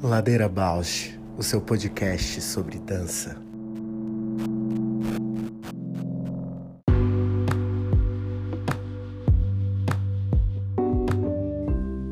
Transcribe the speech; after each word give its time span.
Ladeira 0.00 0.48
Bausch, 0.48 1.18
o 1.36 1.42
seu 1.42 1.60
podcast 1.60 2.40
sobre 2.40 2.78
dança. 2.78 3.36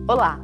Olá, 0.08 0.40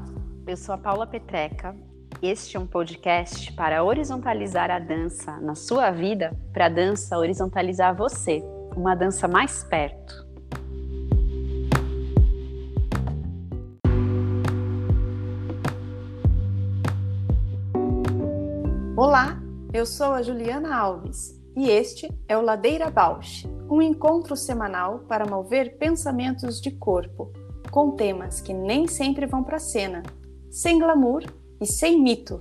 eu 0.47 0.57
sou 0.57 0.75
a 0.75 0.79
Paula 0.79 1.07
Petreca. 1.07 1.77
Este 2.23 2.57
é 2.57 2.61
um 2.61 2.67
podcast 2.67 3.53
para 3.53 3.83
horizontalizar 3.83 4.71
a 4.71 4.79
dança 4.79 5.37
na 5.41 5.55
sua 5.55 5.91
vida, 5.91 6.37
para 6.53 6.67
a 6.67 6.69
dança 6.69 7.19
horizontalizar 7.19 7.97
você, 7.97 8.41
uma 8.77 8.95
dança 8.95 9.27
mais 9.27 9.65
perto. 9.65 10.32
Eu 19.83 19.87
sou 19.87 20.13
a 20.13 20.23
Juliana 20.23 20.77
Alves 20.77 21.37
e 21.57 21.69
este 21.69 22.09
é 22.29 22.39
o 22.39 22.41
Ladeira 22.41 22.89
Bausch, 22.89 23.49
um 23.69 23.83
encontro 23.83 24.37
semanal 24.37 25.01
para 25.09 25.27
mover 25.27 25.77
pensamentos 25.77 26.61
de 26.61 26.71
corpo, 26.71 27.33
com 27.69 27.91
temas 27.97 28.41
que 28.41 28.55
nem 28.55 28.87
sempre 28.87 29.27
vão 29.27 29.43
para 29.43 29.59
cena, 29.59 30.05
sem 30.49 30.79
glamour 30.79 31.25
e 31.61 31.67
sem 31.67 32.01
mito. 32.01 32.41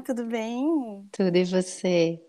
Tudo 0.00 0.24
bem? 0.24 1.08
Tudo 1.12 1.36
e 1.36 1.44
você? 1.44 2.20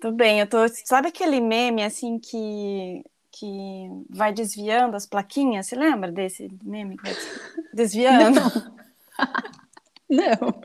Tudo 0.00 0.16
bem, 0.16 0.40
eu 0.40 0.46
tô. 0.46 0.58
Sabe 0.84 1.08
aquele 1.08 1.40
meme 1.40 1.82
assim 1.82 2.18
que 2.18 3.04
que 3.36 3.88
vai 4.08 4.32
desviando 4.32 4.96
as 4.96 5.06
plaquinhas? 5.06 5.66
Você 5.66 5.74
lembra 5.74 6.12
desse 6.12 6.48
meme? 6.62 6.96
Desviando? 7.74 8.40
Não. 8.40 8.74
Não. 10.06 10.62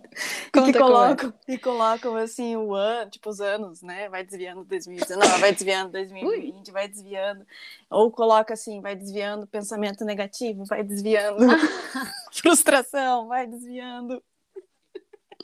E 0.68 0.72
que 0.72 0.78
colocam, 0.78 1.34
e 1.48 1.58
colocam 1.58 2.16
assim 2.18 2.56
o 2.58 2.74
ano, 2.76 3.10
tipo 3.10 3.30
os 3.30 3.40
anos, 3.40 3.82
né? 3.82 4.10
Vai 4.10 4.24
desviando 4.24 4.66
2019, 4.66 5.40
vai 5.40 5.54
desviando 5.54 5.92
2020, 5.94 6.68
Ui. 6.68 6.74
vai 6.74 6.88
desviando. 6.90 7.48
Ou 7.90 8.12
coloca 8.12 8.54
assim, 8.54 8.82
vai 8.82 8.96
desviando 8.96 9.48
pensamento 9.48 10.04
negativo, 10.04 10.66
vai 10.66 10.84
desviando 10.84 11.38
frustração, 12.34 13.28
vai 13.28 13.48
desviando 13.48 14.22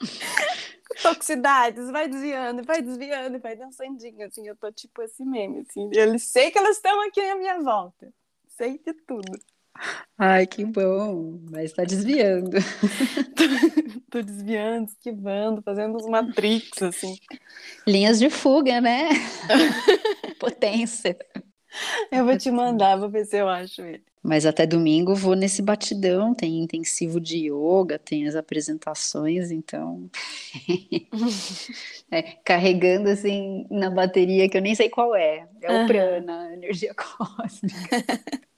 toxicidades, 1.02 1.90
vai 1.90 2.08
desviando, 2.08 2.62
vai 2.64 2.82
desviando, 2.82 3.38
vai 3.38 3.56
dançandinho, 3.56 4.26
assim, 4.26 4.46
eu 4.46 4.56
tô 4.56 4.70
tipo 4.72 5.02
esse 5.02 5.24
meme, 5.24 5.60
assim, 5.68 5.88
eu 5.92 6.18
sei 6.18 6.50
que 6.50 6.58
elas 6.58 6.76
estão 6.76 7.00
aqui 7.06 7.20
à 7.20 7.36
minha 7.36 7.60
volta, 7.60 8.12
sei 8.48 8.78
de 8.78 8.92
tudo. 8.92 9.38
Ai, 10.18 10.46
que 10.46 10.64
bom, 10.64 11.38
mas 11.50 11.72
tá 11.72 11.84
desviando. 11.84 12.56
tô, 14.10 14.22
desviando, 14.22 14.88
esquivando, 14.88 15.60
fazendo 15.62 15.96
uns 15.96 16.06
matrix, 16.06 16.80
assim. 16.80 17.18
Linhas 17.86 18.18
de 18.18 18.30
fuga, 18.30 18.80
né? 18.80 19.10
Potência. 20.40 21.16
Eu 22.10 22.24
vou 22.24 22.38
te 22.38 22.50
mandar, 22.50 22.96
vou 22.96 23.10
ver 23.10 23.26
se 23.26 23.36
eu 23.36 23.48
acho 23.48 23.82
ele. 23.82 24.04
Mas 24.26 24.44
até 24.44 24.66
domingo 24.66 25.14
vou 25.14 25.36
nesse 25.36 25.62
batidão, 25.62 26.34
tem 26.34 26.58
intensivo 26.58 27.20
de 27.20 27.48
yoga, 27.48 27.96
tem 27.96 28.26
as 28.26 28.34
apresentações, 28.34 29.52
então. 29.52 30.10
é, 32.10 32.22
carregando 32.44 33.08
assim 33.08 33.64
na 33.70 33.88
bateria 33.88 34.48
que 34.48 34.56
eu 34.56 34.62
nem 34.62 34.74
sei 34.74 34.88
qual 34.88 35.14
é. 35.14 35.46
É 35.62 35.70
o 35.70 35.80
uhum. 35.82 35.86
prana, 35.86 36.52
energia 36.52 36.92
cósmica. 36.98 38.04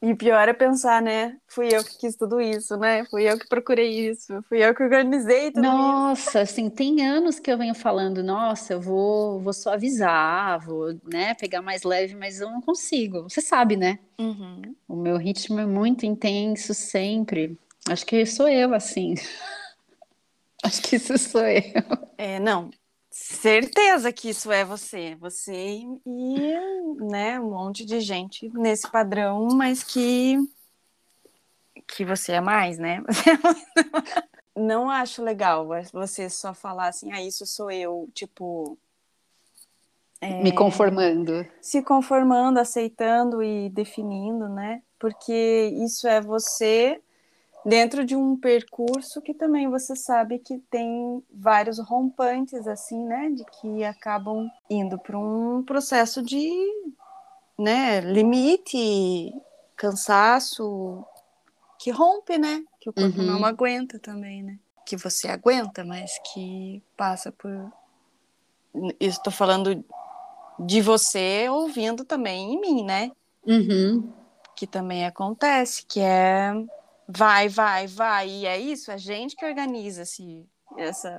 E 0.00 0.14
pior 0.14 0.48
é 0.48 0.52
pensar, 0.52 1.00
né? 1.00 1.36
Fui 1.46 1.68
eu 1.68 1.84
que 1.84 1.98
quis 1.98 2.16
tudo 2.16 2.40
isso, 2.40 2.76
né? 2.76 3.04
Fui 3.06 3.24
eu 3.24 3.38
que 3.38 3.46
procurei 3.46 4.10
isso, 4.10 4.42
fui 4.48 4.64
eu 4.64 4.74
que 4.74 4.82
organizei 4.82 5.50
tudo 5.50 5.62
nossa, 5.62 6.20
isso. 6.20 6.26
Nossa, 6.26 6.40
assim, 6.40 6.70
tem 6.70 7.06
anos 7.06 7.38
que 7.38 7.50
eu 7.50 7.58
venho 7.58 7.74
falando, 7.74 8.22
nossa, 8.22 8.74
eu 8.74 8.80
vou, 8.80 9.40
vou 9.40 9.52
suavizar, 9.52 10.64
vou, 10.64 10.94
né, 11.04 11.34
pegar 11.34 11.62
mais 11.62 11.82
leve, 11.82 12.14
mas 12.14 12.40
eu 12.40 12.50
não 12.50 12.60
consigo. 12.60 13.22
Você 13.24 13.40
sabe, 13.40 13.76
né? 13.76 13.98
Uhum. 14.18 14.74
O 14.88 14.96
meu 14.96 15.16
ritmo 15.16 15.60
é 15.60 15.66
muito 15.66 16.04
intenso 16.06 16.74
sempre. 16.74 17.58
Acho 17.88 18.04
que 18.06 18.24
sou 18.26 18.48
eu, 18.48 18.74
assim. 18.74 19.14
Acho 20.64 20.82
que 20.82 20.96
isso 20.96 21.16
sou 21.18 21.46
eu. 21.46 21.82
É, 22.16 22.40
não, 22.40 22.70
Certeza 23.16 24.12
que 24.12 24.30
isso 24.30 24.50
é 24.50 24.64
você, 24.64 25.14
você 25.14 25.84
e 26.04 26.36
né, 26.96 27.38
um 27.38 27.50
monte 27.50 27.84
de 27.84 28.00
gente 28.00 28.48
nesse 28.48 28.90
padrão, 28.90 29.46
mas 29.54 29.84
que 29.84 30.36
que 31.86 32.04
você 32.04 32.32
é 32.32 32.40
mais, 32.40 32.76
né? 32.76 33.00
Não 34.56 34.90
acho 34.90 35.22
legal 35.22 35.68
você 35.92 36.28
só 36.28 36.52
falar 36.52 36.88
assim, 36.88 37.12
ah, 37.12 37.22
isso 37.22 37.46
sou 37.46 37.70
eu, 37.70 38.08
tipo 38.12 38.76
é, 40.20 40.42
me 40.42 40.50
conformando, 40.50 41.46
se 41.60 41.84
conformando, 41.84 42.58
aceitando 42.58 43.44
e 43.44 43.70
definindo, 43.70 44.48
né? 44.48 44.82
Porque 44.98 45.72
isso 45.84 46.08
é 46.08 46.20
você 46.20 47.00
dentro 47.64 48.04
de 48.04 48.14
um 48.14 48.36
percurso 48.36 49.22
que 49.22 49.32
também 49.32 49.68
você 49.68 49.96
sabe 49.96 50.38
que 50.38 50.58
tem 50.70 51.22
vários 51.32 51.78
rompantes 51.78 52.66
assim, 52.66 53.02
né, 53.04 53.30
de 53.30 53.44
que 53.44 53.84
acabam 53.84 54.48
indo 54.68 54.98
para 54.98 55.18
um 55.18 55.62
processo 55.62 56.22
de, 56.22 56.50
né, 57.58 58.00
limite, 58.00 59.32
cansaço 59.76 61.04
que 61.78 61.90
rompe, 61.90 62.36
né, 62.36 62.62
que 62.80 62.90
o 62.90 62.92
corpo 62.92 63.20
uhum. 63.20 63.26
não 63.26 63.44
aguenta 63.44 63.98
também, 63.98 64.42
né, 64.42 64.58
que 64.86 64.96
você 64.96 65.28
aguenta, 65.28 65.84
mas 65.84 66.18
que 66.32 66.82
passa 66.96 67.32
por 67.32 67.72
estou 68.98 69.32
falando 69.32 69.84
de 70.58 70.80
você 70.80 71.48
ouvindo 71.48 72.04
também 72.04 72.54
em 72.54 72.60
mim, 72.60 72.84
né? 72.84 73.10
Uhum. 73.46 74.12
Que 74.56 74.66
também 74.66 75.06
acontece, 75.06 75.84
que 75.86 76.00
é 76.00 76.52
vai, 77.08 77.48
vai, 77.48 77.86
vai. 77.86 78.28
E 78.28 78.46
é 78.46 78.58
isso, 78.58 78.90
a 78.90 78.96
gente 78.96 79.36
que 79.36 79.44
organiza 79.44 80.02
esse, 80.02 80.46
essa 80.76 81.18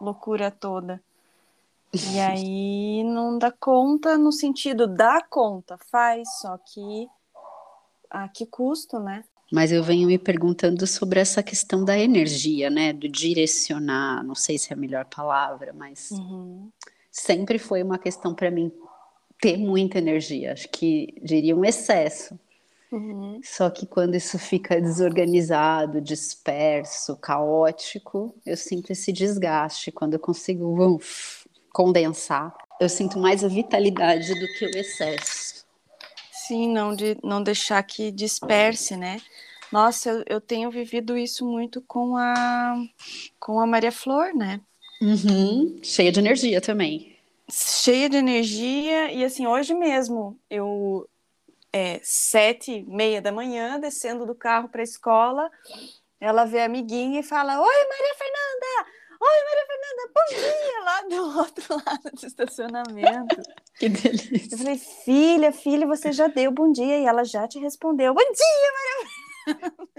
loucura 0.00 0.50
toda. 0.50 1.02
E 1.92 2.18
aí 2.20 3.04
não 3.04 3.38
dá 3.38 3.52
conta 3.52 4.16
no 4.16 4.32
sentido 4.32 4.86
dá 4.86 5.22
conta, 5.28 5.78
faz, 5.90 6.28
só 6.40 6.58
que 6.58 7.08
a 8.10 8.28
que 8.28 8.46
custo, 8.46 8.98
né? 8.98 9.24
Mas 9.52 9.70
eu 9.70 9.82
venho 9.82 10.06
me 10.06 10.18
perguntando 10.18 10.86
sobre 10.86 11.20
essa 11.20 11.42
questão 11.42 11.84
da 11.84 11.98
energia, 11.98 12.70
né? 12.70 12.92
Do 12.92 13.06
direcionar, 13.06 14.24
não 14.24 14.34
sei 14.34 14.58
se 14.58 14.72
é 14.72 14.74
a 14.74 14.78
melhor 14.78 15.04
palavra, 15.04 15.74
mas 15.74 16.10
uhum. 16.10 16.70
sempre 17.10 17.58
foi 17.58 17.82
uma 17.82 17.98
questão 17.98 18.34
para 18.34 18.50
mim 18.50 18.72
ter 19.38 19.58
muita 19.58 19.98
energia. 19.98 20.52
Acho 20.52 20.68
que 20.70 21.14
diria 21.22 21.54
um 21.54 21.64
excesso. 21.64 22.38
Uhum. 22.92 23.40
Só 23.42 23.70
que 23.70 23.86
quando 23.86 24.14
isso 24.14 24.38
fica 24.38 24.80
desorganizado, 24.80 26.00
disperso, 26.00 27.16
caótico, 27.16 28.34
eu 28.44 28.56
sinto 28.56 28.92
esse 28.92 29.10
desgaste. 29.10 29.90
Quando 29.90 30.14
eu 30.14 30.20
consigo 30.20 30.96
uf, 30.96 31.48
condensar, 31.72 32.54
eu 32.78 32.88
sinto 32.88 33.18
mais 33.18 33.42
a 33.42 33.48
vitalidade 33.48 34.34
do 34.38 34.46
que 34.58 34.66
o 34.66 34.76
excesso. 34.76 35.64
Sim, 36.30 36.72
não, 36.72 36.94
de, 36.94 37.16
não 37.24 37.42
deixar 37.42 37.82
que 37.82 38.12
disperse, 38.12 38.96
né? 38.96 39.18
Nossa, 39.72 40.10
eu, 40.10 40.24
eu 40.26 40.40
tenho 40.40 40.70
vivido 40.70 41.16
isso 41.16 41.46
muito 41.46 41.80
com 41.82 42.16
a, 42.16 42.74
com 43.40 43.58
a 43.58 43.66
Maria 43.66 43.90
Flor, 43.90 44.34
né? 44.34 44.60
Uhum. 45.00 45.78
Cheia 45.82 46.12
de 46.12 46.20
energia 46.20 46.60
também. 46.60 47.16
Cheia 47.50 48.08
de 48.08 48.16
energia, 48.18 49.10
e 49.12 49.24
assim, 49.24 49.46
hoje 49.46 49.74
mesmo 49.74 50.38
eu 50.50 51.08
é, 51.72 52.00
sete, 52.02 52.84
meia 52.86 53.22
da 53.22 53.32
manhã, 53.32 53.80
descendo 53.80 54.26
do 54.26 54.34
carro 54.34 54.68
para 54.68 54.82
a 54.82 54.84
escola, 54.84 55.50
ela 56.20 56.44
vê 56.44 56.60
a 56.60 56.66
amiguinha 56.66 57.20
e 57.20 57.22
fala: 57.22 57.60
Oi, 57.60 57.88
Maria 57.88 58.14
Fernanda! 58.14 58.90
Oi, 59.20 59.44
Maria 59.48 59.66
Fernanda, 59.66 60.12
bom 60.14 60.26
dia! 60.28 60.80
Lá 60.84 61.02
do 61.02 61.38
outro 61.38 61.76
lado 61.86 62.10
do 62.12 62.26
estacionamento. 62.26 63.36
Que 63.78 63.88
delícia. 63.88 64.54
Eu 64.54 64.58
falei: 64.58 64.78
Filha, 64.78 65.50
filha, 65.50 65.86
você 65.86 66.12
já 66.12 66.28
deu 66.28 66.52
bom 66.52 66.70
dia 66.70 66.98
e 66.98 67.06
ela 67.06 67.24
já 67.24 67.48
te 67.48 67.58
respondeu: 67.58 68.14
Bom 68.14 68.20
dia, 68.20 68.72
Maria 68.72 69.70
Fernanda! 69.72 69.92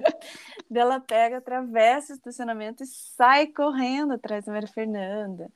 ela 0.74 0.98
pega, 0.98 1.38
atravessa 1.38 2.12
o 2.12 2.16
estacionamento 2.16 2.82
e 2.82 2.86
sai 2.86 3.48
correndo 3.48 4.14
atrás 4.14 4.44
da 4.44 4.52
Maria 4.52 4.68
Fernanda. 4.68 5.50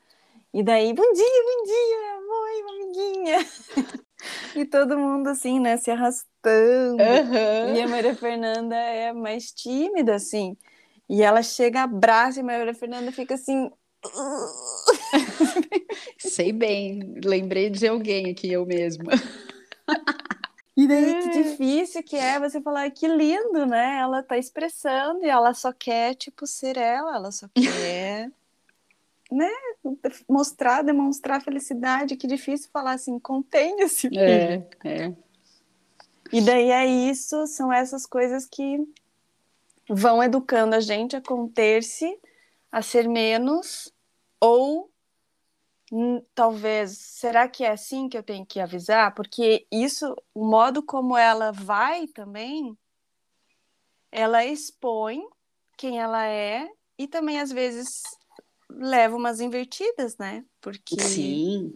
E 0.55 0.63
daí, 0.63 0.95
bom 0.95 1.13
dia, 1.13 1.25
bom 1.25 1.65
dia, 1.65 2.21
oi, 2.31 2.63
amiguinha. 2.71 3.45
e 4.55 4.65
todo 4.65 4.97
mundo 4.97 5.27
assim, 5.27 5.59
né, 5.59 5.77
se 5.77 5.91
arrastando. 5.91 7.03
Uhum. 7.03 7.75
E 7.75 7.83
a 7.83 7.89
Maria 7.89 8.15
Fernanda 8.15 8.77
é 8.77 9.13
mais 9.13 9.51
tímida, 9.51 10.15
assim. 10.15 10.57
E 11.09 11.25
ela 11.25 11.43
chega, 11.43 11.83
abraça 11.83 12.39
e 12.39 12.43
a 12.43 12.45
Maria 12.45 12.73
Fernanda 12.73 13.11
fica 13.11 13.35
assim. 13.35 13.69
Sei 16.21 16.53
bem, 16.53 17.17
lembrei 17.25 17.69
de 17.69 17.89
alguém 17.89 18.31
aqui, 18.31 18.53
eu 18.53 18.65
mesma. 18.65 19.13
E 20.77 20.89
daí, 20.89 21.23
que 21.23 21.29
é. 21.29 21.43
difícil 21.43 22.03
que 22.03 22.17
é 22.17 22.41
você 22.41 22.61
falar 22.61 22.91
que 22.91 23.07
lindo, 23.07 23.65
né? 23.65 24.01
Ela 24.01 24.25
tá 24.25 24.37
expressando 24.37 25.25
e 25.25 25.29
ela 25.29 25.55
só 25.55 25.73
quer, 25.73 26.17
tipo, 26.17 26.49
ser 26.49 26.77
ela, 26.77 27.15
ela 27.15 27.31
só 27.31 27.47
quer, 27.55 28.29
né? 29.31 29.51
Mostrar, 30.29 30.83
demonstrar 30.83 31.43
felicidade. 31.43 32.17
Que 32.17 32.27
difícil 32.27 32.71
falar 32.73 32.93
assim, 32.93 33.19
contenha-se. 33.19 34.09
É, 34.17 34.67
é. 34.85 35.13
E 36.33 36.41
daí 36.41 36.71
é 36.71 36.87
isso, 36.87 37.47
são 37.47 37.73
essas 37.73 38.07
coisas 38.07 38.47
que 38.47 38.79
vão 39.89 40.23
educando 40.23 40.75
a 40.75 40.81
gente 40.81 41.15
a 41.15 41.21
conter-se, 41.21 42.19
a 42.73 42.83
ser 42.83 43.09
menos, 43.09 43.93
ou 44.41 44.91
Hum, 45.97 46.21
talvez, 46.35 46.99
será 46.99 47.47
que 47.47 47.63
é 47.63 47.71
assim 47.71 48.09
que 48.09 48.19
eu 48.19 48.23
tenho 48.23 48.45
que 48.45 48.59
avisar? 48.59 49.15
Porque 49.15 49.65
isso, 49.71 50.17
o 50.35 50.45
modo 50.45 50.83
como 50.83 51.17
ela 51.17 51.53
vai 51.53 52.09
também, 52.09 52.77
ela 54.11 54.45
expõe 54.45 55.23
quem 55.77 56.01
ela 56.01 56.27
é 56.27 56.69
e 56.99 57.07
também 57.07 57.41
às 57.41 57.53
vezes 57.53 58.03
leva 58.79 59.17
umas 59.17 59.41
invertidas, 59.41 60.17
né? 60.17 60.45
Porque 60.61 61.01
Sim. 61.01 61.73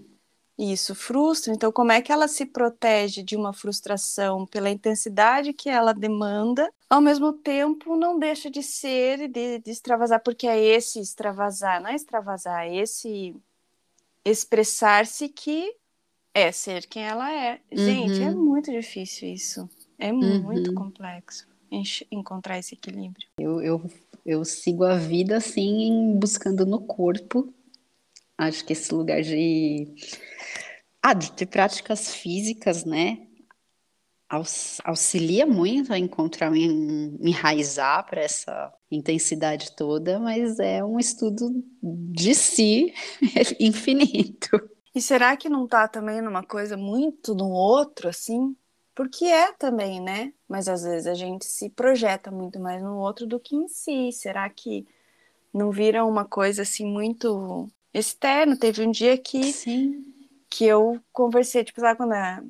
isso 0.58 0.94
frustra. 0.94 1.52
Então, 1.52 1.70
como 1.70 1.92
é 1.92 2.00
que 2.00 2.12
ela 2.12 2.28
se 2.28 2.46
protege 2.46 3.22
de 3.22 3.36
uma 3.36 3.52
frustração 3.52 4.46
pela 4.46 4.70
intensidade 4.70 5.52
que 5.52 5.68
ela 5.68 5.92
demanda, 5.92 6.70
ao 6.88 7.00
mesmo 7.00 7.32
tempo 7.32 7.96
não 7.96 8.18
deixa 8.18 8.50
de 8.50 8.62
ser 8.62 9.20
e 9.20 9.28
de, 9.28 9.58
de 9.58 9.70
extravasar, 9.70 10.22
porque 10.22 10.46
é 10.46 10.58
esse 10.58 11.00
extravasar, 11.00 11.80
não 11.82 11.90
é 11.90 11.94
extravasar, 11.94 12.66
é 12.66 12.76
esse 12.76 13.34
expressar-se 14.24 15.28
que 15.28 15.74
é 16.34 16.52
ser 16.52 16.86
quem 16.86 17.04
ela 17.04 17.32
é. 17.32 17.60
Gente, 17.72 18.22
é 18.22 18.30
uhum. 18.30 18.44
muito 18.44 18.70
difícil 18.70 19.28
isso. 19.28 19.68
É 19.98 20.12
muito 20.12 20.70
uhum. 20.70 20.74
complexo 20.74 21.48
encontrar 22.10 22.58
esse 22.58 22.74
equilíbrio. 22.74 23.28
Eu, 23.38 23.60
eu, 23.60 23.90
eu 24.24 24.44
sigo 24.44 24.84
a 24.84 24.96
vida 24.96 25.36
assim, 25.36 26.16
buscando 26.18 26.64
no 26.66 26.80
corpo. 26.80 27.52
Acho 28.36 28.64
que 28.64 28.72
esse 28.72 28.94
lugar 28.94 29.22
de, 29.22 29.94
ah, 31.02 31.14
de, 31.14 31.32
de 31.32 31.46
práticas 31.46 32.14
físicas, 32.14 32.84
né? 32.84 33.28
auxilia 34.84 35.46
muito 35.46 35.92
a 35.92 35.98
encontrar, 35.98 36.54
em, 36.54 37.16
enraizar 37.20 38.04
para 38.06 38.20
essa 38.20 38.72
intensidade 38.90 39.72
toda, 39.72 40.18
mas 40.18 40.58
é 40.58 40.84
um 40.84 40.98
estudo 40.98 41.64
de 41.82 42.34
si 42.34 42.92
infinito. 43.58 44.60
E 44.94 45.00
será 45.00 45.36
que 45.36 45.48
não 45.48 45.64
está 45.64 45.88
também 45.88 46.20
numa 46.20 46.42
coisa 46.42 46.76
muito 46.76 47.34
no 47.34 47.48
outro, 47.48 48.08
assim? 48.08 48.54
Porque 48.98 49.26
é 49.26 49.52
também, 49.52 50.00
né? 50.00 50.32
Mas 50.48 50.66
às 50.66 50.82
vezes 50.82 51.06
a 51.06 51.14
gente 51.14 51.46
se 51.46 51.70
projeta 51.70 52.32
muito 52.32 52.58
mais 52.58 52.82
no 52.82 52.98
outro 52.98 53.28
do 53.28 53.38
que 53.38 53.54
em 53.54 53.68
si. 53.68 54.10
Será 54.10 54.50
que 54.50 54.84
não 55.54 55.70
vira 55.70 56.04
uma 56.04 56.24
coisa 56.24 56.62
assim 56.62 56.84
muito 56.84 57.70
externa? 57.94 58.58
Teve 58.58 58.84
um 58.84 58.90
dia 58.90 59.16
que 59.16 59.52
Sim 59.52 60.04
que 60.50 60.64
eu 60.64 61.00
conversei, 61.12 61.62
tipo, 61.62 61.80
sabe 61.80 61.96
quando 61.96 62.14
é, 62.14 62.42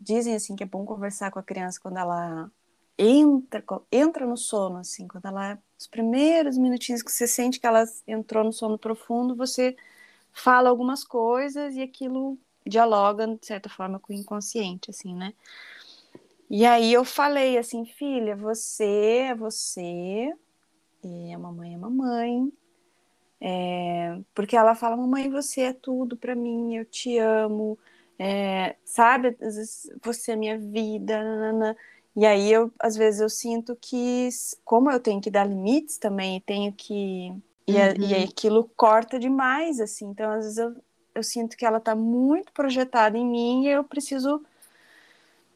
dizem 0.00 0.34
assim 0.34 0.56
que 0.56 0.62
é 0.62 0.66
bom 0.66 0.86
conversar 0.86 1.30
com 1.30 1.38
a 1.38 1.42
criança 1.42 1.78
quando 1.78 1.98
ela 1.98 2.50
entra, 2.96 3.62
entra 3.92 4.24
no 4.24 4.38
sono, 4.38 4.78
assim, 4.78 5.06
quando 5.06 5.26
ela 5.26 5.58
os 5.78 5.86
primeiros 5.86 6.56
minutinhos 6.56 7.02
que 7.02 7.12
você 7.12 7.26
sente 7.26 7.60
que 7.60 7.66
ela 7.66 7.84
entrou 8.06 8.44
no 8.44 8.52
sono 8.54 8.78
profundo, 8.78 9.36
você 9.36 9.76
fala 10.32 10.70
algumas 10.70 11.04
coisas 11.04 11.74
e 11.74 11.82
aquilo 11.82 12.38
dialoga 12.66 13.26
de 13.26 13.44
certa 13.44 13.68
forma 13.68 13.98
com 13.98 14.14
o 14.14 14.16
inconsciente, 14.16 14.90
assim, 14.90 15.14
né? 15.14 15.34
E 16.50 16.66
aí 16.66 16.92
eu 16.92 17.04
falei 17.04 17.56
assim, 17.56 17.84
filha, 17.84 18.34
você 18.34 19.28
é 19.28 19.34
você, 19.36 20.34
e 21.04 21.32
a 21.32 21.38
mamãe 21.38 21.74
é 21.74 21.76
mamãe, 21.76 22.52
é, 23.40 24.18
porque 24.34 24.56
ela 24.56 24.74
fala, 24.74 24.96
mamãe, 24.96 25.30
você 25.30 25.62
é 25.62 25.72
tudo 25.72 26.16
para 26.16 26.34
mim, 26.34 26.74
eu 26.74 26.84
te 26.84 27.18
amo, 27.18 27.78
é, 28.18 28.74
sabe? 28.84 29.36
Você 30.02 30.32
é 30.32 30.36
minha 30.36 30.58
vida, 30.58 31.22
nanana. 31.22 31.76
E 32.14 32.26
aí 32.26 32.52
eu, 32.52 32.70
às 32.78 32.96
vezes, 32.96 33.20
eu 33.20 33.30
sinto 33.30 33.74
que, 33.80 34.28
como 34.64 34.90
eu 34.90 35.00
tenho 35.00 35.20
que 35.20 35.30
dar 35.30 35.48
limites 35.48 35.96
também, 35.96 36.40
tenho 36.40 36.72
que. 36.72 37.32
E, 37.66 37.72
uhum. 37.72 37.94
e 37.98 38.14
aquilo 38.24 38.68
corta 38.76 39.18
demais, 39.18 39.80
assim. 39.80 40.08
Então, 40.08 40.30
às 40.32 40.44
vezes, 40.44 40.58
eu, 40.58 40.76
eu 41.14 41.22
sinto 41.22 41.56
que 41.56 41.64
ela 41.64 41.78
está 41.78 41.94
muito 41.94 42.52
projetada 42.52 43.16
em 43.16 43.24
mim 43.24 43.64
e 43.64 43.68
eu 43.68 43.84
preciso 43.84 44.42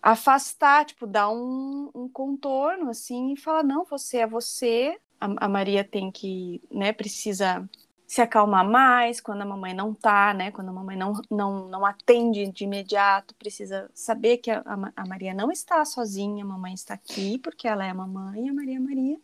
afastar, 0.05 0.85
tipo, 0.85 1.06
dar 1.06 1.31
um, 1.31 1.91
um 1.95 2.06
contorno, 2.06 2.91
assim, 2.91 3.33
e 3.33 3.37
falar, 3.39 3.62
não, 3.62 3.87
você 3.87 4.19
é 4.19 4.27
você, 4.27 4.99
a, 5.19 5.47
a 5.47 5.49
Maria 5.49 5.83
tem 5.83 6.11
que, 6.11 6.61
né, 6.71 6.93
precisa 6.93 7.67
se 8.06 8.21
acalmar 8.21 8.69
mais 8.69 9.19
quando 9.19 9.41
a 9.41 9.47
mamãe 9.47 9.73
não 9.73 9.95
tá, 9.95 10.35
né? 10.35 10.51
Quando 10.53 10.69
a 10.69 10.73
mamãe 10.73 10.95
não, 10.97 11.15
não, 11.31 11.69
não 11.69 11.87
atende 11.87 12.47
de 12.49 12.65
imediato, 12.65 13.35
precisa 13.37 13.91
saber 13.95 14.37
que 14.37 14.51
a, 14.51 14.62
a 14.95 15.06
Maria 15.06 15.33
não 15.33 15.51
está 15.51 15.83
sozinha, 15.87 16.45
a 16.45 16.47
mamãe 16.47 16.75
está 16.75 16.95
aqui 16.95 17.39
porque 17.39 17.67
ela 17.67 17.85
é 17.85 17.91
a 17.91 17.95
mamãe, 17.95 18.49
a 18.49 18.53
Maria 18.53 18.77
é 18.77 18.81
Maria. 18.81 19.19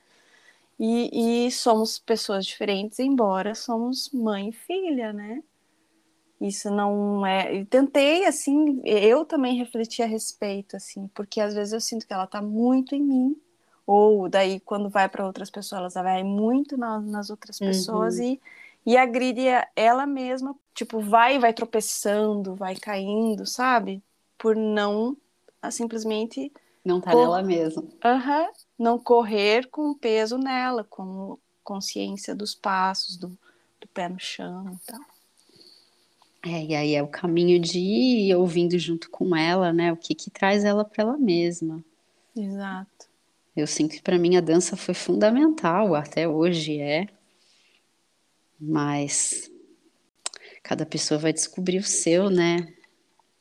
E, 0.78 1.46
e 1.46 1.50
somos 1.52 1.98
pessoas 1.98 2.46
diferentes, 2.46 2.98
embora 2.98 3.54
somos 3.54 4.10
mãe 4.12 4.48
e 4.48 4.52
filha, 4.52 5.12
né? 5.12 5.42
Isso 6.40 6.70
não 6.70 7.26
é. 7.26 7.54
E 7.54 7.64
tentei, 7.66 8.24
assim, 8.24 8.80
eu 8.84 9.26
também 9.26 9.56
refleti 9.56 10.02
a 10.02 10.06
respeito, 10.06 10.74
assim, 10.74 11.06
porque 11.14 11.40
às 11.40 11.52
vezes 11.52 11.74
eu 11.74 11.80
sinto 11.80 12.06
que 12.06 12.14
ela 12.14 12.26
tá 12.26 12.40
muito 12.40 12.94
em 12.94 13.02
mim, 13.02 13.36
ou 13.86 14.28
daí 14.28 14.58
quando 14.60 14.88
vai 14.88 15.08
para 15.08 15.26
outras 15.26 15.50
pessoas, 15.50 15.96
ela 15.96 16.04
vai 16.04 16.24
muito 16.24 16.78
na, 16.78 16.98
nas 16.98 17.28
outras 17.28 17.58
pessoas 17.58 18.16
uhum. 18.16 18.22
e, 18.22 18.40
e 18.86 18.96
agride 18.96 19.42
ela 19.76 20.06
mesma, 20.06 20.56
tipo, 20.74 21.00
vai 21.00 21.38
vai 21.38 21.52
tropeçando, 21.52 22.54
vai 22.54 22.74
caindo, 22.74 23.44
sabe? 23.44 24.02
Por 24.38 24.56
não 24.56 25.16
a, 25.60 25.70
simplesmente 25.70 26.50
não 26.82 27.02
tá 27.02 27.10
cor... 27.12 27.20
nela 27.20 27.42
mesma. 27.42 27.82
Uhum, 27.82 28.52
não 28.78 28.98
correr 28.98 29.68
com 29.68 29.92
peso 29.92 30.38
nela, 30.38 30.84
com 30.84 31.36
consciência 31.62 32.34
dos 32.34 32.54
passos, 32.54 33.18
do, 33.18 33.28
do 33.78 33.88
pé 33.92 34.08
no 34.08 34.18
chão 34.18 34.72
e 34.72 34.90
tal. 34.90 35.00
É, 36.42 36.64
e 36.64 36.74
aí 36.74 36.94
é 36.94 37.02
o 37.02 37.08
caminho 37.08 37.60
de 37.60 37.78
ir 37.78 38.34
ouvindo 38.34 38.78
junto 38.78 39.10
com 39.10 39.36
ela, 39.36 39.72
né? 39.72 39.92
O 39.92 39.96
que 39.96 40.14
que 40.14 40.30
traz 40.30 40.64
ela 40.64 40.84
para 40.84 41.04
ela 41.04 41.18
mesma. 41.18 41.84
Exato. 42.34 43.08
Eu 43.54 43.66
sinto 43.66 43.96
que 43.96 44.02
para 44.02 44.18
mim 44.18 44.36
a 44.36 44.40
dança 44.40 44.76
foi 44.76 44.94
fundamental, 44.94 45.94
até 45.94 46.26
hoje 46.26 46.80
é. 46.80 47.06
Mas 48.58 49.50
cada 50.62 50.86
pessoa 50.86 51.18
vai 51.18 51.32
descobrir 51.32 51.78
o 51.78 51.84
seu, 51.84 52.30
né? 52.30 52.72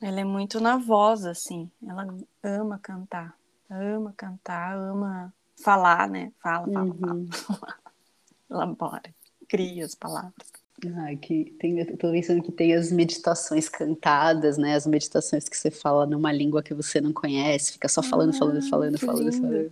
Ela 0.02 0.22
é 0.22 0.24
muito 0.24 0.60
na 0.60 0.78
voz, 0.78 1.26
assim. 1.26 1.70
Ela 1.86 2.08
ama 2.44 2.80
cantar. 2.80 3.38
Ama 3.70 4.14
cantar, 4.18 4.76
ama 4.78 5.34
falar, 5.62 6.10
né? 6.10 6.32
Fala, 6.42 6.66
fala, 6.72 7.14
uhum. 7.14 7.28
fala. 7.32 7.78
Elabora, 8.50 9.14
cria 9.48 9.86
as 9.86 9.94
palavras. 9.94 10.59
Ai, 10.98 11.18
que 11.18 11.56
tem, 11.60 11.80
eu 11.80 11.98
tô 11.98 12.12
pensando 12.12 12.42
que 12.42 12.52
tem 12.52 12.74
as 12.74 12.92
meditações 12.92 13.68
cantadas, 13.68 14.58
né? 14.58 14.76
As 14.76 14.88
meditações 14.88 15.50
que 15.50 15.58
você 15.58 15.70
fala 15.70 16.06
numa 16.06 16.32
língua 16.32 16.64
que 16.64 16.74
você 16.74 17.02
não 17.02 17.12
conhece, 17.12 17.74
fica 17.74 17.88
só 17.88 18.02
falando, 18.02 18.34
falando, 18.34 18.60
ah, 18.60 18.70
falando, 18.70 18.98
falando, 18.98 19.32
falando. 19.34 19.72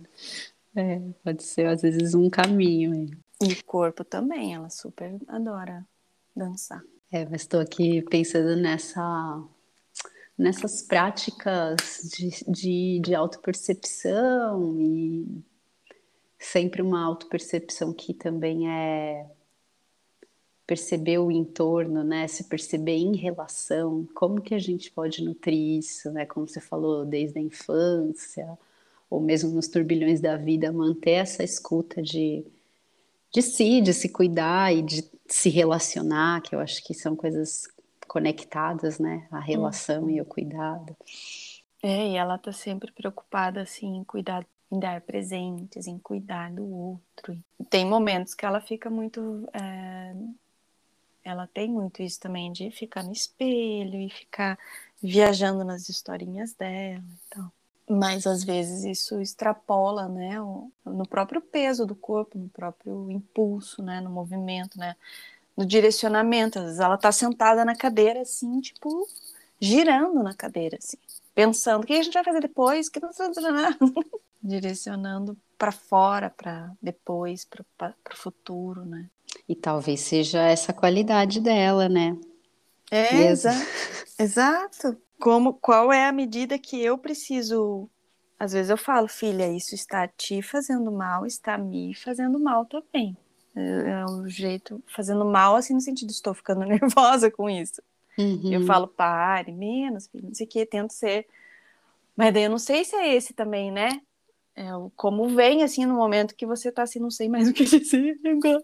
É, 0.76 1.00
pode 1.24 1.42
ser 1.42 1.66
às 1.66 1.82
vezes 1.82 2.14
um 2.14 2.28
caminho. 2.28 2.94
Hein? 2.94 3.10
E 3.42 3.52
o 3.52 3.64
corpo 3.64 4.04
também, 4.04 4.54
ela 4.54 4.68
super 4.68 5.16
adora 5.28 5.86
dançar. 6.36 6.82
É, 7.10 7.24
mas 7.24 7.42
estou 7.42 7.60
aqui 7.60 8.02
pensando 8.02 8.54
nessa 8.56 9.42
nessas 10.36 10.82
práticas 10.82 11.76
de, 12.16 12.44
de, 12.46 13.00
de 13.00 13.14
autopercepção 13.14 14.78
e 14.78 15.42
sempre 16.38 16.80
uma 16.80 17.04
autopercepção 17.04 17.92
que 17.92 18.14
também 18.14 18.70
é 18.70 19.26
perceber 20.68 21.16
o 21.16 21.32
entorno, 21.32 22.04
né? 22.04 22.28
Se 22.28 22.44
perceber 22.44 22.98
em 22.98 23.16
relação, 23.16 24.06
como 24.14 24.42
que 24.42 24.54
a 24.54 24.58
gente 24.58 24.90
pode 24.90 25.24
nutrir 25.24 25.78
isso, 25.78 26.12
né? 26.12 26.26
Como 26.26 26.46
você 26.46 26.60
falou, 26.60 27.06
desde 27.06 27.38
a 27.38 27.42
infância, 27.42 28.46
ou 29.08 29.18
mesmo 29.18 29.50
nos 29.50 29.66
turbilhões 29.66 30.20
da 30.20 30.36
vida, 30.36 30.70
manter 30.70 31.12
essa 31.12 31.42
escuta 31.42 32.02
de, 32.02 32.44
de 33.32 33.40
si, 33.40 33.80
de 33.80 33.94
se 33.94 34.10
cuidar 34.10 34.70
e 34.70 34.82
de 34.82 35.10
se 35.26 35.48
relacionar, 35.48 36.42
que 36.42 36.54
eu 36.54 36.60
acho 36.60 36.84
que 36.84 36.92
são 36.92 37.16
coisas 37.16 37.66
conectadas, 38.06 38.98
né? 38.98 39.26
A 39.30 39.40
relação 39.40 40.02
uhum. 40.02 40.10
e 40.10 40.20
o 40.20 40.24
cuidado. 40.26 40.94
É, 41.82 42.10
e 42.10 42.16
ela 42.16 42.36
tá 42.36 42.52
sempre 42.52 42.92
preocupada, 42.92 43.62
assim, 43.62 43.96
em 43.96 44.04
cuidar, 44.04 44.46
em 44.70 44.78
dar 44.78 45.00
presentes, 45.00 45.86
em 45.86 45.98
cuidar 45.98 46.52
do 46.52 46.62
outro. 46.62 47.42
Tem 47.70 47.86
momentos 47.86 48.34
que 48.34 48.44
ela 48.44 48.60
fica 48.60 48.90
muito. 48.90 49.48
É... 49.54 50.14
Ela 51.28 51.46
tem 51.46 51.70
muito 51.70 52.02
isso 52.02 52.20
também 52.20 52.52
de 52.52 52.70
ficar 52.70 53.02
no 53.02 53.12
espelho 53.12 54.00
e 54.00 54.08
ficar 54.10 54.58
viajando 55.02 55.64
nas 55.64 55.88
historinhas 55.88 56.54
dela 56.54 57.04
e 57.04 57.34
tal. 57.34 57.52
Mas 57.90 58.26
às 58.26 58.44
vezes 58.44 58.84
isso 58.84 59.20
extrapola, 59.20 60.08
né, 60.08 60.38
no 60.84 61.06
próprio 61.08 61.40
peso 61.40 61.86
do 61.86 61.94
corpo, 61.94 62.38
no 62.38 62.48
próprio 62.48 63.10
impulso, 63.10 63.82
né, 63.82 64.00
no 64.00 64.10
movimento, 64.10 64.78
né, 64.78 64.94
no 65.56 65.64
direcionamento. 65.64 66.58
Às 66.58 66.64
vezes 66.64 66.80
ela 66.80 66.98
tá 66.98 67.10
sentada 67.10 67.64
na 67.64 67.74
cadeira 67.74 68.20
assim, 68.20 68.60
tipo, 68.60 69.08
girando 69.60 70.22
na 70.22 70.34
cadeira 70.34 70.76
assim 70.76 70.98
pensando 71.38 71.84
o 71.84 71.86
que 71.86 71.92
a 71.92 72.02
gente 72.02 72.14
vai 72.14 72.24
fazer 72.24 72.40
depois, 72.40 72.88
que 72.88 72.98
não 72.98 73.10
direcionando 74.42 75.38
para 75.56 75.70
fora, 75.70 76.28
para 76.28 76.72
depois, 76.82 77.44
para 77.44 77.94
o 78.12 78.16
futuro, 78.16 78.84
né? 78.84 79.08
E 79.48 79.54
talvez 79.54 80.00
seja 80.00 80.42
essa 80.42 80.72
qualidade 80.72 81.40
dela, 81.40 81.88
né? 81.88 82.16
É, 82.90 83.30
exa 83.30 83.52
exato. 84.18 84.96
Como, 85.18 85.54
qual 85.54 85.92
é 85.92 86.06
a 86.06 86.12
medida 86.12 86.58
que 86.58 86.80
eu 86.80 86.96
preciso? 86.96 87.88
Às 88.38 88.52
vezes 88.52 88.70
eu 88.70 88.76
falo, 88.76 89.08
filha, 89.08 89.50
isso 89.50 89.74
está 89.74 90.06
te 90.06 90.42
fazendo 90.42 90.92
mal, 90.92 91.26
está 91.26 91.58
me 91.58 91.94
fazendo 91.94 92.38
mal 92.38 92.64
também. 92.66 93.16
É, 93.56 93.90
é 93.90 94.04
o 94.04 94.28
jeito 94.28 94.80
fazendo 94.86 95.24
mal, 95.24 95.56
assim, 95.56 95.74
no 95.74 95.80
sentido, 95.80 96.10
estou 96.10 96.34
ficando 96.34 96.60
nervosa 96.66 97.30
com 97.30 97.50
isso. 97.50 97.82
Uhum. 98.16 98.52
Eu 98.52 98.66
falo, 98.66 98.86
pare, 98.86 99.50
menos, 99.52 100.06
filho, 100.06 100.28
não 100.28 100.34
sei 100.34 100.46
o 100.46 100.48
que, 100.48 100.66
tento 100.66 100.92
ser. 100.92 101.26
Mas 102.16 102.34
daí 102.34 102.44
eu 102.44 102.50
não 102.50 102.58
sei 102.58 102.84
se 102.84 102.94
é 102.94 103.14
esse 103.14 103.32
também, 103.32 103.72
né? 103.72 104.00
É, 104.54 104.66
como 104.96 105.28
vem, 105.28 105.62
assim, 105.62 105.86
no 105.86 105.94
momento 105.94 106.34
que 106.34 106.44
você 106.44 106.72
tá 106.72 106.82
assim, 106.82 106.98
não 106.98 107.12
sei 107.12 107.28
mais 107.28 107.48
o 107.48 107.52
que 107.52 107.62
dizer 107.64 108.18
agora. 108.24 108.62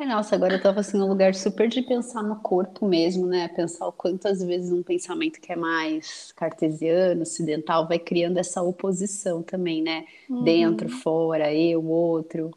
É, 0.00 0.06
nossa, 0.06 0.34
agora 0.34 0.54
eu 0.54 0.62
tava 0.62 0.80
assim 0.80 0.96
num 0.96 1.06
lugar 1.06 1.34
super 1.34 1.68
de 1.68 1.82
pensar 1.82 2.22
no 2.22 2.36
corpo 2.36 2.88
mesmo, 2.88 3.26
né? 3.26 3.48
Pensar 3.48 3.86
o 3.86 3.92
quantas 3.92 4.42
vezes 4.42 4.72
um 4.72 4.82
pensamento 4.82 5.38
que 5.38 5.52
é 5.52 5.56
mais 5.56 6.32
cartesiano, 6.32 7.20
ocidental, 7.20 7.86
vai 7.86 7.98
criando 7.98 8.38
essa 8.38 8.62
oposição 8.62 9.42
também, 9.42 9.82
né? 9.82 10.06
Uhum. 10.26 10.42
Dentro, 10.42 10.88
fora, 10.88 11.52
eu, 11.52 11.84
outro. 11.84 12.50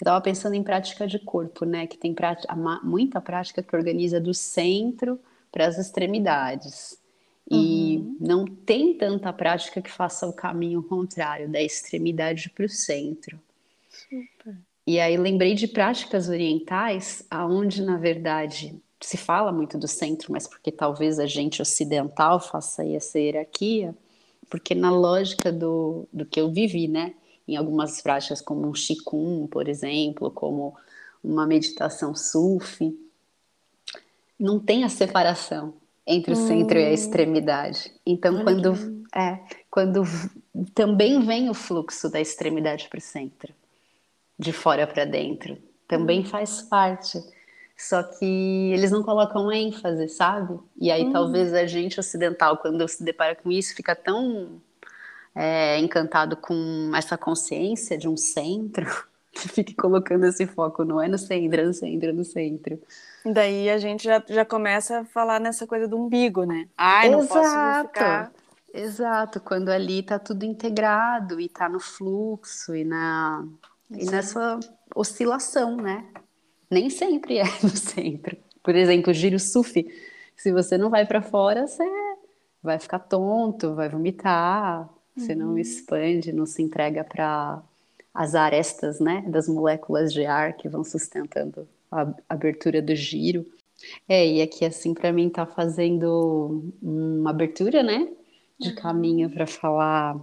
Eu 0.00 0.04
tava 0.04 0.20
pensando 0.20 0.54
em 0.54 0.62
prática 0.62 1.04
de 1.04 1.18
corpo, 1.18 1.64
né? 1.64 1.88
Que 1.88 1.98
tem 1.98 2.14
prática, 2.14 2.54
muita 2.84 3.20
prática 3.20 3.60
que 3.60 3.74
organiza 3.74 4.20
do 4.20 4.32
centro 4.32 5.18
para 5.50 5.66
as 5.66 5.76
extremidades. 5.76 6.96
E 7.50 7.96
uhum. 7.98 8.16
não 8.20 8.44
tem 8.44 8.96
tanta 8.96 9.32
prática 9.32 9.82
que 9.82 9.90
faça 9.90 10.28
o 10.28 10.32
caminho 10.32 10.80
contrário, 10.80 11.48
da 11.48 11.60
extremidade 11.60 12.50
para 12.50 12.66
o 12.66 12.68
centro. 12.68 13.36
Super. 13.90 14.54
E 14.86 15.00
aí 15.00 15.16
lembrei 15.16 15.54
de 15.54 15.66
práticas 15.66 16.28
orientais, 16.28 17.24
aonde 17.30 17.82
na 17.82 17.96
verdade 17.96 18.74
se 19.00 19.16
fala 19.16 19.52
muito 19.52 19.78
do 19.78 19.88
centro, 19.88 20.32
mas 20.32 20.46
porque 20.46 20.70
talvez 20.70 21.18
a 21.18 21.26
gente 21.26 21.60
ocidental 21.60 22.40
faça 22.40 22.82
aí 22.82 22.94
essa 22.94 23.18
hierarquia, 23.18 23.94
porque 24.48 24.74
na 24.74 24.90
lógica 24.90 25.52
do, 25.52 26.06
do 26.12 26.24
que 26.24 26.40
eu 26.40 26.50
vivi, 26.50 26.88
né? 26.88 27.14
em 27.46 27.56
algumas 27.56 28.00
práticas 28.00 28.40
como 28.40 28.66
um 28.66 28.72
Qigong, 28.72 29.46
por 29.48 29.68
exemplo, 29.68 30.30
como 30.30 30.74
uma 31.22 31.46
meditação 31.46 32.14
sufi, 32.14 32.98
não 34.38 34.58
tem 34.58 34.84
a 34.84 34.88
separação 34.88 35.74
entre 36.06 36.34
o 36.34 36.36
hum. 36.36 36.46
centro 36.46 36.78
e 36.78 36.84
a 36.84 36.88
hum. 36.88 36.92
extremidade. 36.92 37.92
Então, 38.04 38.34
Olha 38.34 38.44
quando 38.44 39.04
é, 39.14 39.40
quando 39.70 40.02
também 40.74 41.20
vem 41.24 41.48
o 41.48 41.54
fluxo 41.54 42.10
da 42.10 42.20
extremidade 42.20 42.88
para 42.88 42.98
o 42.98 43.02
centro, 43.02 43.54
de 44.38 44.52
fora 44.52 44.86
para 44.86 45.04
dentro, 45.04 45.56
também 45.86 46.20
hum. 46.20 46.26
faz 46.26 46.62
parte. 46.62 47.18
Só 47.76 48.02
que 48.02 48.72
eles 48.72 48.90
não 48.92 49.02
colocam 49.02 49.50
ênfase, 49.50 50.08
sabe? 50.08 50.58
E 50.76 50.90
aí 50.90 51.06
hum. 51.06 51.12
talvez 51.12 51.52
a 51.52 51.66
gente 51.66 51.98
ocidental, 51.98 52.56
quando 52.58 52.86
se 52.86 53.02
depara 53.02 53.34
com 53.34 53.50
isso, 53.50 53.74
fica 53.74 53.96
tão 53.96 54.60
é, 55.34 55.78
encantado 55.78 56.36
com 56.36 56.92
essa 56.94 57.18
consciência 57.18 57.98
de 57.98 58.08
um 58.08 58.16
centro, 58.16 58.86
que 59.32 59.48
fique 59.48 59.74
colocando 59.74 60.24
esse 60.24 60.46
foco, 60.46 60.84
não 60.84 61.02
é 61.02 61.08
no 61.08 61.18
centro, 61.18 61.60
é 61.60 61.64
no 61.64 61.74
centro, 61.74 62.08
é 62.08 62.12
no 62.12 62.24
centro. 62.24 62.80
Daí 63.26 63.68
a 63.68 63.78
gente 63.78 64.04
já, 64.04 64.22
já 64.28 64.44
começa 64.44 65.00
a 65.00 65.04
falar 65.04 65.40
nessa 65.40 65.66
coisa 65.66 65.88
do 65.88 65.96
umbigo, 65.96 66.44
né? 66.44 66.68
Ai, 66.76 67.10
não 67.10 67.20
Exato. 67.20 67.34
posso 67.34 67.88
ficar... 67.88 68.32
Exato, 68.76 69.38
quando 69.38 69.68
ali 69.68 70.02
tá 70.02 70.18
tudo 70.18 70.44
integrado 70.44 71.40
e 71.40 71.48
tá 71.48 71.68
no 71.68 71.78
fluxo 71.78 72.74
e, 72.74 72.82
na, 72.82 73.44
e 73.90 74.04
nessa 74.06 74.58
oscilação, 74.94 75.76
né? 75.76 76.04
Nem 76.70 76.90
sempre 76.90 77.38
é 77.38 77.44
no 77.62 77.76
centro. 77.76 78.36
Por 78.62 78.74
exemplo, 78.74 79.10
o 79.10 79.14
giro 79.14 79.38
sufi, 79.38 79.86
se 80.36 80.52
você 80.52 80.78
não 80.78 80.90
vai 80.90 81.06
para 81.06 81.22
fora, 81.22 81.66
você 81.66 81.84
vai 82.62 82.78
ficar 82.78 82.98
tonto, 82.98 83.74
vai 83.74 83.88
vomitar, 83.88 84.88
você 85.14 85.32
uhum. 85.32 85.38
não 85.38 85.58
expande, 85.58 86.32
não 86.32 86.46
se 86.46 86.62
entrega 86.62 87.04
para 87.04 87.62
as 88.12 88.34
arestas, 88.34 89.00
né, 89.00 89.22
das 89.28 89.48
moléculas 89.48 90.12
de 90.12 90.24
ar 90.24 90.54
que 90.54 90.68
vão 90.68 90.82
sustentando 90.82 91.68
a 91.90 92.12
abertura 92.28 92.80
do 92.80 92.94
giro. 92.94 93.44
É, 94.08 94.26
e 94.26 94.40
aqui 94.40 94.64
assim 94.64 94.94
para 94.94 95.12
mim 95.12 95.28
tá 95.28 95.44
fazendo 95.44 96.72
uma 96.80 97.30
abertura, 97.30 97.82
né, 97.82 98.08
de 98.58 98.70
uhum. 98.70 98.74
caminho 98.76 99.30
para 99.30 99.46
falar 99.46 100.18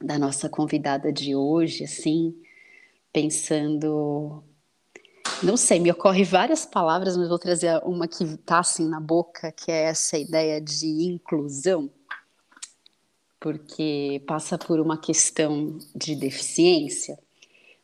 da 0.00 0.18
nossa 0.18 0.48
convidada 0.48 1.12
de 1.12 1.34
hoje, 1.34 1.84
assim, 1.84 2.34
pensando 3.18 4.44
não 5.42 5.56
sei, 5.56 5.78
me 5.78 5.90
ocorre 5.90 6.24
várias 6.24 6.66
palavras, 6.66 7.16
mas 7.16 7.28
vou 7.28 7.38
trazer 7.38 7.80
uma 7.84 8.08
que 8.08 8.36
tá 8.38 8.58
assim 8.58 8.88
na 8.88 9.00
boca, 9.00 9.52
que 9.52 9.70
é 9.70 9.84
essa 9.84 10.18
ideia 10.18 10.60
de 10.60 10.86
inclusão 10.86 11.90
porque 13.40 14.20
passa 14.26 14.58
por 14.58 14.80
uma 14.80 14.98
questão 14.98 15.78
de 15.94 16.16
deficiência, 16.16 17.16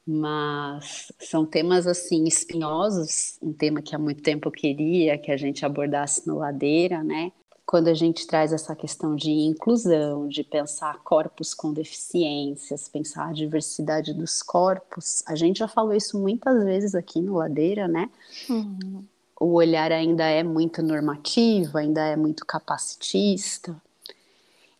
mas 0.04 1.12
são 1.20 1.46
temas 1.46 1.86
assim 1.86 2.24
espinhosos, 2.24 3.38
um 3.40 3.52
tema 3.52 3.80
que 3.80 3.94
há 3.94 3.98
muito 3.98 4.20
tempo 4.20 4.48
eu 4.48 4.52
queria 4.52 5.16
que 5.16 5.30
a 5.30 5.36
gente 5.36 5.64
abordasse 5.64 6.26
no 6.26 6.38
Ladeira, 6.38 7.04
né? 7.04 7.30
Quando 7.66 7.88
a 7.88 7.94
gente 7.94 8.26
traz 8.26 8.52
essa 8.52 8.76
questão 8.76 9.16
de 9.16 9.30
inclusão, 9.30 10.28
de 10.28 10.44
pensar 10.44 10.98
corpos 11.02 11.54
com 11.54 11.72
deficiências, 11.72 12.88
pensar 12.88 13.28
a 13.28 13.32
diversidade 13.32 14.12
dos 14.12 14.42
corpos, 14.42 15.22
a 15.26 15.34
gente 15.34 15.58
já 15.58 15.68
falou 15.68 15.94
isso 15.94 16.18
muitas 16.18 16.62
vezes 16.62 16.94
aqui 16.94 17.20
no 17.20 17.36
Ladeira, 17.36 17.88
né? 17.88 18.10
Uhum. 18.48 19.04
O 19.40 19.54
olhar 19.54 19.90
ainda 19.90 20.24
é 20.24 20.42
muito 20.42 20.82
normativo, 20.82 21.78
ainda 21.78 22.06
é 22.06 22.16
muito 22.16 22.44
capacitista, 22.46 23.74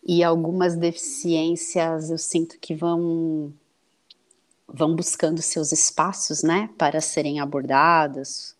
e 0.05 0.23
algumas 0.23 0.75
deficiências 0.75 2.11
eu 2.11 2.17
sinto 2.17 2.59
que 2.59 2.75
vão 2.75 3.51
vão 4.67 4.95
buscando 4.95 5.41
seus 5.41 5.71
espaços, 5.71 6.43
né, 6.43 6.69
para 6.77 6.99
serem 6.99 7.39
abordadas. 7.39 8.54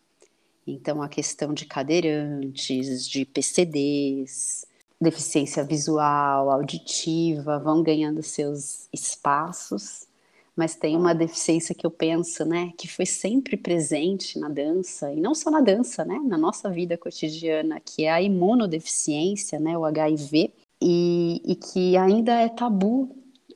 Então 0.67 1.01
a 1.01 1.07
questão 1.09 1.53
de 1.53 1.65
cadeirantes, 1.65 3.07
de 3.07 3.25
PCDs, 3.25 4.65
deficiência 4.99 5.63
visual, 5.63 6.49
auditiva, 6.49 7.59
vão 7.59 7.83
ganhando 7.83 8.23
seus 8.23 8.87
espaços, 8.91 10.07
mas 10.55 10.75
tem 10.75 10.95
uma 10.95 11.13
deficiência 11.13 11.75
que 11.75 11.85
eu 11.85 11.91
penso, 11.91 12.45
né, 12.45 12.71
que 12.77 12.87
foi 12.87 13.05
sempre 13.05 13.57
presente 13.57 14.39
na 14.39 14.47
dança, 14.47 15.11
e 15.11 15.19
não 15.19 15.35
só 15.35 15.51
na 15.51 15.59
dança, 15.59 16.05
né, 16.05 16.17
na 16.25 16.37
nossa 16.37 16.69
vida 16.69 16.97
cotidiana, 16.97 17.79
que 17.79 18.05
é 18.05 18.11
a 18.11 18.21
imunodeficiência, 18.21 19.59
né, 19.59 19.77
o 19.77 19.83
HIV, 19.83 20.51
e, 20.81 21.41
e 21.43 21.55
que 21.55 21.97
ainda 21.97 22.33
é 22.33 22.49
tabu. 22.49 23.15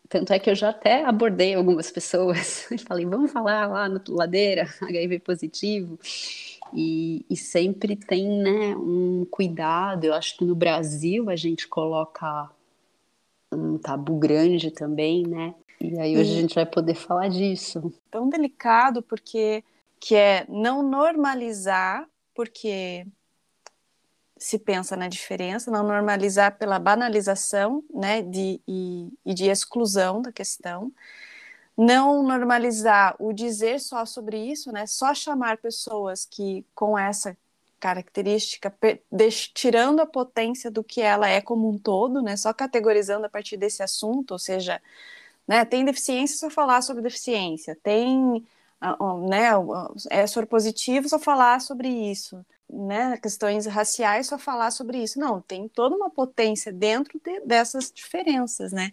Tanto 0.10 0.34
é 0.34 0.40
que 0.40 0.50
eu 0.50 0.56
já 0.56 0.70
até 0.70 1.06
abordei 1.06 1.54
algumas 1.54 1.92
pessoas 1.92 2.70
e 2.72 2.78
falei, 2.78 3.06
vamos 3.06 3.32
falar 3.32 3.68
lá 3.68 3.88
no 3.88 4.02
Ladeira, 4.10 4.68
HIV 4.82 5.20
positivo. 5.20 6.00
E, 6.74 7.26
e, 7.30 7.36
sempre 7.36 7.96
tem 7.96 8.28
né, 8.28 8.76
um 8.76 9.26
cuidado. 9.30 10.06
Eu 10.06 10.14
acho 10.14 10.38
que 10.38 10.46
no 10.46 10.56
Brasil 10.56 11.30
a 11.30 11.36
gente 11.36 11.68
coloca 11.68 12.50
um 13.52 13.78
tabu 13.78 14.18
grande 14.18 14.72
também, 14.72 15.26
né? 15.26 15.56
E 15.82 15.98
aí 16.00 16.18
hoje 16.18 16.38
a 16.38 16.42
gente 16.42 16.56
vai 16.56 16.66
poder 16.66 16.96
falar 16.96 17.30
disso. 17.30 17.92
Tão 18.12 18.30
delicado 18.30 19.02
porque 19.02 19.64
que 20.00 20.16
é 20.16 20.46
não 20.48 20.82
normalizar, 20.82 22.08
porque 22.34 23.06
se 24.38 24.58
pensa 24.58 24.96
na 24.96 25.10
diferença, 25.10 25.70
não 25.70 25.84
normalizar 25.84 26.58
pela 26.58 26.80
banalização 26.80 27.84
né, 27.94 28.22
de, 28.22 28.62
e, 28.66 29.10
e 29.26 29.34
de 29.34 29.46
exclusão 29.50 30.22
da 30.22 30.32
questão, 30.32 30.92
não 31.80 32.22
normalizar 32.22 33.16
o 33.20 33.32
dizer 33.32 33.80
só 33.80 34.06
sobre 34.06 34.38
isso, 34.38 34.70
né, 34.70 34.86
só 34.86 35.14
chamar 35.14 35.58
pessoas 35.58 36.26
que 36.26 36.66
com 36.76 36.98
essa 36.98 37.38
característica, 37.80 38.74
tirando 39.54 40.02
a 40.02 40.06
potência 40.06 40.70
do 40.70 40.84
que 40.84 41.00
ela 41.02 41.30
é 41.30 41.40
como 41.40 41.70
um 41.70 41.78
todo, 41.78 42.22
né? 42.22 42.36
Só 42.36 42.52
categorizando 42.52 43.26
a 43.26 43.30
partir 43.30 43.56
desse 43.56 43.82
assunto, 43.82 44.32
ou 44.32 44.40
seja, 44.40 44.82
né, 45.48 45.64
tem 45.64 45.86
deficiência 45.86 46.38
só 46.38 46.50
falar 46.50 46.82
sobre 46.82 47.02
deficiência, 47.02 47.78
tem 47.82 48.46
né, 49.30 49.50
é 50.10 50.46
positivo 50.46 51.08
só 51.10 51.20
falar 51.20 51.62
sobre 51.62 51.88
isso, 51.88 52.46
né, 52.70 53.18
questões 53.18 53.66
raciais 53.66 54.28
só 54.28 54.38
falar 54.38 54.72
sobre 54.72 55.02
isso. 55.02 55.20
Não, 55.20 55.42
tem 55.42 55.68
toda 55.70 55.96
uma 55.96 56.10
potência 56.10 56.74
dentro 56.74 57.20
de, 57.24 57.40
dessas 57.42 57.92
diferenças, 57.92 58.74
né? 58.74 58.92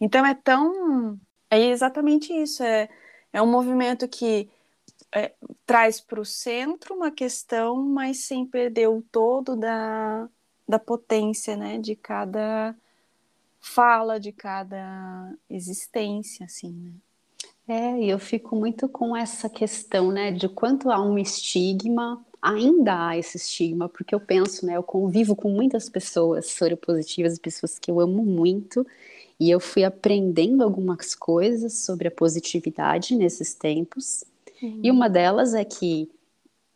Então 0.00 0.24
é 0.26 0.34
tão 0.34 1.18
é 1.50 1.60
exatamente 1.70 2.32
isso, 2.32 2.62
é, 2.62 2.88
é 3.32 3.42
um 3.42 3.50
movimento 3.50 4.06
que 4.08 4.48
é, 5.14 5.32
traz 5.64 6.00
para 6.00 6.20
o 6.20 6.24
centro 6.24 6.94
uma 6.94 7.10
questão, 7.10 7.76
mas 7.76 8.18
sem 8.24 8.46
perder 8.46 8.88
o 8.88 9.02
todo 9.02 9.56
da, 9.56 10.28
da 10.68 10.78
potência, 10.78 11.56
né, 11.56 11.78
de 11.78 11.96
cada 11.96 12.74
fala, 13.60 14.20
de 14.20 14.32
cada 14.32 15.34
existência, 15.48 16.46
assim, 16.46 16.72
né. 16.72 16.92
É, 17.70 18.00
e 18.00 18.08
eu 18.08 18.18
fico 18.18 18.56
muito 18.56 18.88
com 18.88 19.14
essa 19.14 19.48
questão, 19.48 20.10
né, 20.10 20.32
de 20.32 20.48
quanto 20.48 20.90
há 20.90 21.02
um 21.02 21.18
estigma, 21.18 22.24
ainda 22.40 23.08
há 23.08 23.18
esse 23.18 23.36
estigma, 23.36 23.90
porque 23.90 24.14
eu 24.14 24.20
penso, 24.20 24.64
né, 24.64 24.76
eu 24.76 24.82
convivo 24.82 25.36
com 25.36 25.50
muitas 25.50 25.86
pessoas 25.86 26.46
soropositivas, 26.46 27.38
pessoas 27.38 27.78
que 27.78 27.90
eu 27.90 28.00
amo 28.00 28.24
muito, 28.24 28.86
e 29.38 29.50
eu 29.50 29.60
fui 29.60 29.84
aprendendo 29.84 30.62
algumas 30.62 31.14
coisas 31.14 31.78
sobre 31.84 32.08
a 32.08 32.10
positividade 32.10 33.14
nesses 33.14 33.54
tempos, 33.54 34.24
Uhum. 34.62 34.80
E 34.82 34.90
uma 34.90 35.08
delas 35.08 35.54
é 35.54 35.64
que 35.64 36.10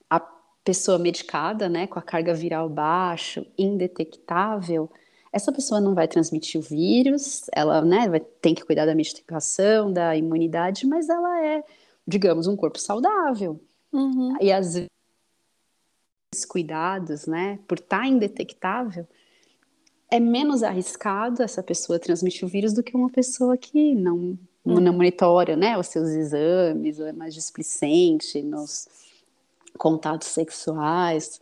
a 0.09 0.21
pessoa 0.65 0.99
medicada, 0.99 1.69
né, 1.69 1.87
com 1.87 1.99
a 1.99 2.03
carga 2.03 2.35
viral 2.35 2.69
baixa, 2.69 3.47
indetectável, 3.59 4.91
essa 5.33 5.53
pessoa 5.53 5.81
não 5.81 5.95
vai 5.95 6.07
transmitir 6.07 6.61
o 6.61 6.65
vírus, 6.65 7.47
ela, 7.53 7.83
né, 7.83 8.09
vai, 8.09 8.21
tem 8.21 8.55
que 8.55 8.65
cuidar 8.65 8.87
da 8.87 8.95
medicação, 8.95 9.93
da 9.93 10.17
imunidade, 10.17 10.87
mas 10.87 11.09
ela 11.09 11.45
é, 11.45 11.65
digamos, 12.07 12.47
um 12.47 12.57
corpo 12.57 12.79
saudável. 12.79 13.61
Uhum. 13.93 14.37
E 14.41 14.53
às 14.53 14.75
vezes 14.75 14.89
cuidados, 16.49 17.27
né, 17.27 17.59
por 17.67 17.79
estar 17.79 18.01
tá 18.01 18.07
indetectável, 18.07 19.07
é 20.13 20.21
menos 20.21 20.63
arriscado 20.63 21.43
essa 21.43 21.63
pessoa 21.63 21.99
transmitir 21.99 22.45
o 22.45 22.49
vírus 22.49 22.75
do 22.75 22.83
que 22.83 22.95
uma 22.95 23.09
pessoa 23.09 23.57
que 23.57 23.95
não 23.95 24.39
uhum. 24.63 24.79
não 24.79 24.93
monitora, 24.93 25.57
né, 25.57 25.79
os 25.79 25.87
seus 25.87 26.11
exames, 26.11 26.99
ou 27.01 27.07
é 27.07 27.13
mais 27.15 27.35
displicente 27.35 28.43
nos 28.43 28.87
contatos 29.79 30.29
sexuais. 30.29 31.41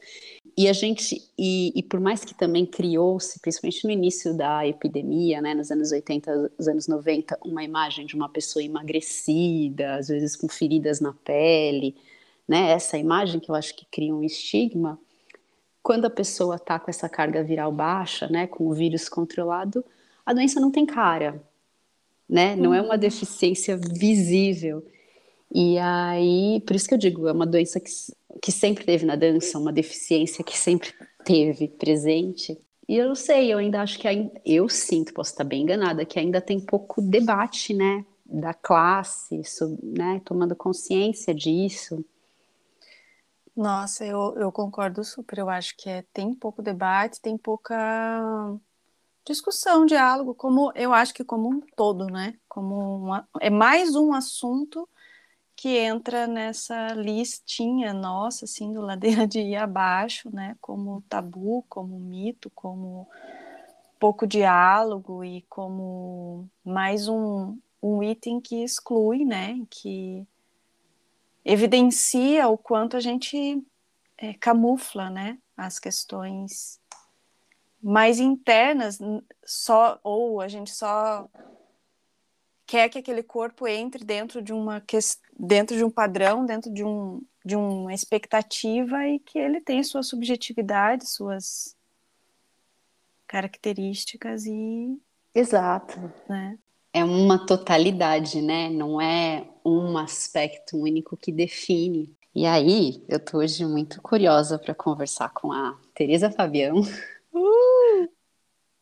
E 0.57 0.69
a 0.69 0.73
gente, 0.73 1.21
e, 1.37 1.73
e 1.75 1.83
por 1.83 1.99
mais 1.99 2.25
que 2.25 2.33
também 2.33 2.65
criou-se, 2.65 3.41
principalmente 3.41 3.85
no 3.85 3.91
início 3.91 4.37
da 4.37 4.65
epidemia, 4.65 5.41
né, 5.41 5.53
nos 5.53 5.73
anos 5.73 5.91
80, 5.91 6.53
nos 6.57 6.69
anos 6.69 6.87
90, 6.87 7.41
uma 7.45 7.65
imagem 7.65 8.07
de 8.07 8.15
uma 8.15 8.29
pessoa 8.29 8.63
emagrecida, 8.63 9.97
às 9.97 10.07
vezes 10.07 10.37
com 10.37 10.49
feridas 10.49 11.01
na 11.01 11.13
pele, 11.13 11.97
né, 12.47 12.71
essa 12.71 12.97
imagem 12.97 13.41
que 13.41 13.51
eu 13.51 13.55
acho 13.57 13.75
que 13.75 13.85
cria 13.91 14.15
um 14.15 14.23
estigma, 14.23 14.97
quando 15.83 16.05
a 16.05 16.11
pessoa 16.11 16.57
está 16.57 16.79
com 16.79 16.91
essa 16.91 17.09
carga 17.09 17.43
viral 17.43 17.73
baixa, 17.73 18.29
né, 18.29 18.47
com 18.47 18.67
o 18.67 18.75
vírus 18.75 19.09
controlado, 19.09 19.85
a 20.25 20.33
doença 20.33 20.61
não 20.61 20.71
tem 20.71 20.85
cara, 20.85 21.43
né? 22.29 22.55
Não 22.55 22.75
é 22.75 22.81
uma 22.81 22.95
uhum. 22.95 23.01
deficiência 23.01 23.77
visível. 23.77 24.85
E 25.53 25.79
aí, 25.79 26.63
por 26.67 26.77
isso 26.77 26.87
que 26.87 26.95
eu 26.95 26.99
digo, 26.99 27.27
é 27.27 27.33
uma 27.33 27.47
doença 27.47 27.81
que, 27.81 27.91
que 28.41 28.53
sempre 28.53 28.85
teve 28.85 29.05
na 29.05 29.17
dança, 29.17 29.59
uma 29.59 29.73
deficiência 29.73 30.45
que 30.45 30.57
sempre 30.57 30.93
teve 31.25 31.67
presente. 31.67 32.57
E 32.89 32.97
eu 32.97 33.09
não 33.09 33.15
sei, 33.15 33.53
eu 33.53 33.59
ainda 33.59 33.81
acho 33.81 33.99
que 33.99 34.07
ainda, 34.07 34.31
eu 34.45 34.69
sinto, 34.69 35.13
posso 35.13 35.33
estar 35.33 35.45
bem 35.45 35.63
enganada, 35.63 36.05
que 36.05 36.19
ainda 36.19 36.41
tem 36.41 36.61
pouco 36.61 37.01
debate, 37.01 37.75
né, 37.75 38.05
da 38.25 38.55
classe, 38.55 39.43
sobre, 39.45 39.79
né, 39.83 40.21
tomando 40.25 40.55
consciência 40.55 41.35
disso. 41.35 42.05
Nossa, 43.61 44.07
eu, 44.07 44.35
eu 44.39 44.51
concordo 44.51 45.05
super. 45.05 45.39
Eu 45.39 45.51
acho 45.51 45.77
que 45.77 45.91
é, 45.91 46.03
tem 46.15 46.35
pouco 46.35 46.63
debate, 46.63 47.21
tem 47.21 47.37
pouca 47.37 47.77
discussão, 49.23 49.85
diálogo, 49.85 50.35
como 50.35 50.73
eu 50.75 50.95
acho 50.95 51.13
que 51.13 51.23
como 51.23 51.51
um 51.51 51.61
todo, 51.77 52.07
né? 52.07 52.39
Como 52.49 52.97
uma, 52.97 53.29
é 53.39 53.51
mais 53.51 53.95
um 53.95 54.15
assunto 54.15 54.89
que 55.55 55.77
entra 55.77 56.27
nessa 56.27 56.95
listinha 56.95 57.93
nossa, 57.93 58.47
assim, 58.47 58.73
do 58.73 58.81
ladeira 58.81 59.27
de 59.29 59.41
ir 59.41 59.57
abaixo, 59.57 60.35
né? 60.35 60.57
Como 60.59 61.03
tabu, 61.03 61.63
como 61.69 62.01
mito, 62.01 62.51
como 62.55 63.07
pouco 63.99 64.27
diálogo 64.27 65.23
e 65.23 65.43
como 65.51 66.49
mais 66.65 67.09
um, 67.09 67.59
um 67.83 68.03
item 68.03 68.41
que 68.41 68.65
exclui, 68.65 69.27
né? 69.27 69.61
Que 69.69 70.27
evidencia 71.45 72.49
o 72.49 72.59
quanto 72.59 72.97
a 72.97 73.01
gente 73.01 73.63
é, 74.19 74.35
camufla, 74.35 75.11
né? 75.11 75.39
As 75.57 75.79
questões 75.79 76.81
mais 77.83 78.19
internas, 78.19 78.99
só 79.45 79.99
ou 80.03 80.41
a 80.41 80.49
gente 80.49 80.71
só 80.71 81.29
quer 82.67 82.89
que 82.89 82.99
aquele 82.99 83.23
corpo 83.23 83.67
entre 83.67 84.05
dentro 84.05 84.43
de 84.43 84.53
uma 84.53 84.83
dentro 85.39 85.77
de 85.77 85.83
um 85.83 85.91
padrão, 85.91 86.45
dentro 86.45 86.73
de 86.73 86.85
um 86.85 87.23
de 87.45 87.57
uma 87.57 87.93
expectativa 87.95 89.09
e 89.09 89.19
que 89.19 89.39
ele 89.39 89.61
tem 89.61 89.83
sua 89.83 90.03
subjetividade, 90.03 91.09
suas 91.09 91.75
características 93.27 94.45
e 94.45 95.01
exato, 95.35 95.99
né? 96.29 96.59
É 96.93 97.05
uma 97.05 97.47
totalidade, 97.47 98.43
né? 98.43 98.69
Não 98.69 99.01
é 99.01 99.47
um 99.65 99.97
aspecto 99.97 100.77
único 100.77 101.17
que 101.17 101.31
define. 101.31 102.13
E 102.35 102.47
aí, 102.47 103.03
eu 103.09 103.19
tô 103.19 103.39
hoje 103.39 103.65
muito 103.65 104.01
curiosa 104.01 104.59
para 104.59 104.75
conversar 104.75 105.31
com 105.31 105.53
a 105.53 105.79
Teresa 105.95 106.31
Fabião. 106.31 106.81
Uh! 107.33 108.09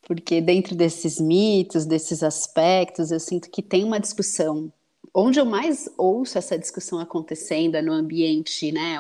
Porque 0.03 0.41
dentro 0.41 0.75
desses 0.75 1.21
mitos, 1.21 1.85
desses 1.85 2.23
aspectos, 2.23 3.11
eu 3.11 3.21
sinto 3.21 3.51
que 3.51 3.63
tem 3.63 3.85
uma 3.85 4.01
discussão. 4.01 4.73
Onde 5.15 5.39
eu 5.39 5.45
mais 5.45 5.89
ouço 5.99 6.39
essa 6.39 6.59
discussão 6.59 6.99
acontecendo 6.99 7.75
é 7.75 7.83
no 7.83 7.93
ambiente 7.93 8.73
né, 8.73 8.97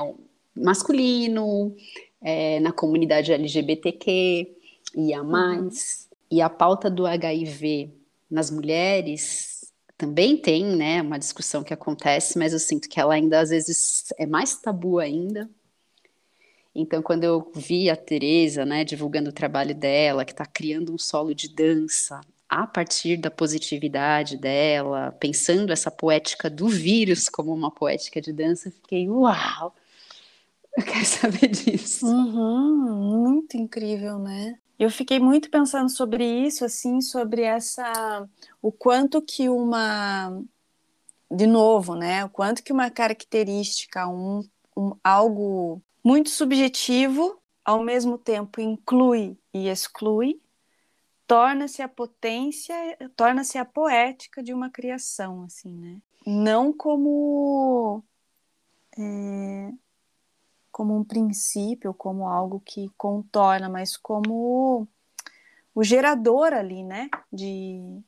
masculino, 0.54 1.74
é, 2.20 2.60
na 2.60 2.72
comunidade 2.72 3.32
LGBTQ 3.32 4.54
e 4.96 5.14
a 5.14 5.22
mais. 5.22 6.08
Uhum. 6.10 6.18
E 6.30 6.42
a 6.42 6.50
pauta 6.50 6.90
do 6.90 7.06
HIV 7.06 7.97
nas 8.30 8.50
mulheres 8.50 9.72
também 9.96 10.36
tem 10.36 10.64
né, 10.64 11.02
uma 11.02 11.18
discussão 11.18 11.64
que 11.64 11.74
acontece, 11.74 12.38
mas 12.38 12.52
eu 12.52 12.58
sinto 12.60 12.88
que 12.88 13.00
ela 13.00 13.14
ainda 13.14 13.40
às 13.40 13.50
vezes 13.50 14.12
é 14.16 14.26
mais 14.26 14.56
tabu 14.56 15.00
ainda. 15.00 15.50
Então, 16.72 17.02
quando 17.02 17.24
eu 17.24 17.50
vi 17.54 17.90
a 17.90 17.96
Teresa, 17.96 18.64
né, 18.64 18.84
divulgando 18.84 19.30
o 19.30 19.32
trabalho 19.32 19.74
dela, 19.74 20.24
que 20.24 20.30
está 20.30 20.46
criando 20.46 20.94
um 20.94 20.98
solo 20.98 21.34
de 21.34 21.48
dança 21.48 22.20
a 22.48 22.66
partir 22.66 23.16
da 23.16 23.30
positividade 23.30 24.36
dela, 24.36 25.10
pensando 25.18 25.72
essa 25.72 25.90
poética 25.90 26.48
do 26.48 26.68
vírus 26.68 27.28
como 27.28 27.52
uma 27.52 27.70
poética 27.70 28.20
de 28.20 28.32
dança, 28.32 28.70
fiquei, 28.70 29.08
uau! 29.08 29.74
Eu 30.78 30.84
quero 30.84 31.04
saber 31.04 31.48
disso. 31.48 32.06
Uhum, 32.06 33.24
muito 33.24 33.56
incrível, 33.56 34.16
né? 34.16 34.56
Eu 34.78 34.92
fiquei 34.92 35.18
muito 35.18 35.50
pensando 35.50 35.90
sobre 35.90 36.24
isso, 36.24 36.64
assim, 36.64 37.00
sobre 37.00 37.42
essa, 37.42 38.28
o 38.62 38.70
quanto 38.70 39.20
que 39.20 39.48
uma, 39.48 40.40
de 41.28 41.48
novo, 41.48 41.96
né? 41.96 42.24
O 42.24 42.28
quanto 42.28 42.62
que 42.62 42.72
uma 42.72 42.88
característica, 42.90 44.06
um, 44.06 44.48
um 44.76 44.92
algo 45.02 45.82
muito 46.04 46.30
subjetivo, 46.30 47.42
ao 47.64 47.82
mesmo 47.82 48.16
tempo 48.16 48.60
inclui 48.60 49.36
e 49.52 49.66
exclui, 49.68 50.40
torna-se 51.26 51.82
a 51.82 51.88
potência, 51.88 52.76
torna-se 53.16 53.58
a 53.58 53.64
poética 53.64 54.44
de 54.44 54.54
uma 54.54 54.70
criação, 54.70 55.42
assim, 55.42 55.72
né? 55.76 55.98
Não 56.24 56.72
como 56.72 58.04
é, 58.96 59.72
como 60.78 60.96
um 60.96 61.02
princípio, 61.02 61.92
como 61.92 62.28
algo 62.28 62.62
que 62.64 62.88
contorna, 62.96 63.68
mas 63.68 63.96
como 63.96 64.86
o 65.74 65.82
gerador 65.82 66.52
ali, 66.52 66.84
né? 66.84 67.10
De, 67.32 68.00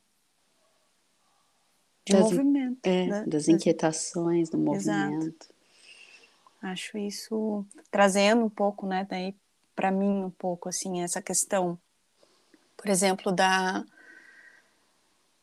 de 2.05 2.13
das, 2.13 2.21
movimento. 2.21 2.79
É, 2.87 3.07
né? 3.07 3.25
das 3.27 3.49
inquietações 3.49 4.49
do 4.49 4.57
movimento. 4.57 5.25
Exato. 5.25 5.53
Acho 6.61 6.97
isso 6.97 7.65
trazendo 7.91 8.45
um 8.45 8.49
pouco, 8.49 8.87
né, 8.87 9.05
daí 9.09 9.35
para 9.75 9.91
mim 9.91 10.23
um 10.23 10.31
pouco 10.31 10.69
assim 10.69 11.01
essa 11.01 11.21
questão, 11.21 11.77
por 12.77 12.87
exemplo, 12.87 13.33
da 13.33 13.83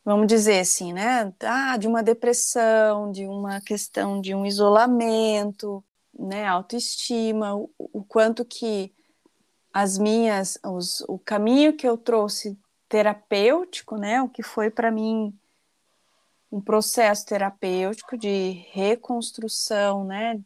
vamos 0.02 0.26
dizer 0.28 0.60
assim, 0.60 0.94
né, 0.94 1.30
ah, 1.42 1.76
de 1.76 1.86
uma 1.86 2.02
depressão, 2.02 3.12
de 3.12 3.26
uma 3.26 3.60
questão 3.60 4.18
de 4.18 4.34
um 4.34 4.46
isolamento, 4.46 5.84
né, 6.18 6.46
autoestima, 6.46 7.54
o, 7.54 7.70
o 7.78 8.02
quanto 8.02 8.44
que 8.44 8.92
as 9.72 9.98
minhas, 9.98 10.58
os, 10.64 11.00
o 11.02 11.18
caminho 11.18 11.76
que 11.76 11.86
eu 11.86 11.96
trouxe 11.96 12.58
terapêutico, 12.88 13.96
né, 13.96 14.20
o 14.22 14.28
que 14.28 14.42
foi 14.42 14.70
para 14.70 14.90
mim 14.90 15.32
um 16.50 16.60
processo 16.60 17.26
terapêutico 17.26 18.16
de 18.16 18.64
reconstrução, 18.72 20.04
né, 20.04 20.40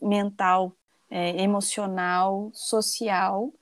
mental, 0.00 0.72
é, 1.10 1.42
emocional, 1.42 2.50
social, 2.54 3.52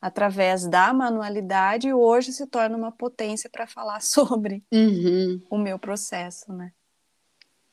através 0.00 0.66
da 0.66 0.92
manualidade, 0.92 1.88
e 1.88 1.94
hoje 1.94 2.32
se 2.32 2.46
torna 2.46 2.76
uma 2.76 2.92
potência 2.92 3.48
para 3.48 3.66
falar 3.66 4.00
sobre 4.04 4.62
uhum. 4.72 5.40
o 5.48 5.56
meu 5.56 5.78
processo, 5.78 6.52
né? 6.52 6.72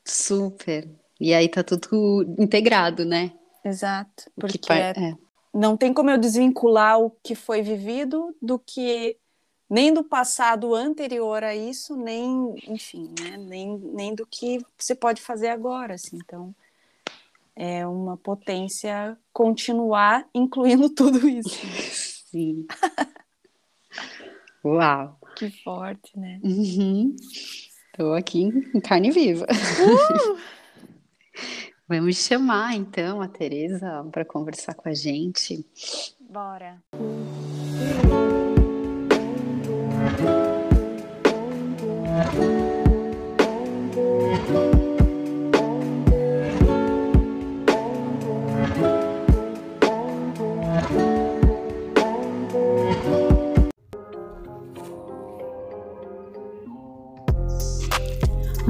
Super. 0.04 0.88
E 1.22 1.32
aí 1.32 1.48
tá 1.48 1.62
tudo 1.62 2.24
integrado, 2.36 3.04
né? 3.04 3.30
Exato. 3.64 4.28
Porque 4.34 4.58
é, 4.72 4.90
é. 4.90 5.14
não 5.54 5.76
tem 5.76 5.94
como 5.94 6.10
eu 6.10 6.18
desvincular 6.18 6.98
o 6.98 7.10
que 7.22 7.36
foi 7.36 7.62
vivido 7.62 8.34
do 8.42 8.58
que 8.58 9.16
nem 9.70 9.94
do 9.94 10.02
passado 10.02 10.74
anterior 10.74 11.44
a 11.44 11.54
isso, 11.54 11.94
nem, 11.94 12.56
enfim, 12.66 13.14
né? 13.20 13.36
nem, 13.36 13.78
nem 13.78 14.16
do 14.16 14.26
que 14.26 14.66
se 14.76 14.96
pode 14.96 15.22
fazer 15.22 15.50
agora, 15.50 15.94
assim. 15.94 16.16
Então, 16.16 16.52
é 17.54 17.86
uma 17.86 18.16
potência 18.16 19.16
continuar 19.32 20.26
incluindo 20.34 20.90
tudo 20.90 21.28
isso. 21.28 21.64
Sim. 22.32 22.66
Uau! 24.64 25.16
Que 25.36 25.50
forte, 25.62 26.18
né? 26.18 26.40
Estou 26.42 28.08
uhum. 28.08 28.14
aqui 28.14 28.42
em 28.42 28.80
carne 28.80 29.12
viva. 29.12 29.46
Uh! 29.46 30.36
Vamos 31.88 32.16
chamar 32.16 32.74
então 32.74 33.20
a 33.20 33.28
Tereza 33.28 34.06
para 34.10 34.24
conversar 34.24 34.74
com 34.74 34.88
a 34.88 34.94
gente. 34.94 35.64
Bora. 36.20 36.80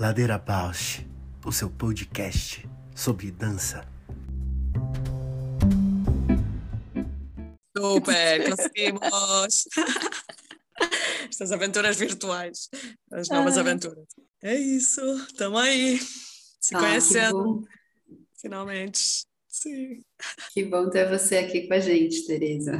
Ladeira 0.00 0.38
Bausch, 0.38 1.04
o 1.44 1.52
seu 1.52 1.68
podcast 1.68 2.66
sobre 2.96 3.30
dança. 3.30 3.86
Super, 7.76 8.48
conseguimos! 8.48 9.68
Estas 11.28 11.52
aventuras 11.52 11.98
virtuais, 11.98 12.70
as 13.12 13.28
novas 13.28 13.58
ah. 13.58 13.60
aventuras. 13.60 14.06
É 14.42 14.54
isso, 14.54 15.02
estamos 15.28 15.60
aí, 15.60 15.98
se 16.58 16.74
ah, 16.74 16.78
conhecendo, 16.78 17.68
finalmente. 18.40 19.26
Sim. 19.48 20.00
Que 20.54 20.64
bom 20.64 20.88
ter 20.88 21.10
você 21.10 21.36
aqui 21.36 21.68
com 21.68 21.74
a 21.74 21.78
gente, 21.78 22.26
Tereza. 22.26 22.72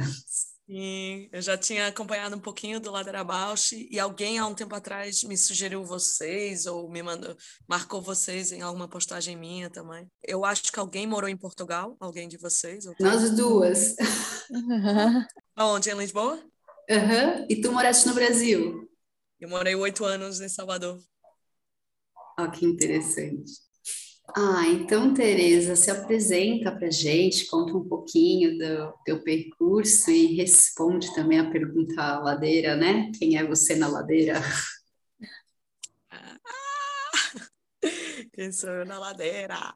Sim, 0.71 1.27
eu 1.33 1.41
já 1.41 1.57
tinha 1.57 1.87
acompanhado 1.87 2.33
um 2.33 2.39
pouquinho 2.39 2.79
do 2.79 2.91
Ladeira 2.91 3.25
Bausch 3.25 3.73
e 3.73 3.99
alguém 3.99 4.39
há 4.39 4.47
um 4.47 4.55
tempo 4.55 4.73
atrás 4.73 5.21
me 5.21 5.37
sugeriu 5.37 5.83
vocês 5.83 6.65
ou 6.65 6.89
me 6.89 7.03
mandou, 7.03 7.35
marcou 7.67 8.01
vocês 8.01 8.53
em 8.53 8.61
alguma 8.61 8.87
postagem 8.87 9.35
minha 9.35 9.69
também. 9.69 10.09
Eu 10.23 10.45
acho 10.45 10.71
que 10.71 10.79
alguém 10.79 11.05
morou 11.05 11.29
em 11.29 11.35
Portugal, 11.35 11.97
alguém 11.99 12.25
de 12.25 12.37
vocês. 12.37 12.85
Ou... 12.85 12.95
Nós 13.01 13.31
duas. 13.31 13.97
Aonde? 15.57 15.89
Em 15.89 15.97
Lisboa? 15.97 16.41
Uhum. 16.89 17.47
E 17.49 17.59
tu 17.59 17.69
moraste 17.73 18.07
no 18.07 18.13
Brasil? 18.13 18.89
Eu 19.41 19.49
morei 19.49 19.75
oito 19.75 20.05
anos 20.05 20.39
em 20.39 20.47
Salvador. 20.47 20.97
Ah, 22.37 22.47
que 22.47 22.65
interessante. 22.65 23.51
Ah, 24.35 24.65
então, 24.67 25.13
Tereza, 25.13 25.75
se 25.75 25.91
apresenta 25.91 26.71
para 26.71 26.89
gente, 26.89 27.47
conta 27.47 27.73
um 27.75 27.87
pouquinho 27.87 28.57
do 28.57 28.93
teu 29.03 29.21
percurso 29.21 30.09
e 30.09 30.35
responde 30.35 31.13
também 31.13 31.39
a 31.39 31.49
pergunta 31.51 32.19
ladeira, 32.19 32.75
né? 32.75 33.11
Quem 33.17 33.37
é 33.37 33.45
você 33.45 33.75
na 33.75 33.87
ladeira? 33.87 34.41
Ah, 36.09 36.37
quem 38.33 38.51
sou 38.51 38.69
eu 38.69 38.85
na 38.85 38.99
ladeira? 38.99 39.75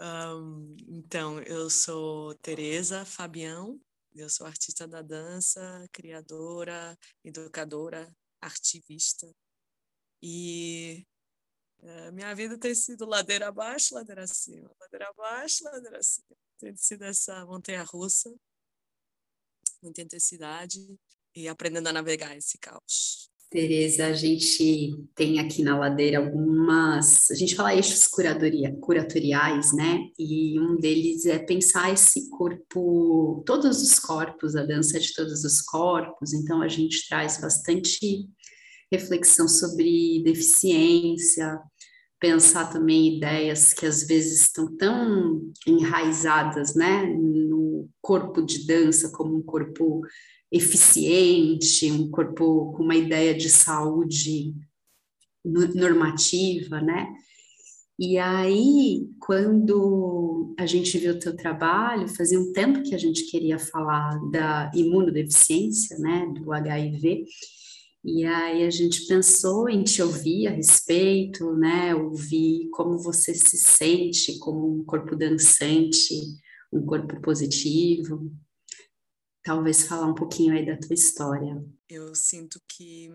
Um, 0.00 0.76
então, 0.88 1.40
eu 1.42 1.68
sou 1.70 2.34
Tereza 2.36 3.04
Fabião, 3.04 3.78
eu 4.14 4.28
sou 4.28 4.46
artista 4.46 4.86
da 4.86 5.02
dança, 5.02 5.86
criadora, 5.92 6.98
educadora, 7.24 8.08
artivista. 8.40 9.26
E 10.22 11.06
minha 12.12 12.34
vida 12.34 12.56
tem 12.58 12.74
sido 12.74 13.04
ladeira 13.04 13.48
abaixo, 13.48 13.94
ladeira 13.94 14.22
acima, 14.22 14.70
ladeira 14.80 15.08
abaixo, 15.08 15.64
ladeira 15.64 15.98
acima. 15.98 16.36
Tem 16.58 16.76
sido 16.76 17.02
essa 17.04 17.44
montanha 17.44 17.82
russa, 17.82 18.32
muita 19.82 20.00
intensidade 20.02 20.78
e 21.34 21.48
aprendendo 21.48 21.88
a 21.88 21.92
navegar 21.92 22.36
esse 22.36 22.56
caos. 22.58 23.28
Tereza, 23.50 24.06
a 24.06 24.12
gente 24.14 24.96
tem 25.14 25.38
aqui 25.38 25.62
na 25.62 25.78
ladeira 25.78 26.18
algumas, 26.18 27.30
a 27.30 27.34
gente 27.34 27.54
fala 27.54 27.74
eixos 27.74 28.08
curadoria, 28.08 28.74
curatoriais, 28.80 29.74
né? 29.74 30.08
E 30.18 30.58
um 30.58 30.76
deles 30.76 31.26
é 31.26 31.38
pensar 31.38 31.92
esse 31.92 32.30
corpo, 32.30 33.42
todos 33.44 33.82
os 33.82 33.98
corpos, 33.98 34.56
a 34.56 34.64
dança 34.64 34.98
de 34.98 35.12
todos 35.12 35.44
os 35.44 35.60
corpos. 35.60 36.32
Então 36.32 36.62
a 36.62 36.68
gente 36.68 37.06
traz 37.06 37.38
bastante 37.38 38.26
reflexão 38.92 39.48
sobre 39.48 40.22
deficiência, 40.22 41.58
pensar 42.20 42.70
também 42.70 43.16
ideias 43.16 43.72
que 43.72 43.86
às 43.86 44.06
vezes 44.06 44.42
estão 44.42 44.76
tão 44.76 45.40
enraizadas, 45.66 46.74
né, 46.74 47.06
no 47.06 47.88
corpo 48.02 48.42
de 48.42 48.66
dança 48.66 49.10
como 49.10 49.36
um 49.36 49.42
corpo 49.42 50.02
eficiente, 50.52 51.90
um 51.90 52.10
corpo 52.10 52.72
com 52.72 52.82
uma 52.84 52.94
ideia 52.94 53.34
de 53.34 53.48
saúde 53.48 54.54
normativa, 55.44 56.80
né? 56.80 57.08
E 57.98 58.18
aí, 58.18 59.08
quando 59.20 60.54
a 60.58 60.66
gente 60.66 60.98
viu 60.98 61.14
o 61.14 61.18
teu 61.18 61.34
trabalho, 61.36 62.08
fazia 62.08 62.38
um 62.38 62.52
tempo 62.52 62.82
que 62.82 62.94
a 62.94 62.98
gente 62.98 63.30
queria 63.30 63.58
falar 63.58 64.18
da 64.30 64.70
imunodeficiência, 64.74 65.98
né, 65.98 66.26
do 66.34 66.52
HIV, 66.52 67.24
e 68.04 68.24
aí 68.24 68.64
a 68.64 68.70
gente 68.70 69.06
pensou 69.06 69.68
em 69.68 69.84
te 69.84 70.02
ouvir 70.02 70.48
a 70.48 70.50
respeito, 70.50 71.54
né? 71.54 71.94
Ouvir 71.94 72.68
como 72.70 72.98
você 72.98 73.32
se 73.32 73.56
sente 73.56 74.38
como 74.40 74.80
um 74.80 74.84
corpo 74.84 75.14
dançante, 75.14 76.14
um 76.72 76.84
corpo 76.84 77.20
positivo. 77.20 78.28
Talvez 79.44 79.84
falar 79.84 80.08
um 80.08 80.14
pouquinho 80.14 80.52
aí 80.52 80.66
da 80.66 80.76
tua 80.76 80.94
história. 80.94 81.64
Eu 81.88 82.12
sinto 82.14 82.60
que 82.68 83.08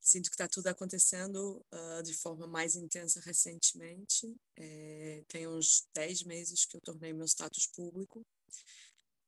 sinto 0.00 0.28
que 0.30 0.34
está 0.34 0.48
tudo 0.48 0.66
acontecendo 0.66 1.64
uh, 1.72 2.02
de 2.02 2.14
forma 2.14 2.46
mais 2.46 2.76
intensa 2.76 3.20
recentemente. 3.20 4.34
É, 4.56 5.22
tem 5.28 5.46
uns 5.46 5.86
10 5.94 6.24
meses 6.24 6.64
que 6.64 6.76
eu 6.76 6.80
tornei 6.80 7.12
meu 7.12 7.26
status 7.26 7.66
público 7.66 8.22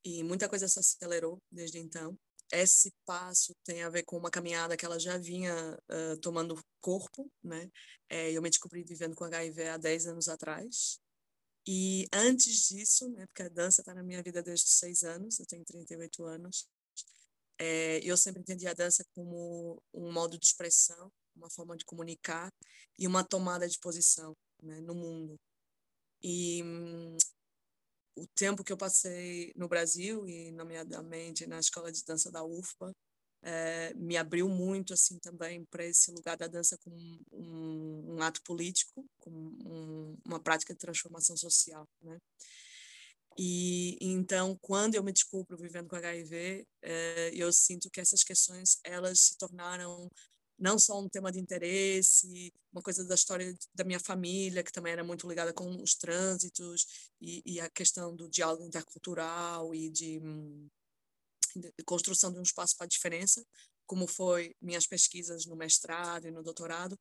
e 0.04 0.22
muita 0.22 0.48
coisa 0.48 0.68
se 0.68 0.78
acelerou 0.78 1.38
desde 1.50 1.78
então 1.78 2.18
esse 2.52 2.92
passo 3.04 3.54
tem 3.64 3.82
a 3.82 3.90
ver 3.90 4.04
com 4.04 4.16
uma 4.16 4.30
caminhada 4.30 4.76
que 4.76 4.84
ela 4.84 4.98
já 4.98 5.18
vinha 5.18 5.76
uh, 5.90 6.16
tomando 6.20 6.60
corpo, 6.80 7.30
né? 7.42 7.70
É, 8.08 8.30
eu 8.32 8.42
me 8.42 8.48
descobri 8.50 8.84
vivendo 8.84 9.14
com 9.16 9.24
HIV 9.24 9.68
há 9.68 9.76
10 9.76 10.06
anos 10.06 10.28
atrás. 10.28 11.00
E 11.66 12.06
antes 12.12 12.68
disso, 12.68 13.08
né, 13.10 13.26
porque 13.26 13.42
a 13.42 13.48
dança 13.48 13.82
está 13.82 13.92
na 13.92 14.02
minha 14.02 14.22
vida 14.22 14.40
desde 14.42 14.68
seis 14.68 15.02
anos, 15.02 15.40
eu 15.40 15.46
tenho 15.46 15.64
38 15.64 16.24
anos, 16.24 16.68
é, 17.58 17.98
eu 18.04 18.16
sempre 18.16 18.40
entendi 18.40 18.68
a 18.68 18.74
dança 18.74 19.04
como 19.14 19.82
um 19.92 20.12
modo 20.12 20.38
de 20.38 20.46
expressão, 20.46 21.10
uma 21.34 21.50
forma 21.50 21.76
de 21.76 21.84
comunicar 21.84 22.50
e 22.98 23.06
uma 23.06 23.24
tomada 23.24 23.68
de 23.68 23.78
posição 23.80 24.36
né, 24.62 24.80
no 24.80 24.94
mundo. 24.94 25.36
E 26.22 26.62
hum, 26.62 27.16
o 28.16 28.26
tempo 28.28 28.64
que 28.64 28.72
eu 28.72 28.76
passei 28.76 29.52
no 29.54 29.68
Brasil 29.68 30.26
e 30.26 30.50
nomeadamente 30.52 31.46
na 31.46 31.58
escola 31.58 31.92
de 31.92 32.02
dança 32.04 32.30
da 32.30 32.42
UFPA 32.42 32.92
é, 33.42 33.94
me 33.94 34.16
abriu 34.16 34.48
muito 34.48 34.92
assim 34.92 35.18
também 35.18 35.64
para 35.66 35.84
esse 35.84 36.10
lugar 36.10 36.36
da 36.36 36.48
dança 36.48 36.76
como 36.78 36.96
um, 37.30 38.14
um 38.16 38.22
ato 38.22 38.42
político, 38.42 39.04
como 39.18 39.38
um, 39.64 40.16
uma 40.26 40.40
prática 40.40 40.72
de 40.72 40.80
transformação 40.80 41.36
social, 41.36 41.86
né? 42.02 42.18
E 43.38 43.98
então, 44.00 44.56
quando 44.62 44.94
eu 44.94 45.02
me 45.04 45.12
descubro 45.12 45.58
vivendo 45.58 45.88
com 45.88 45.96
HIV, 45.96 46.66
é, 46.82 47.30
eu 47.34 47.52
sinto 47.52 47.90
que 47.90 48.00
essas 48.00 48.24
questões 48.24 48.80
elas 48.82 49.20
se 49.20 49.36
tornaram 49.36 50.08
não 50.58 50.78
só 50.78 51.00
um 51.00 51.08
tema 51.08 51.30
de 51.30 51.38
interesse, 51.38 52.52
uma 52.72 52.82
coisa 52.82 53.04
da 53.04 53.14
história 53.14 53.54
da 53.74 53.84
minha 53.84 54.00
família, 54.00 54.62
que 54.62 54.72
também 54.72 54.92
era 54.92 55.04
muito 55.04 55.28
ligada 55.28 55.52
com 55.52 55.82
os 55.82 55.94
trânsitos 55.94 57.10
e, 57.20 57.42
e 57.44 57.60
a 57.60 57.68
questão 57.70 58.14
do 58.14 58.28
diálogo 58.28 58.64
intercultural 58.64 59.74
e 59.74 59.90
de, 59.90 60.20
de 61.56 61.84
construção 61.84 62.32
de 62.32 62.38
um 62.38 62.42
espaço 62.42 62.76
para 62.76 62.86
a 62.86 62.88
diferença, 62.88 63.44
como 63.86 64.06
foi 64.06 64.54
minhas 64.60 64.86
pesquisas 64.86 65.46
no 65.46 65.56
mestrado 65.56 66.26
e 66.26 66.30
no 66.30 66.42
doutorado, 66.42 66.98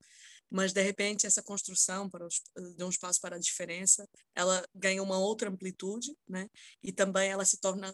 mas 0.49 0.71
de 0.71 0.81
repente 0.81 1.25
essa 1.25 1.41
construção 1.41 2.09
para 2.09 2.25
os, 2.25 2.41
de 2.75 2.83
um 2.83 2.89
espaço 2.89 3.19
para 3.19 3.35
a 3.35 3.39
diferença, 3.39 4.07
ela 4.35 4.63
ganha 4.73 5.01
uma 5.01 5.17
outra 5.17 5.49
amplitude, 5.49 6.15
né? 6.27 6.47
E 6.83 6.91
também 6.91 7.29
ela 7.29 7.43
se 7.43 7.57
torna 7.57 7.93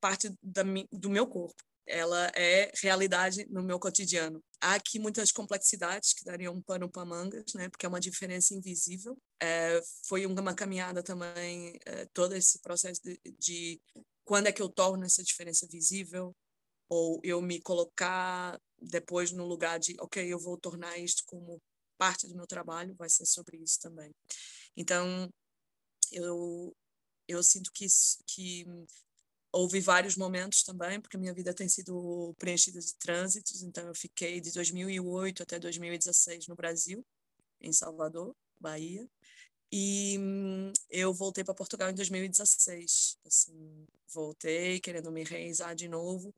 parte 0.00 0.32
da, 0.42 0.62
do 0.92 1.10
meu 1.10 1.26
corpo. 1.26 1.62
Ela 1.86 2.30
é 2.36 2.70
realidade 2.80 3.46
no 3.50 3.62
meu 3.62 3.78
cotidiano. 3.78 4.42
Há 4.60 4.74
aqui 4.74 4.98
muitas 4.98 5.32
complexidades 5.32 6.12
que 6.12 6.24
dariam 6.24 6.54
um 6.54 6.62
pano 6.62 6.90
para 6.90 7.04
mangas, 7.04 7.54
né? 7.54 7.68
Porque 7.68 7.86
é 7.86 7.88
uma 7.88 8.00
diferença 8.00 8.54
invisível. 8.54 9.16
É, 9.42 9.80
foi 10.06 10.26
uma 10.26 10.54
caminhada 10.54 11.02
também 11.02 11.78
é, 11.86 12.06
todo 12.12 12.34
esse 12.34 12.58
processo 12.60 13.00
de, 13.02 13.18
de 13.38 13.80
quando 14.24 14.48
é 14.48 14.52
que 14.52 14.62
eu 14.62 14.68
torno 14.68 15.04
essa 15.04 15.22
diferença 15.22 15.66
visível, 15.66 16.34
ou 16.88 17.20
eu 17.22 17.40
me 17.40 17.60
colocar 17.60 18.60
depois 18.80 19.32
no 19.32 19.46
lugar 19.46 19.78
de, 19.78 19.96
ok, 20.00 20.26
eu 20.30 20.38
vou 20.38 20.58
tornar 20.58 20.98
isto 20.98 21.22
como 21.26 21.60
parte 21.96 22.26
do 22.26 22.34
meu 22.34 22.46
trabalho, 22.46 22.94
vai 22.96 23.08
ser 23.08 23.26
sobre 23.26 23.58
isso 23.58 23.78
também. 23.80 24.12
Então, 24.76 25.28
eu, 26.10 26.74
eu 27.28 27.42
sinto 27.42 27.70
que, 27.72 27.86
que 28.26 28.64
houve 29.52 29.80
vários 29.80 30.16
momentos 30.16 30.62
também, 30.62 31.00
porque 31.00 31.16
a 31.16 31.20
minha 31.20 31.34
vida 31.34 31.52
tem 31.52 31.68
sido 31.68 32.34
preenchida 32.38 32.80
de 32.80 32.94
trânsitos, 32.94 33.62
então 33.62 33.86
eu 33.86 33.94
fiquei 33.94 34.40
de 34.40 34.52
2008 34.52 35.42
até 35.42 35.58
2016 35.58 36.46
no 36.46 36.54
Brasil, 36.54 37.04
em 37.60 37.72
Salvador, 37.72 38.34
Bahia, 38.58 39.08
e 39.72 40.18
hum, 40.18 40.72
eu 40.88 41.14
voltei 41.14 41.44
para 41.44 41.54
Portugal 41.54 41.90
em 41.90 41.94
2016, 41.94 43.18
assim, 43.26 43.86
voltei 44.12 44.80
querendo 44.80 45.12
me 45.12 45.24
realizar 45.24 45.74
de 45.74 45.88
novo, 45.88 46.34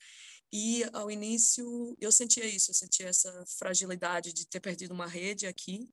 e 0.53 0.85
ao 0.93 1.11
início 1.11 1.97
eu 2.01 2.13
sentia 2.13 2.45
isso, 2.47 2.71
eu 2.71 2.75
sentia 2.75 3.09
essa 3.09 3.45
fragilidade 3.59 4.33
de 4.33 4.47
ter 4.47 4.61
perdido 4.61 4.93
uma 4.93 5.07
rede 5.07 5.47
aqui, 5.47 5.89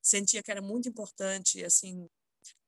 sentia 0.00 0.42
que 0.42 0.50
era 0.50 0.62
muito 0.62 0.88
importante, 0.88 1.64
assim, 1.64 2.08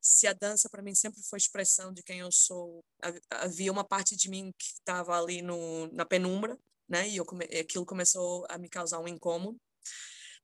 se 0.01 0.27
a 0.27 0.33
dança 0.33 0.69
para 0.69 0.83
mim 0.83 0.95
sempre 0.95 1.23
foi 1.23 1.37
expressão 1.39 1.93
de 1.93 2.03
quem 2.03 2.21
eu 2.21 2.31
sou, 2.33 2.85
havia 3.31 3.71
uma 3.73 3.85
parte 3.85 4.17
de 4.17 4.29
mim 4.31 4.53
que 4.59 4.67
estava 4.67 5.19
ali 5.19 5.43
no, 5.43 5.89
na 5.93 6.05
penumbra, 6.05 6.59
né? 6.89 7.09
E 7.09 7.17
eu 7.17 7.25
come, 7.25 7.45
aquilo 7.45 7.85
começou 7.85 8.47
a 8.49 8.57
me 8.59 8.69
causar 8.69 9.01
um 9.01 9.09
incômodo. 9.09 9.59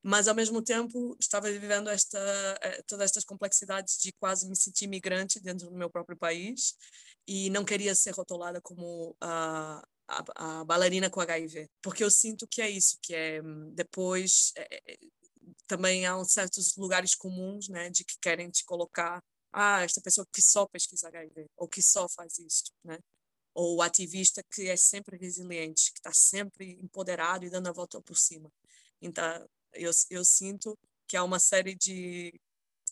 Mas 0.02 0.28
ao 0.28 0.34
mesmo 0.34 0.62
tempo 0.62 1.16
estava 1.18 1.50
vivendo 1.50 1.88
esta 1.88 2.18
eh, 2.60 2.82
todas 2.86 3.06
estas 3.06 3.24
complexidades 3.24 3.96
de 3.98 4.12
quase 4.12 4.46
me 4.46 4.54
sentir 4.54 4.86
migrante 4.86 5.40
dentro 5.40 5.70
do 5.70 5.76
meu 5.76 5.88
próprio 5.88 6.16
país 6.16 6.74
e 7.26 7.48
não 7.48 7.64
queria 7.64 7.94
ser 7.94 8.10
rotulada 8.12 8.60
como 8.60 9.16
a 9.20 9.82
a, 10.08 10.60
a, 10.60 10.64
bailarina 10.64 11.10
com 11.10 11.20
HIV, 11.20 11.68
porque 11.82 12.04
eu 12.04 12.10
sinto 12.10 12.46
que 12.46 12.60
é 12.60 12.68
isso, 12.68 12.98
que 13.00 13.14
é 13.14 13.42
hum, 13.42 13.72
depois 13.74 14.52
é, 14.56 14.82
também 15.66 16.06
há 16.06 16.22
certos 16.24 16.76
lugares 16.76 17.14
comuns, 17.14 17.68
né, 17.68 17.90
de 17.90 18.04
que 18.04 18.16
querem 18.20 18.50
te 18.50 18.64
colocar, 18.64 19.22
ah, 19.52 19.82
esta 19.82 20.00
pessoa 20.00 20.26
que 20.32 20.42
só 20.42 20.66
pesquisa 20.66 21.08
HIV 21.08 21.46
ou 21.56 21.68
que 21.68 21.82
só 21.82 22.08
faz 22.08 22.38
isto, 22.38 22.72
né? 22.84 22.98
Ou 23.54 23.76
o 23.76 23.82
ativista 23.82 24.42
que 24.52 24.68
é 24.68 24.76
sempre 24.76 25.16
resiliente, 25.16 25.92
que 25.92 26.00
está 26.00 26.12
sempre 26.12 26.72
empoderado 26.82 27.44
e 27.44 27.50
dando 27.50 27.68
a 27.68 27.72
volta 27.72 28.00
por 28.02 28.16
cima. 28.16 28.50
Então, 29.00 29.48
eu, 29.72 29.90
eu 30.10 30.24
sinto 30.24 30.76
que 31.06 31.16
há 31.16 31.22
uma 31.22 31.38
série 31.38 31.74
de 31.76 32.32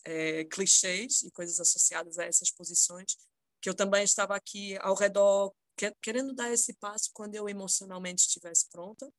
é, 0.05 0.45
clichês 0.45 1.23
e 1.23 1.31
coisas 1.31 1.59
associadas 1.59 2.17
a 2.17 2.25
essas 2.25 2.51
posições 2.51 3.17
que 3.61 3.69
eu 3.69 3.73
também 3.73 4.03
estava 4.03 4.35
aqui 4.35 4.77
ao 4.77 4.95
redor 4.95 5.53
querendo 6.01 6.33
dar 6.33 6.51
esse 6.51 6.73
passo 6.73 7.09
quando 7.13 7.35
eu 7.35 7.49
emocionalmente 7.49 8.23
estivesse 8.23 8.69
pronta, 8.69 9.11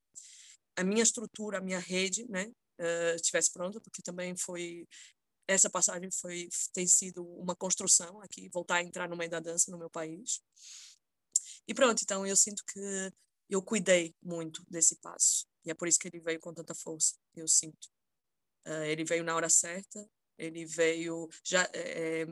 a 0.76 0.84
minha 0.84 1.02
estrutura, 1.02 1.58
a 1.58 1.60
minha 1.60 1.78
rede, 1.78 2.24
né, 2.28 2.50
uh, 2.80 3.14
estivesse 3.16 3.52
pronta, 3.52 3.80
porque 3.80 4.02
também 4.02 4.36
foi 4.36 4.86
essa 5.46 5.68
passagem 5.68 6.10
foi 6.10 6.48
tem 6.72 6.86
sido 6.86 7.26
uma 7.38 7.54
construção 7.54 8.20
aqui, 8.22 8.48
voltar 8.48 8.76
a 8.76 8.82
entrar 8.82 9.08
no 9.08 9.16
meio 9.16 9.30
da 9.30 9.40
dança 9.40 9.70
no 9.70 9.78
meu 9.78 9.90
país. 9.90 10.40
E 11.68 11.74
pronto, 11.74 12.02
então 12.02 12.26
eu 12.26 12.36
sinto 12.36 12.62
que 12.66 13.12
eu 13.50 13.62
cuidei 13.62 14.14
muito 14.22 14.64
desse 14.70 14.96
passo. 14.96 15.46
E 15.64 15.70
é 15.70 15.74
por 15.74 15.86
isso 15.86 15.98
que 15.98 16.08
ele 16.08 16.20
veio 16.20 16.40
com 16.40 16.52
tanta 16.52 16.74
força, 16.74 17.14
eu 17.34 17.46
sinto. 17.46 17.88
Uh, 18.66 18.84
ele 18.84 19.04
veio 19.04 19.24
na 19.24 19.36
hora 19.36 19.48
certa, 19.48 20.08
ele 20.38 20.64
veio 20.64 21.28
já 21.44 21.68
é, 21.74 22.24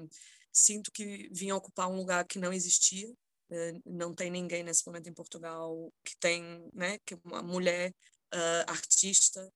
sinto 0.52 0.90
que 0.90 1.28
vinha 1.32 1.54
ocupar 1.54 1.88
um 1.88 1.96
lugar 1.96 2.26
que 2.26 2.38
não 2.38 2.52
existia 2.52 3.14
eh, 3.52 3.74
não 3.84 4.14
tem 4.14 4.30
ninguém 4.30 4.62
nesse 4.62 4.86
momento 4.86 5.08
em 5.10 5.12
Portugal 5.12 5.92
que 6.02 6.16
tem, 6.16 6.42
né, 6.72 6.98
que 7.04 7.14
uma 7.22 7.42
mulher 7.42 7.94
uh, 8.34 8.64
artista 8.66 9.52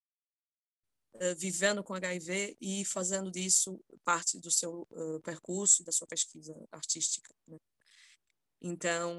vivendo 1.37 1.83
com 1.83 1.95
HIV 1.95 2.57
e 2.61 2.85
fazendo 2.85 3.31
disso 3.31 3.81
parte 4.05 4.39
do 4.39 4.51
seu 4.51 4.87
uh, 4.91 5.21
percurso 5.21 5.83
e 5.83 5.85
da 5.85 5.93
sua 5.93 6.07
pesquisa 6.07 6.55
artística. 6.71 7.35
Né? 7.47 7.59
Então, 8.61 9.15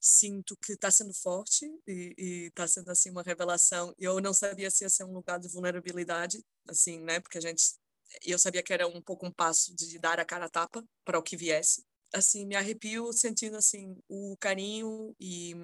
sinto 0.00 0.56
que 0.56 0.72
está 0.72 0.90
sendo 0.90 1.14
forte 1.14 1.66
e 1.86 2.48
está 2.48 2.68
sendo 2.68 2.90
assim 2.90 3.10
uma 3.10 3.22
revelação. 3.22 3.94
Eu 3.98 4.20
não 4.20 4.34
sabia 4.34 4.70
se 4.70 4.84
ia 4.84 4.90
ser 4.90 5.04
um 5.04 5.12
lugar 5.12 5.38
de 5.40 5.48
vulnerabilidade, 5.48 6.44
assim, 6.68 7.00
né? 7.00 7.20
Porque 7.20 7.38
a 7.38 7.40
gente 7.40 7.74
eu 8.22 8.38
sabia 8.38 8.62
que 8.62 8.72
era 8.72 8.86
um 8.86 9.00
pouco 9.00 9.26
um 9.26 9.32
passo 9.32 9.74
de 9.74 9.98
dar 9.98 10.20
a 10.20 10.24
cara 10.24 10.46
a 10.46 10.48
tapa 10.48 10.84
para 11.04 11.18
o 11.18 11.22
que 11.22 11.36
viesse. 11.36 11.84
Assim, 12.12 12.46
me 12.46 12.54
arrepio 12.54 13.12
sentindo 13.12 13.56
assim 13.56 13.96
o 14.08 14.36
carinho 14.38 15.14
e, 15.18 15.54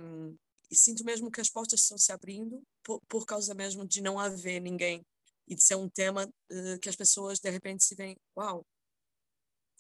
e 0.70 0.76
sinto 0.76 1.04
mesmo 1.04 1.30
que 1.30 1.40
as 1.40 1.50
portas 1.50 1.80
estão 1.80 1.98
se 1.98 2.12
abrindo 2.12 2.62
por, 2.83 3.00
por, 3.09 3.26
causa 3.26 3.54
mesmo 3.54 3.87
de 3.87 4.00
não 4.00 4.18
haver 4.18 4.61
ninguém 4.61 5.04
e 5.48 5.54
de 5.54 5.62
ser 5.62 5.74
um 5.74 5.88
tema 5.88 6.26
uh, 6.26 6.78
que 6.80 6.88
as 6.88 6.96
pessoas 6.96 7.40
de 7.40 7.50
repente 7.50 7.85
se 7.85 7.94
veem, 7.94 8.16
uau, 8.37 8.64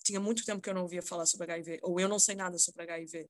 tinha 0.04 0.18
muito 0.18 0.44
tempo 0.44 0.60
que 0.60 0.68
eu 0.68 0.74
não 0.74 0.82
ouvia 0.82 1.02
falar 1.02 1.26
sobre 1.26 1.52
HIV, 1.52 1.80
ou 1.82 2.00
eu 2.00 2.08
não 2.08 2.18
sei 2.18 2.34
nada 2.34 2.58
sobre 2.58 2.82
HIV 2.82 3.28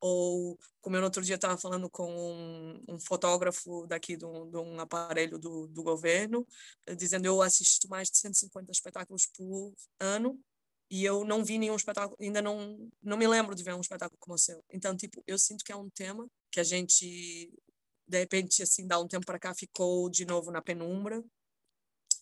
ou 0.00 0.58
como 0.80 0.96
eu 0.96 1.00
no 1.00 1.06
outro 1.06 1.22
dia 1.22 1.34
estava 1.34 1.58
falando 1.58 1.90
com 1.90 2.08
um, 2.10 2.84
um, 2.88 3.00
fotógrafo 3.00 3.86
daqui 3.86 4.16
de 4.16 4.24
um, 4.24 4.50
de 4.50 4.56
um 4.56 4.80
aparelho 4.80 5.38
do, 5.38 5.66
do, 5.66 5.82
governo, 5.82 6.46
eh, 6.86 6.94
dizendo 6.94 7.26
eu 7.26 7.42
assisto 7.42 7.88
mais 7.88 8.08
de 8.08 8.18
150 8.18 8.70
espetáculos 8.70 9.26
por 9.26 9.74
ano 9.98 10.38
e 10.90 11.04
eu 11.04 11.24
não 11.24 11.44
vi 11.44 11.58
nenhum 11.58 11.76
espetáculo, 11.76 12.16
ainda 12.20 12.40
não, 12.40 12.90
não 13.02 13.16
me 13.16 13.26
lembro 13.26 13.54
de 13.54 13.62
ver 13.62 13.74
um 13.74 13.80
espetáculo 13.80 14.18
como 14.18 14.34
o 14.34 14.38
seu. 14.38 14.64
Então, 14.72 14.96
tipo, 14.96 15.22
eu 15.26 15.38
sinto 15.38 15.64
que 15.64 15.72
é 15.72 15.76
um 15.76 15.90
tema 15.90 16.28
que 16.50 16.60
a 16.60 16.64
gente, 16.64 17.52
de 18.06 18.18
repente, 18.18 18.62
assim, 18.62 18.86
dá 18.86 18.98
um 18.98 19.08
tempo 19.08 19.26
para 19.26 19.38
cá, 19.38 19.54
ficou 19.54 20.08
de 20.08 20.24
novo 20.24 20.50
na 20.50 20.62
penumbra. 20.62 21.22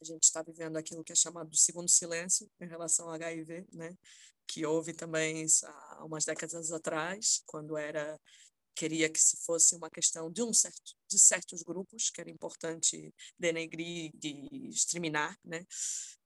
A 0.00 0.05
gente 0.05 0.24
está 0.24 0.42
vivendo 0.42 0.76
aquilo 0.76 1.05
que 1.05 1.12
é 1.12 1.16
chamado 1.16 1.48
de 1.48 1.61
segundo 1.61 1.88
silêncio 1.88 2.50
em 2.61 2.66
relação 2.66 3.07
ao 3.07 3.14
HIV, 3.14 3.66
né? 3.72 3.96
que 4.46 4.64
houve 4.64 4.92
também 4.92 5.44
há 5.64 6.05
umas 6.05 6.24
décadas 6.24 6.70
atrás, 6.72 7.42
quando 7.46 7.76
era 7.76 8.18
queria 8.77 9.11
que 9.11 9.19
se 9.21 9.39
fosse 9.39 9.75
uma 9.75 9.91
questão 9.91 10.31
de 10.31 10.43
um 10.43 10.53
certo 10.53 10.95
de 11.09 11.19
certos 11.19 11.62
grupos 11.62 12.11
que 12.11 12.21
era 12.21 12.31
importante 12.31 13.12
denegrir 13.39 14.12
e 14.23 14.69
exterminar, 14.69 15.37
né? 15.45 15.65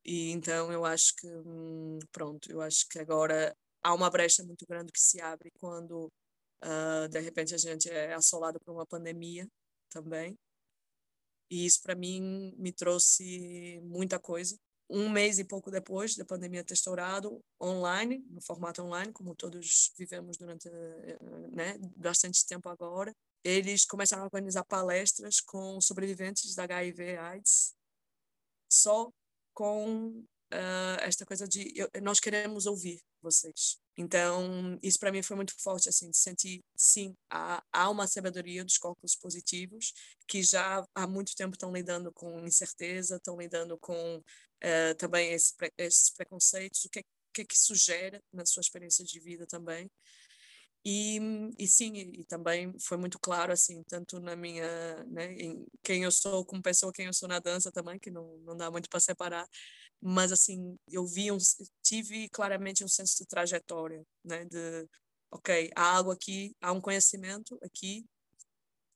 E 0.05 0.31
então 0.31 0.73
eu 0.73 0.85
acho 0.85 1.15
que 1.17 1.27
hum, 1.29 1.99
pronto, 2.13 2.51
eu 2.51 2.61
acho 2.61 2.89
que 2.89 2.99
agora 2.99 3.57
há 3.83 3.95
uma 3.95 4.11
brecha 4.11 4.43
muito 4.45 4.67
grande 4.67 4.93
que 4.93 5.01
se 5.01 5.21
abre 5.21 5.51
quando 5.61 6.13
uh, 6.65 7.09
de 7.09 7.21
repente 7.21 7.55
a 7.55 7.59
gente 7.59 7.89
é 7.89 8.15
assolado 8.15 8.59
por 8.61 8.73
uma 8.73 8.87
pandemia 8.87 9.47
também. 9.91 10.37
E 11.51 11.67
isso 11.67 11.81
para 11.83 11.95
mim 11.95 12.55
me 12.59 12.73
trouxe 12.73 13.81
muita 13.83 14.19
coisa 14.19 14.57
um 14.91 15.09
mês 15.09 15.39
e 15.39 15.45
pouco 15.45 15.71
depois 15.71 16.17
da 16.17 16.25
pandemia 16.25 16.65
ter 16.65 16.75
estourado, 16.75 17.41
online, 17.63 18.25
no 18.29 18.43
formato 18.43 18.83
online, 18.83 19.13
como 19.13 19.35
todos 19.35 19.93
vivemos 19.97 20.37
durante 20.37 20.69
né, 21.53 21.79
bastante 21.97 22.45
tempo 22.45 22.69
agora, 22.69 23.15
eles 23.45 23.87
começaram 23.87 24.25
a 24.25 24.27
organizar 24.27 24.65
palestras 24.65 25.41
com 25.41 25.81
sobreviventes 25.81 26.55
da 26.55 26.65
HIV/AIDS, 26.65 27.75
só 28.71 29.11
com 29.55 30.25
uh, 30.53 31.01
esta 31.01 31.25
coisa 31.25 31.47
de 31.47 31.73
eu, 31.77 31.89
nós 32.03 32.21
queremos 32.21 32.67
ouvir 32.67 33.01
vocês. 33.23 33.79
Então, 34.01 34.79
isso 34.83 34.99
para 34.99 35.13
mim 35.13 35.23
foi 35.23 35.37
muito 35.37 35.55
forte, 35.63 35.89
assim, 35.89 36.11
de 36.11 36.17
sentir, 36.17 36.65
sim, 36.75 37.15
há, 37.31 37.63
há 37.71 37.91
uma 37.91 38.07
sabedoria 38.07 38.65
dos 38.65 38.79
cálculos 38.79 39.15
positivos 39.15 39.93
que 40.27 40.43
já 40.43 40.83
há 40.95 41.07
muito 41.07 41.35
tempo 41.37 41.55
estão 41.55 41.71
lidando 41.71 42.11
com 42.11 42.47
incerteza, 42.47 43.17
estão 43.17 43.37
lidando 43.37 43.77
com 43.79 44.17
uh, 44.17 44.95
também 44.97 45.33
esse, 45.33 45.55
esses 45.77 46.11
preconceitos, 46.11 46.85
o 46.85 46.89
que 46.91 47.05
que 47.33 47.43
é 47.43 47.45
que 47.45 47.55
isso 47.55 47.75
gera 47.77 48.21
na 48.33 48.45
sua 48.45 48.61
experiência 48.61 49.05
de 49.05 49.21
vida 49.21 49.47
também. 49.47 49.89
E, 50.85 51.21
e 51.59 51.69
sim, 51.69 51.93
e, 51.95 52.25
também 52.25 52.75
foi 52.81 52.97
muito 52.97 53.19
claro, 53.19 53.53
assim, 53.53 53.83
tanto 53.85 54.19
na 54.19 54.35
minha, 54.35 55.05
né, 55.05 55.35
em 55.35 55.67
quem 55.83 56.05
eu 56.05 56.11
sou 56.11 56.45
como 56.45 56.63
pessoa, 56.63 56.93
quem 56.93 57.07
eu 57.07 57.13
sou 57.13 57.29
na 57.29 57.39
dança 57.39 57.71
também, 57.71 57.99
que 57.99 58.11
não, 58.11 58.39
não 58.39 58.57
dá 58.57 58.71
muito 58.71 58.89
para 58.89 58.99
separar, 58.99 59.47
mas, 60.01 60.33
assim, 60.33 60.77
eu 60.89 61.07
vi, 61.07 61.31
um, 61.31 61.39
tive 61.83 62.29
claramente 62.31 62.85
um 62.85 62.89
senso 62.89 63.17
de 63.19 63.27
trajetória, 63.27 64.03
né, 64.25 64.45
de, 64.45 64.89
ok, 65.31 65.71
há 65.77 65.97
algo 65.97 66.11
aqui, 66.11 66.55
há 66.61 66.73
um 66.73 66.81
conhecimento 66.81 67.59
aqui 67.63 68.05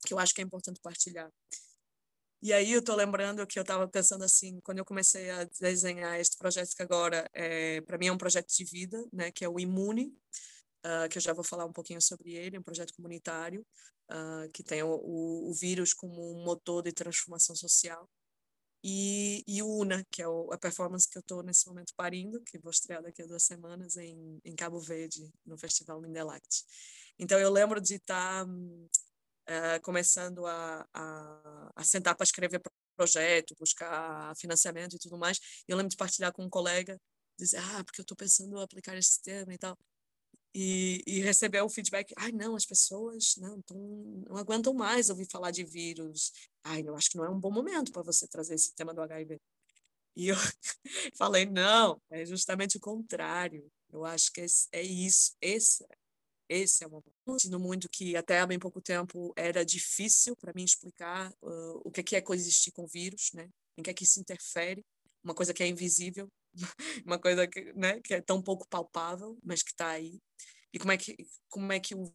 que 0.06 0.12
eu 0.12 0.18
acho 0.18 0.34
que 0.34 0.40
é 0.40 0.44
importante 0.44 0.80
partilhar. 0.80 1.30
E 2.42 2.52
aí 2.52 2.72
eu 2.72 2.80
estou 2.80 2.94
lembrando 2.94 3.46
que 3.46 3.58
eu 3.58 3.62
estava 3.62 3.88
pensando 3.88 4.22
assim, 4.22 4.60
quando 4.60 4.78
eu 4.78 4.84
comecei 4.84 5.30
a 5.30 5.44
desenhar 5.60 6.20
este 6.20 6.36
projeto 6.36 6.74
que 6.76 6.82
agora, 6.82 7.26
é, 7.32 7.80
para 7.80 7.96
mim 7.96 8.08
é 8.08 8.12
um 8.12 8.18
projeto 8.18 8.48
de 8.54 8.64
vida, 8.64 9.02
né, 9.10 9.30
que 9.30 9.44
é 9.44 9.48
o 9.48 9.58
Imune, 9.58 10.14
uh, 10.84 11.08
que 11.08 11.16
eu 11.16 11.22
já 11.22 11.32
vou 11.32 11.42
falar 11.42 11.64
um 11.64 11.72
pouquinho 11.72 12.02
sobre 12.02 12.34
ele, 12.34 12.56
é 12.56 12.60
um 12.60 12.62
projeto 12.62 12.92
comunitário 12.94 13.66
uh, 14.10 14.50
que 14.52 14.62
tem 14.62 14.82
o, 14.82 14.94
o, 14.94 15.50
o, 15.50 15.54
vírus 15.54 15.94
como 15.94 16.32
um 16.32 16.44
motor 16.44 16.82
de 16.82 16.92
transformação 16.92 17.56
social. 17.56 18.08
E, 18.86 19.42
e 19.46 19.62
o 19.62 19.78
UNA, 19.80 20.04
que 20.10 20.20
é 20.20 20.28
o, 20.28 20.52
a 20.52 20.58
performance 20.58 21.08
que 21.08 21.16
eu 21.16 21.20
estou 21.20 21.42
nesse 21.42 21.66
momento 21.66 21.94
parindo, 21.96 22.42
que 22.42 22.58
vou 22.58 22.70
estrear 22.70 23.02
daqui 23.02 23.22
a 23.22 23.26
duas 23.26 23.42
semanas 23.42 23.96
em, 23.96 24.38
em 24.44 24.54
Cabo 24.54 24.78
Verde, 24.78 25.32
no 25.46 25.56
Festival 25.56 26.02
Mindelact. 26.02 26.64
Então 27.18 27.38
eu 27.38 27.50
lembro 27.50 27.80
de 27.80 27.94
estar 27.94 28.44
tá, 28.44 28.50
uh, 28.50 29.80
começando 29.82 30.44
a, 30.46 30.86
a, 30.92 31.72
a 31.76 31.82
sentar 31.84 32.14
para 32.14 32.24
escrever 32.24 32.60
projeto, 32.94 33.56
buscar 33.58 34.36
financiamento 34.36 34.96
e 34.96 34.98
tudo 34.98 35.16
mais. 35.16 35.38
E 35.66 35.72
eu 35.72 35.78
lembro 35.78 35.90
de 35.90 35.96
partilhar 35.96 36.30
com 36.32 36.44
um 36.44 36.50
colega, 36.50 37.00
dizer, 37.38 37.58
ah, 37.58 37.82
porque 37.84 38.02
eu 38.02 38.04
estou 38.04 38.16
pensando 38.16 38.58
em 38.58 38.62
aplicar 38.62 38.96
esse 38.98 39.20
tema 39.22 39.54
e 39.54 39.58
tal 39.58 39.78
e, 40.54 41.02
e 41.06 41.62
o 41.62 41.68
feedback, 41.68 42.14
ai 42.16 42.30
não, 42.30 42.54
as 42.54 42.64
pessoas 42.64 43.34
não, 43.38 43.60
tão, 43.62 43.76
não 44.28 44.36
aguentam 44.36 44.72
mais 44.72 45.10
ouvir 45.10 45.26
falar 45.30 45.50
de 45.50 45.64
vírus, 45.64 46.32
ai, 46.62 46.82
eu 46.86 46.94
acho 46.94 47.10
que 47.10 47.16
não 47.16 47.24
é 47.24 47.28
um 47.28 47.40
bom 47.40 47.50
momento 47.50 47.90
para 47.90 48.02
você 48.02 48.28
trazer 48.28 48.54
esse 48.54 48.72
tema 48.74 48.94
do 48.94 49.02
HIV. 49.02 49.40
E 50.16 50.28
eu 50.28 50.36
falei, 51.18 51.44
não, 51.46 52.00
é 52.08 52.24
justamente 52.24 52.76
o 52.76 52.80
contrário, 52.80 53.68
eu 53.92 54.04
acho 54.04 54.32
que 54.32 54.40
é 54.72 54.82
isso, 54.82 55.34
esse, 55.40 55.84
esse 56.48 56.84
é 56.84 56.86
o 56.86 56.90
momento. 56.90 57.50
No 57.50 57.58
mundo 57.58 57.88
que 57.90 58.16
até 58.16 58.38
há 58.38 58.46
bem 58.46 58.58
pouco 58.58 58.80
tempo 58.80 59.32
era 59.36 59.64
difícil 59.64 60.36
para 60.36 60.52
mim 60.54 60.64
explicar 60.64 61.32
uh, 61.42 61.80
o 61.84 61.90
que 61.90 62.14
é 62.14 62.20
coexistir 62.20 62.72
com 62.72 62.86
vírus, 62.86 63.30
né? 63.32 63.50
em 63.76 63.82
que 63.82 63.90
é 63.90 63.94
que 63.94 64.04
isso 64.04 64.20
interfere, 64.20 64.84
uma 65.22 65.34
coisa 65.34 65.52
que 65.52 65.62
é 65.62 65.66
invisível, 65.66 66.28
uma 67.04 67.18
coisa 67.18 67.46
que, 67.46 67.72
né, 67.74 68.00
que 68.00 68.14
é 68.14 68.20
tão 68.20 68.42
pouco 68.42 68.66
palpável, 68.68 69.38
mas 69.42 69.62
que 69.62 69.70
está 69.70 69.88
aí. 69.88 70.20
E 70.72 70.78
como 70.78 70.92
é 70.92 70.96
que, 70.96 71.16
como 71.48 71.72
é 71.72 71.80
que 71.80 71.94
o 71.94 72.12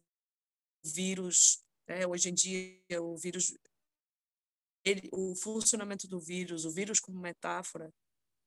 vírus, 0.84 1.62
né, 1.88 2.06
hoje 2.06 2.30
em 2.30 2.34
dia, 2.34 3.02
o 3.02 3.16
vírus, 3.16 3.54
ele, 4.84 5.08
o 5.12 5.34
funcionamento 5.34 6.08
do 6.08 6.20
vírus, 6.20 6.64
o 6.64 6.70
vírus 6.70 7.00
como 7.00 7.18
metáfora, 7.18 7.92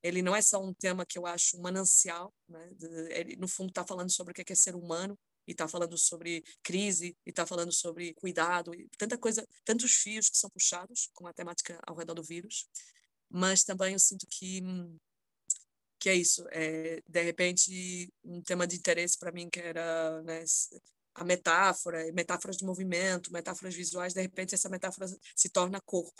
ele 0.02 0.20
não 0.20 0.36
é 0.36 0.42
só 0.42 0.62
um 0.62 0.74
tema 0.74 1.06
que 1.06 1.18
eu 1.18 1.26
acho 1.26 1.60
manancial, 1.60 2.34
né, 2.48 2.70
ele, 3.10 3.36
no 3.36 3.48
fundo 3.48 3.70
está 3.70 3.86
falando 3.86 4.10
sobre 4.10 4.32
o 4.32 4.34
que 4.34 4.52
é 4.52 4.56
ser 4.56 4.74
humano, 4.74 5.18
e 5.46 5.52
está 5.52 5.68
falando 5.68 5.96
sobre 5.98 6.42
crise, 6.62 7.16
e 7.24 7.30
está 7.30 7.46
falando 7.46 7.72
sobre 7.72 8.14
cuidado, 8.14 8.74
e 8.74 8.88
tanta 8.96 9.18
coisa, 9.18 9.46
tantos 9.64 9.92
fios 9.92 10.28
que 10.28 10.38
são 10.38 10.50
puxados 10.50 11.10
com 11.12 11.26
a 11.26 11.32
temática 11.32 11.80
ao 11.86 11.96
redor 11.96 12.14
do 12.14 12.22
vírus, 12.22 12.66
mas 13.28 13.64
também 13.64 13.92
eu 13.92 13.98
sinto 13.98 14.26
que 14.28 14.62
hum, 14.62 14.98
que 16.04 16.10
é 16.10 16.14
isso, 16.14 16.44
é, 16.50 17.02
de 17.08 17.22
repente 17.22 18.12
um 18.22 18.42
tema 18.42 18.66
de 18.66 18.76
interesse 18.76 19.18
para 19.18 19.32
mim 19.32 19.48
que 19.48 19.58
era 19.58 20.20
né, 20.22 20.44
a 21.14 21.24
metáfora, 21.24 22.12
metáforas 22.12 22.58
de 22.58 22.64
movimento, 22.66 23.32
metáforas 23.32 23.74
visuais, 23.74 24.12
de 24.12 24.20
repente 24.20 24.54
essa 24.54 24.68
metáfora 24.68 25.06
se 25.34 25.48
torna 25.48 25.80
corpo. 25.80 26.12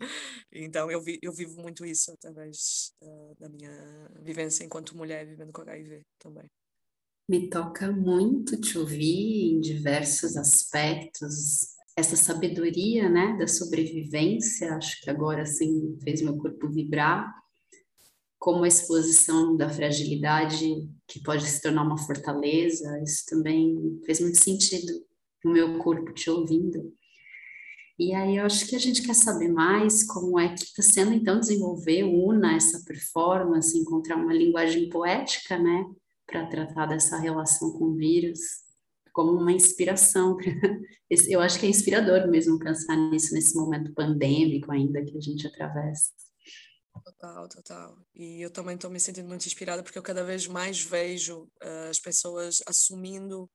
Então 0.52 0.90
eu, 0.90 1.00
vi, 1.00 1.18
eu 1.22 1.32
vivo 1.32 1.62
muito 1.62 1.86
isso 1.86 2.10
através 2.12 2.92
uh, 3.02 3.34
da 3.38 3.48
minha 3.48 4.10
vivência 4.20 4.64
enquanto 4.64 4.96
mulher 4.96 5.24
vivendo 5.26 5.52
com 5.52 5.62
HIV 5.62 6.02
também. 6.18 6.50
Me 7.28 7.48
toca 7.48 7.90
muito 7.90 8.60
te 8.60 8.76
ouvir 8.76 9.52
em 9.52 9.60
diversos 9.60 10.36
aspectos, 10.36 11.76
essa 11.96 12.16
sabedoria, 12.16 13.08
né, 13.08 13.36
da 13.38 13.46
sobrevivência, 13.46 14.74
acho 14.74 15.00
que 15.00 15.08
agora 15.08 15.42
assim 15.42 15.96
fez 16.02 16.20
meu 16.20 16.36
corpo 16.36 16.68
vibrar 16.68 17.32
como 18.40 18.64
a 18.64 18.68
exposição 18.68 19.54
da 19.54 19.68
fragilidade 19.68 20.88
que 21.06 21.22
pode 21.22 21.46
se 21.46 21.60
tornar 21.60 21.82
uma 21.82 21.98
fortaleza, 21.98 22.98
isso 23.02 23.26
também 23.28 24.00
fez 24.06 24.18
muito 24.18 24.42
sentido 24.42 24.90
no 25.44 25.52
meu 25.52 25.78
corpo 25.78 26.10
te 26.14 26.30
ouvindo. 26.30 26.90
E 27.98 28.14
aí 28.14 28.38
eu 28.38 28.46
acho 28.46 28.66
que 28.66 28.74
a 28.74 28.78
gente 28.78 29.02
quer 29.02 29.14
saber 29.14 29.48
mais 29.52 30.04
como 30.04 30.40
é 30.40 30.48
que 30.54 30.64
está 30.64 30.82
sendo 30.82 31.12
então 31.12 31.38
desenvolver 31.38 32.02
una 32.02 32.56
essa 32.56 32.82
performance, 32.86 33.76
encontrar 33.76 34.16
uma 34.16 34.32
linguagem 34.32 34.88
poética, 34.88 35.58
né, 35.58 35.84
para 36.26 36.46
tratar 36.46 36.86
dessa 36.86 37.18
relação 37.18 37.72
com 37.72 37.90
o 37.90 37.94
vírus 37.94 38.40
como 39.12 39.32
uma 39.32 39.52
inspiração. 39.52 40.38
Eu 41.28 41.40
acho 41.40 41.60
que 41.60 41.66
é 41.66 41.68
inspirador 41.68 42.26
mesmo 42.30 42.58
pensar 42.58 42.96
nisso 42.96 43.34
nesse 43.34 43.54
momento 43.54 43.92
pandêmico 43.92 44.72
ainda 44.72 45.04
que 45.04 45.18
a 45.18 45.20
gente 45.20 45.46
atravessa. 45.46 46.29
Total, 47.04 47.48
total. 47.48 47.98
E 48.14 48.40
eu 48.42 48.50
também 48.50 48.74
estou 48.74 48.90
me 48.90 49.00
sentindo 49.00 49.28
muito 49.28 49.46
inspirada 49.46 49.82
porque 49.82 49.98
eu 49.98 50.02
cada 50.02 50.24
vez 50.24 50.46
mais 50.46 50.80
vejo 50.82 51.44
uh, 51.62 51.90
as 51.90 51.98
pessoas 51.98 52.58
assumindo. 52.66 53.50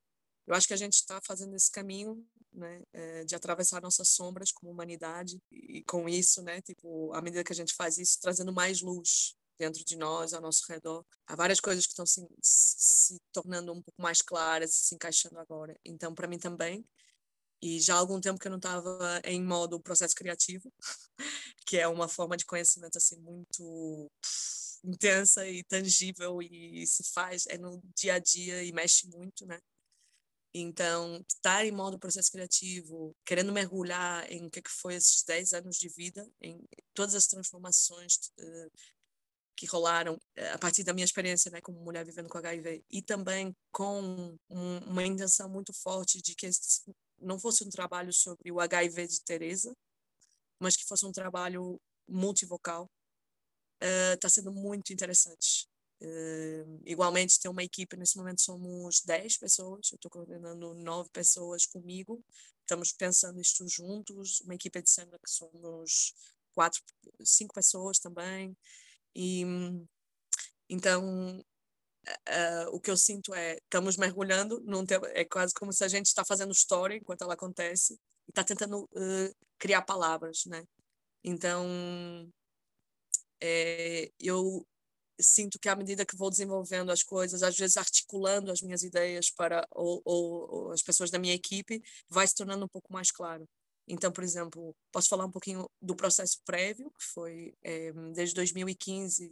Eu 0.47 0.55
acho 0.55 0.67
que 0.67 0.73
a 0.73 0.77
gente 0.77 0.93
está 0.93 1.19
fazendo 1.25 1.55
esse 1.55 1.71
caminho, 1.71 2.25
né, 2.53 2.81
uh, 2.93 3.25
de 3.25 3.35
atravessar 3.35 3.81
nossas 3.81 4.09
sombras 4.09 4.51
como 4.51 4.71
humanidade 4.71 5.39
e, 5.51 5.83
com 5.83 6.07
isso, 6.09 6.41
né, 6.41 6.61
tipo, 6.61 7.13
à 7.13 7.21
medida 7.21 7.43
que 7.43 7.51
a 7.53 7.55
gente 7.55 7.73
faz 7.73 7.97
isso, 7.97 8.17
trazendo 8.21 8.53
mais 8.53 8.81
luz 8.81 9.35
dentro 9.57 9.83
de 9.85 9.95
nós, 9.95 10.33
ao 10.33 10.41
nosso 10.41 10.63
redor. 10.69 11.05
Há 11.27 11.35
várias 11.35 11.59
coisas 11.59 11.85
que 11.85 11.91
estão 11.91 12.05
se, 12.05 12.25
se 12.41 13.17
tornando 13.31 13.71
um 13.71 13.81
pouco 13.81 14.01
mais 14.01 14.21
claras, 14.21 14.73
se 14.73 14.95
encaixando 14.95 15.39
agora. 15.39 15.75
Então, 15.85 16.13
para 16.13 16.27
mim 16.27 16.37
também, 16.37 16.85
e 17.65 17.79
já 17.79 17.95
há 17.95 17.97
algum 17.97 18.21
tempo 18.21 18.39
que 18.39 18.47
eu 18.47 18.51
não 18.51 18.59
estava 18.59 19.19
em 19.23 19.43
modo 19.43 19.79
processo 19.79 20.13
criativo, 20.13 20.71
que 21.65 21.77
é 21.77 21.87
uma 21.87 22.07
forma 22.07 22.37
de 22.37 22.45
conhecimento 22.45 22.97
assim 22.97 23.17
muito 23.17 24.07
intensa 24.83 25.47
e 25.49 25.63
tangível 25.63 26.43
e 26.43 26.85
se 26.85 27.03
faz 27.11 27.47
é 27.47 27.57
no 27.57 27.81
dia 27.97 28.13
a 28.13 28.19
dia 28.19 28.63
e 28.63 28.71
mexe 28.71 29.07
muito, 29.07 29.47
né? 29.47 29.59
Então, 30.53 31.19
estar 31.27 31.65
em 31.65 31.71
modo 31.71 31.97
processo 31.97 32.31
criativo, 32.31 33.15
querendo 33.25 33.51
mergulhar 33.51 34.31
em 34.31 34.45
o 34.45 34.51
que 34.51 34.61
foi 34.69 34.93
esses 34.95 35.23
10 35.23 35.53
anos 35.53 35.77
de 35.77 35.89
vida, 35.89 36.25
em 36.39 36.63
todas 36.93 37.15
as 37.15 37.25
transformações 37.25 38.31
uh, 38.39 38.71
que 39.57 39.65
rolaram 39.65 40.13
uh, 40.13 40.53
a 40.53 40.57
partir 40.59 40.83
da 40.83 40.93
minha 40.93 41.03
experiência 41.03 41.51
né, 41.51 41.59
como 41.61 41.83
mulher 41.83 42.05
vivendo 42.05 42.29
com 42.29 42.37
HIV, 42.37 42.85
e 42.89 43.01
também 43.01 43.53
com 43.71 44.37
um, 44.49 44.77
uma 44.85 45.03
intenção 45.03 45.49
muito 45.49 45.73
forte 45.73 46.21
de 46.21 46.35
que 46.35 46.45
não 47.19 47.39
fosse 47.39 47.63
um 47.63 47.69
trabalho 47.69 48.11
sobre 48.13 48.51
o 48.51 48.59
HIV 48.59 49.07
de 49.07 49.21
Teresa, 49.21 49.75
mas 50.59 50.75
que 50.75 50.85
fosse 50.85 51.05
um 51.05 51.11
trabalho 51.11 51.79
multivocal, 52.07 52.89
está 54.13 54.27
uh, 54.27 54.31
sendo 54.31 54.51
muito 54.51 54.93
interessante. 54.93 55.67
Uh, 56.01 56.81
igualmente, 56.85 57.39
tem 57.39 57.49
uma 57.49 57.63
equipe, 57.63 57.95
nesse 57.95 58.17
momento 58.17 58.41
somos 58.41 59.01
10 59.01 59.37
pessoas, 59.37 59.91
eu 59.91 59.95
estou 59.95 60.11
coordenando 60.11 60.73
9 60.73 61.09
pessoas 61.11 61.65
comigo, 61.65 62.23
estamos 62.61 62.91
pensando 62.91 63.39
isto 63.39 63.67
juntos, 63.67 64.41
uma 64.41 64.55
equipe 64.55 64.81
de 64.81 64.89
cena 64.89 65.17
que 65.17 65.29
somos 65.29 66.13
quatro, 66.53 66.81
cinco 67.23 67.53
pessoas 67.53 67.99
também, 67.99 68.55
e 69.15 69.43
então 70.69 71.43
Uh, 72.07 72.69
o 72.75 72.79
que 72.79 72.91
eu 72.91 72.97
sinto 72.97 73.33
é 73.33 73.55
estamos 73.55 73.97
mergulhando 73.97 74.61
num 74.61 74.85
é 75.13 75.25
quase 75.25 75.53
como 75.55 75.73
se 75.73 75.83
a 75.83 75.87
gente 75.87 76.05
está 76.05 76.23
fazendo 76.23 76.51
história 76.51 76.95
enquanto 76.95 77.23
ela 77.23 77.33
acontece 77.33 77.93
e 78.27 78.31
está 78.31 78.43
tentando 78.43 78.83
uh, 78.83 79.35
criar 79.57 79.81
palavras, 79.81 80.45
né? 80.45 80.63
Então 81.23 81.65
é, 83.41 84.11
eu 84.19 84.65
sinto 85.19 85.59
que 85.59 85.69
à 85.69 85.75
medida 85.75 86.05
que 86.05 86.15
vou 86.15 86.29
desenvolvendo 86.29 86.91
as 86.91 87.03
coisas, 87.03 87.41
às 87.41 87.55
vezes 87.55 87.77
articulando 87.77 88.51
as 88.51 88.61
minhas 88.61 88.83
ideias 88.83 89.31
para 89.31 89.65
ou, 89.71 90.01
ou, 90.05 90.53
ou 90.53 90.71
as 90.71 90.81
pessoas 90.81 91.09
da 91.09 91.19
minha 91.19 91.33
equipe, 91.33 91.81
vai 92.09 92.27
se 92.27 92.35
tornando 92.35 92.65
um 92.65 92.69
pouco 92.69 92.91
mais 92.91 93.11
claro. 93.11 93.47
Então, 93.87 94.11
por 94.11 94.23
exemplo, 94.23 94.75
posso 94.91 95.09
falar 95.09 95.25
um 95.25 95.31
pouquinho 95.31 95.69
do 95.81 95.95
processo 95.95 96.39
prévio, 96.45 96.89
que 96.91 97.05
foi 97.13 97.53
é, 97.63 97.91
desde 98.13 98.35
2015 98.35 99.31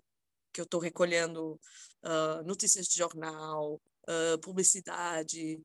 que 0.53 0.61
eu 0.61 0.65
estou 0.65 0.79
recolhendo 0.79 1.59
uh, 2.03 2.43
notícias 2.45 2.87
de 2.87 2.97
jornal, 2.97 3.81
uh, 4.03 4.39
publicidade, 4.41 5.59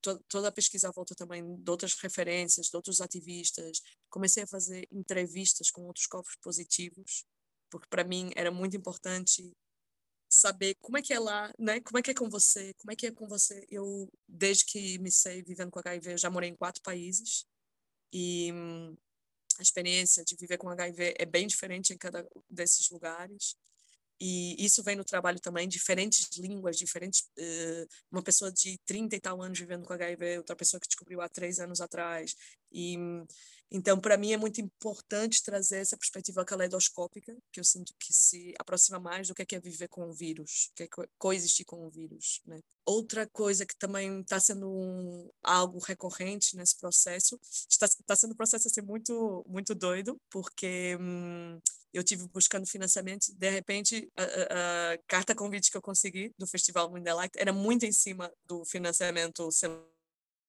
to 0.00 0.18
toda 0.28 0.48
a 0.48 0.52
pesquisa 0.52 0.88
à 0.88 0.92
volta 0.92 1.14
também 1.14 1.56
de 1.56 1.70
outras 1.70 1.94
referências, 1.94 2.68
de 2.68 2.76
outros 2.76 3.00
ativistas. 3.00 3.82
Comecei 4.08 4.44
a 4.44 4.46
fazer 4.46 4.86
entrevistas 4.90 5.70
com 5.70 5.82
outros 5.82 6.06
corpos 6.06 6.36
positivos, 6.36 7.24
porque 7.70 7.88
para 7.88 8.04
mim 8.04 8.30
era 8.36 8.50
muito 8.50 8.76
importante 8.76 9.52
saber 10.28 10.76
como 10.80 10.98
é 10.98 11.02
que 11.02 11.12
é 11.12 11.18
lá, 11.18 11.52
né? 11.58 11.80
Como 11.80 11.98
é 11.98 12.02
que 12.02 12.10
é 12.10 12.14
com 12.14 12.28
você? 12.28 12.74
Como 12.74 12.92
é 12.92 12.96
que 12.96 13.06
é 13.06 13.12
com 13.12 13.26
você? 13.26 13.64
Eu 13.68 14.08
desde 14.28 14.64
que 14.64 14.98
me 14.98 15.10
sei 15.10 15.42
vivendo 15.42 15.70
com 15.70 15.78
HIV, 15.78 16.16
já 16.18 16.30
morei 16.30 16.50
em 16.50 16.56
quatro 16.56 16.82
países 16.82 17.46
e 18.12 18.52
hum, 18.52 18.96
a 19.58 19.62
experiência 19.62 20.24
de 20.24 20.36
viver 20.36 20.58
com 20.58 20.68
HIV 20.68 21.14
é 21.18 21.26
bem 21.26 21.46
diferente 21.46 21.92
em 21.92 21.98
cada 21.98 22.26
desses 22.50 22.90
lugares. 22.90 23.56
E 24.20 24.56
isso 24.64 24.82
vem 24.82 24.96
no 24.96 25.04
trabalho 25.04 25.40
também, 25.40 25.68
diferentes 25.68 26.28
línguas, 26.36 26.76
diferentes. 26.76 27.28
Uh, 27.38 27.86
uma 28.10 28.22
pessoa 28.22 28.52
de 28.52 28.78
30 28.86 29.16
e 29.16 29.20
tal 29.20 29.42
anos 29.42 29.58
vivendo 29.58 29.84
com 29.84 29.92
HIV, 29.92 30.38
outra 30.38 30.56
pessoa 30.56 30.80
que 30.80 30.86
descobriu 30.86 31.20
há 31.20 31.28
três 31.28 31.58
anos 31.58 31.80
atrás. 31.80 32.34
E 32.72 32.96
então, 33.76 33.98
para 33.98 34.16
mim, 34.16 34.32
é 34.32 34.36
muito 34.36 34.60
importante 34.60 35.42
trazer 35.42 35.78
essa 35.78 35.96
perspectiva 35.96 36.44
caleidoscópica, 36.44 37.36
que 37.50 37.58
eu 37.58 37.64
sinto 37.64 37.92
que 37.98 38.12
se 38.12 38.54
aproxima 38.56 39.00
mais 39.00 39.26
do 39.26 39.34
que 39.34 39.42
é, 39.42 39.46
é 39.56 39.60
viver 39.60 39.88
com 39.88 40.08
o 40.08 40.12
vírus, 40.12 40.70
que 40.76 40.84
é 40.84 40.88
coexistir 41.18 41.66
com 41.66 41.84
o 41.84 41.90
vírus. 41.90 42.40
Né? 42.46 42.60
Outra 42.86 43.26
coisa 43.26 43.66
que 43.66 43.76
também 43.76 44.20
está 44.20 44.38
sendo 44.38 44.70
um, 44.70 45.28
algo 45.42 45.80
recorrente 45.80 46.56
nesse 46.56 46.78
processo, 46.78 47.36
está, 47.68 47.86
está 47.86 48.14
sendo 48.14 48.32
um 48.32 48.36
processo 48.36 48.68
assim, 48.68 48.80
muito, 48.80 49.44
muito 49.48 49.74
doido, 49.74 50.16
porque. 50.30 50.96
Hum, 51.00 51.60
eu 51.94 52.02
tive 52.02 52.26
buscando 52.28 52.66
financiamento, 52.66 53.32
de 53.32 53.50
repente 53.50 54.10
a, 54.16 54.22
a, 54.22 54.92
a, 54.94 54.98
carta 55.06 55.34
convite 55.34 55.70
que 55.70 55.76
eu 55.76 55.82
consegui 55.82 56.34
do 56.36 56.46
Festival 56.46 56.90
Light 56.90 57.32
era 57.36 57.52
muito 57.52 57.86
em 57.86 57.92
cima 57.92 58.30
do 58.44 58.64
financiamento 58.64 59.48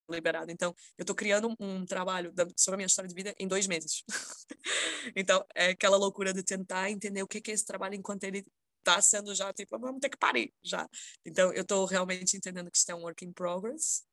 liberado. 0.10 0.52
Então, 0.52 0.74
eu 0.98 1.04
estou 1.04 1.16
criando 1.16 1.56
um, 1.60 1.86
trabalho 1.86 2.34
sobre 2.58 2.76
a 2.76 2.78
minha 2.78 2.88
história 2.88 3.08
de 3.08 3.16
vida 3.16 3.36
em 3.40 3.48
dois 3.48 3.68
meses. 3.68 4.04
então, 5.16 5.46
é 5.56 5.70
aquela 5.70 5.98
loucura 5.98 6.34
de 6.34 6.44
tentar 6.44 6.90
entender 6.90 7.22
o 7.22 7.28
que, 7.28 7.42
que 7.42 7.52
é 7.52 7.54
esse 7.54 7.66
trabalho 7.66 7.96
enquanto 7.96 8.24
ele 8.24 8.46
está 8.80 9.02
sendo 9.02 9.34
já, 9.34 9.52
tipo, 9.54 9.78
vamos 9.80 10.00
ter 10.00 10.10
que 10.10 10.18
parar 10.18 10.46
já. 10.64 10.88
Então, 11.26 11.52
eu 11.54 11.62
estou 11.62 11.86
realmente 11.86 12.38
entendendo 12.38 12.70
que 12.70 12.78
isso 12.78 12.92
é 12.92 12.96
um 12.96 13.02
work 13.02 13.24
in 13.24 13.34
progress. 13.34 14.04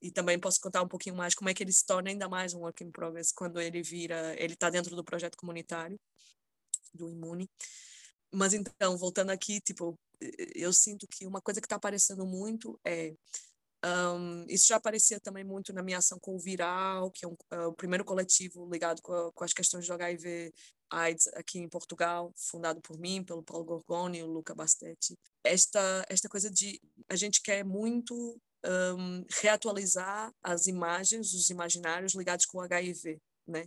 E 0.00 0.10
também 0.10 0.38
posso 0.38 0.60
contar 0.60 0.82
um 0.82 0.88
pouquinho 0.88 1.14
mais 1.14 1.32
como 1.32 1.48
é 1.48 1.54
que 1.54 1.62
ele 1.62 1.72
se 1.72 1.86
torna 1.86 2.10
ainda 2.10 2.28
mais 2.28 2.54
um 2.54 2.60
work 2.60 2.82
in 2.82 2.90
progress 2.90 3.32
quando 3.32 3.60
ele 3.60 3.82
vira, 3.82 4.34
ele 4.36 4.54
está 4.54 4.68
dentro 4.68 4.96
do 4.96 5.04
projeto 5.04 5.36
comunitário 5.36 5.98
do 6.94 7.08
Imune. 7.08 7.48
Mas 8.32 8.54
então, 8.54 8.96
voltando 8.96 9.30
aqui, 9.30 9.60
tipo, 9.60 9.98
eu 10.54 10.72
sinto 10.72 11.06
que 11.06 11.26
uma 11.26 11.40
coisa 11.40 11.60
que 11.60 11.66
está 11.66 11.76
aparecendo 11.76 12.24
muito 12.24 12.78
é 12.84 13.14
um, 13.84 14.44
isso 14.48 14.68
já 14.68 14.76
aparecia 14.76 15.18
também 15.18 15.42
muito 15.42 15.72
na 15.72 15.82
minha 15.82 15.98
ação 15.98 16.18
com 16.20 16.36
o 16.36 16.38
Viral, 16.38 17.10
que 17.10 17.24
é, 17.24 17.28
um, 17.28 17.36
é 17.50 17.66
o 17.66 17.72
primeiro 17.72 18.04
coletivo 18.04 18.68
ligado 18.70 19.02
com, 19.02 19.12
a, 19.12 19.32
com, 19.32 19.44
as 19.44 19.52
questões 19.52 19.84
de 19.84 19.92
HIV 19.92 20.52
AIDS 20.88 21.26
aqui 21.34 21.58
em 21.58 21.68
Portugal, 21.68 22.32
fundado 22.36 22.80
por 22.80 22.96
mim, 22.96 23.24
pelo 23.24 23.42
Paulo 23.42 23.64
Gorgoni 23.64 24.18
e 24.18 24.22
o 24.22 24.26
Luca 24.26 24.54
Bastetti. 24.54 25.18
Esta, 25.42 26.04
esta 26.08 26.28
coisa 26.28 26.48
de 26.48 26.80
a 27.08 27.16
gente 27.16 27.42
quer 27.42 27.64
muito 27.64 28.40
um, 28.64 29.24
reatualizar 29.40 30.32
as 30.42 30.68
imagens, 30.68 31.34
os 31.34 31.50
imaginários 31.50 32.14
ligados 32.14 32.46
com 32.46 32.58
o 32.58 32.60
HIV, 32.60 33.20
né? 33.48 33.66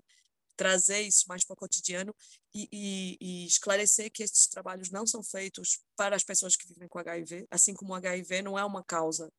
Trazer 0.55 1.01
isso 1.01 1.25
mais 1.27 1.43
para 1.45 1.53
o 1.53 1.57
cotidiano 1.57 2.15
e, 2.53 2.67
e, 2.71 3.17
e, 3.19 3.45
esclarecer 3.45 4.11
que 4.11 4.23
estes 4.23 4.47
trabalhos 4.47 4.89
não 4.89 5.05
são 5.05 5.21
feitos 5.23 5.79
para 5.95 6.15
as 6.15 6.23
pessoas 6.23 6.55
que 6.55 6.67
vivem 6.67 6.87
com 6.87 6.99
HIV, 6.99 7.45
assim 7.51 7.73
como 7.73 7.93
o 7.93 7.95
HIV 7.95 8.41
não 8.41 8.57
é 8.57 8.63
uma 8.63 8.83
causa 8.83 9.29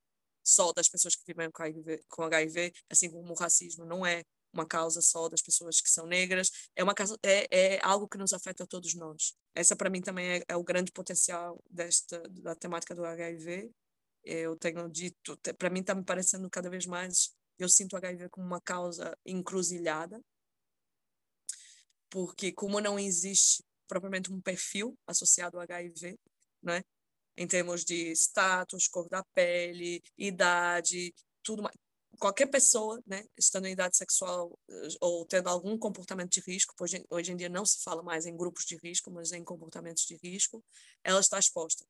só 0.44 0.72
das 0.72 0.88
pessoas 0.88 1.16
que 1.16 1.24
vivem 1.26 1.50
com 1.50 1.62
HIV, 1.62 2.04
com 2.08 2.22
HIV 2.22 2.72
assim 2.90 3.10
como 3.10 3.32
o 3.32 3.36
racismo 3.36 3.84
não 3.84 4.06
é 4.06 4.22
uma 4.52 4.66
causa 4.66 5.02
só 5.02 5.28
das 5.28 5.42
pessoas 5.42 5.80
que 5.80 5.90
são 5.90 6.06
negras, 6.06 6.50
é 6.74 6.82
uma 6.82 6.94
é, 7.22 7.46
é 7.50 7.80
algo 7.82 8.08
que 8.08 8.16
nos 8.16 8.32
afeta 8.32 8.64
a 8.64 8.66
todos 8.66 8.94
nós. 8.94 9.34
Essa 9.54 9.76
para 9.76 9.90
mim 9.90 10.00
também 10.00 10.38
é, 10.38 10.42
é, 10.48 10.56
o 10.56 10.64
grande 10.64 10.90
potencial 10.92 11.62
desta 11.70 12.22
da 12.30 12.54
temática 12.54 12.94
do 12.94 13.04
HIV. 13.04 13.70
Eu 14.24 14.56
tenho 14.56 14.88
dito, 14.88 15.38
para 15.56 15.70
mim 15.70 15.80
está 15.80 15.94
me 15.94 16.04
parecendo 16.04 16.50
cada 16.50 16.68
vez 16.68 16.84
mais, 16.84 17.32
eu 17.58 17.68
sinto 17.68 17.92
o 17.92 17.96
HIV 17.96 18.28
como 18.30 18.46
uma 18.46 18.60
causa 18.60 19.16
encruzilhada, 19.24 20.20
porque 22.10 22.52
como 22.52 22.80
não 22.80 22.98
existe 22.98 23.62
propriamente 23.88 24.32
um 24.32 24.40
perfil 24.40 24.98
associado 25.06 25.56
ao 25.56 25.62
HIV, 25.62 26.18
né? 26.62 26.82
em 27.36 27.46
termos 27.46 27.84
de 27.84 28.12
status, 28.12 28.88
cor 28.88 29.08
da 29.08 29.22
pele, 29.34 30.02
idade, 30.16 31.14
tudo 31.42 31.62
mais. 31.62 31.76
Qualquer 32.18 32.46
pessoa, 32.46 32.98
né, 33.06 33.24
estando 33.36 33.66
em 33.66 33.72
idade 33.72 33.94
sexual 33.94 34.58
eh, 34.70 34.88
ou 35.02 35.26
tendo 35.26 35.48
algum 35.50 35.76
comportamento 35.76 36.30
de 36.30 36.40
risco, 36.40 36.74
hoje, 36.80 37.04
hoje 37.10 37.32
em 37.32 37.36
dia 37.36 37.48
não 37.50 37.66
se 37.66 37.82
fala 37.82 38.02
mais 38.02 38.24
em 38.24 38.34
grupos 38.34 38.64
de 38.64 38.78
risco, 38.82 39.10
mas 39.10 39.32
em 39.32 39.44
comportamentos 39.44 40.04
de 40.06 40.16
risco, 40.22 40.64
ela 41.04 41.20
está 41.20 41.38
exposta. 41.38 41.84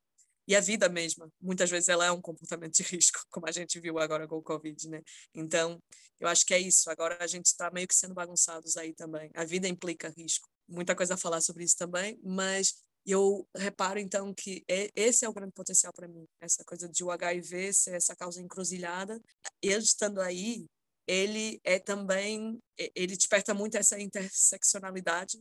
E 0.48 0.54
a 0.54 0.60
vida 0.60 0.88
mesma, 0.88 1.30
muitas 1.40 1.70
vezes 1.70 1.88
ela 1.88 2.06
é 2.06 2.12
um 2.12 2.20
comportamento 2.20 2.74
de 2.74 2.82
risco, 2.94 3.20
como 3.30 3.48
a 3.48 3.52
gente 3.52 3.80
viu 3.80 3.98
agora 3.98 4.28
com 4.28 4.36
o 4.36 4.42
Covid, 4.42 4.88
né? 4.88 5.02
Então, 5.34 5.82
eu 6.20 6.28
acho 6.28 6.46
que 6.46 6.54
é 6.54 6.58
isso. 6.58 6.88
Agora 6.90 7.16
a 7.20 7.26
gente 7.26 7.46
está 7.46 7.70
meio 7.70 7.88
que 7.88 7.94
sendo 7.94 8.14
bagunçados 8.14 8.76
aí 8.76 8.94
também. 8.94 9.30
A 9.34 9.44
vida 9.44 9.68
implica 9.68 10.12
risco. 10.16 10.48
Muita 10.68 10.94
coisa 10.94 11.14
a 11.14 11.16
falar 11.16 11.40
sobre 11.40 11.64
isso 11.64 11.76
também, 11.76 12.18
mas 12.22 12.74
eu 13.06 13.46
reparo 13.56 14.00
então 14.00 14.34
que 14.34 14.64
esse 14.94 15.24
é 15.24 15.28
o 15.28 15.32
grande 15.32 15.52
potencial 15.52 15.92
para 15.92 16.08
mim, 16.08 16.26
essa 16.40 16.64
coisa 16.64 16.88
de 16.88 17.04
o 17.04 17.10
HIV 17.10 17.72
ser 17.72 17.94
essa 17.94 18.16
causa 18.16 18.42
encruzilhada. 18.42 19.20
Ele 19.62 19.76
estando 19.76 20.20
aí, 20.20 20.66
ele 21.06 21.60
é 21.62 21.78
também, 21.78 22.58
ele 22.76 23.16
desperta 23.16 23.54
muito 23.54 23.76
essa 23.76 24.00
interseccionalidade 24.00 25.40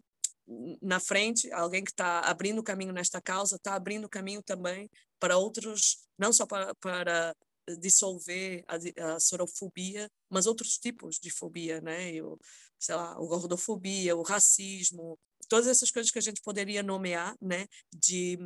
na 0.81 0.99
frente, 0.99 1.51
alguém 1.51 1.83
que 1.83 1.91
está 1.91 2.19
abrindo 2.21 2.63
caminho 2.63 2.93
nesta 2.93 3.21
causa, 3.21 3.55
está 3.55 3.75
abrindo 3.75 4.07
caminho 4.07 4.43
também 4.43 4.89
para 5.19 5.37
outros, 5.37 6.07
não 6.17 6.31
só 6.31 6.45
para, 6.45 6.73
para 6.75 7.35
dissolver 7.79 8.63
a, 8.67 9.15
a, 9.15 9.19
sorofobia, 9.19 10.09
mas 10.29 10.45
outros 10.45 10.77
tipos 10.77 11.17
de 11.19 11.31
fobia, 11.31 11.81
né? 11.81 12.11
Eu, 12.11 12.39
sei 12.79 12.95
lá, 12.95 13.19
o 13.19 13.27
gordofobia, 13.27 14.15
o 14.15 14.21
racismo, 14.21 15.17
todas 15.49 15.67
essas 15.67 15.89
coisas 15.89 16.11
que 16.11 16.19
a 16.19 16.21
gente 16.21 16.41
poderia 16.41 16.83
nomear, 16.83 17.35
né? 17.41 17.67
De 17.93 18.37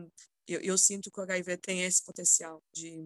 eu, 0.47 0.62
eu 0.62 0.78
sinto 0.78 1.12
que 1.12 1.20
o 1.20 1.24
HIV 1.24 1.58
tem 1.58 1.84
esse 1.84 2.04
potencial 2.04 2.64
de 2.74 2.97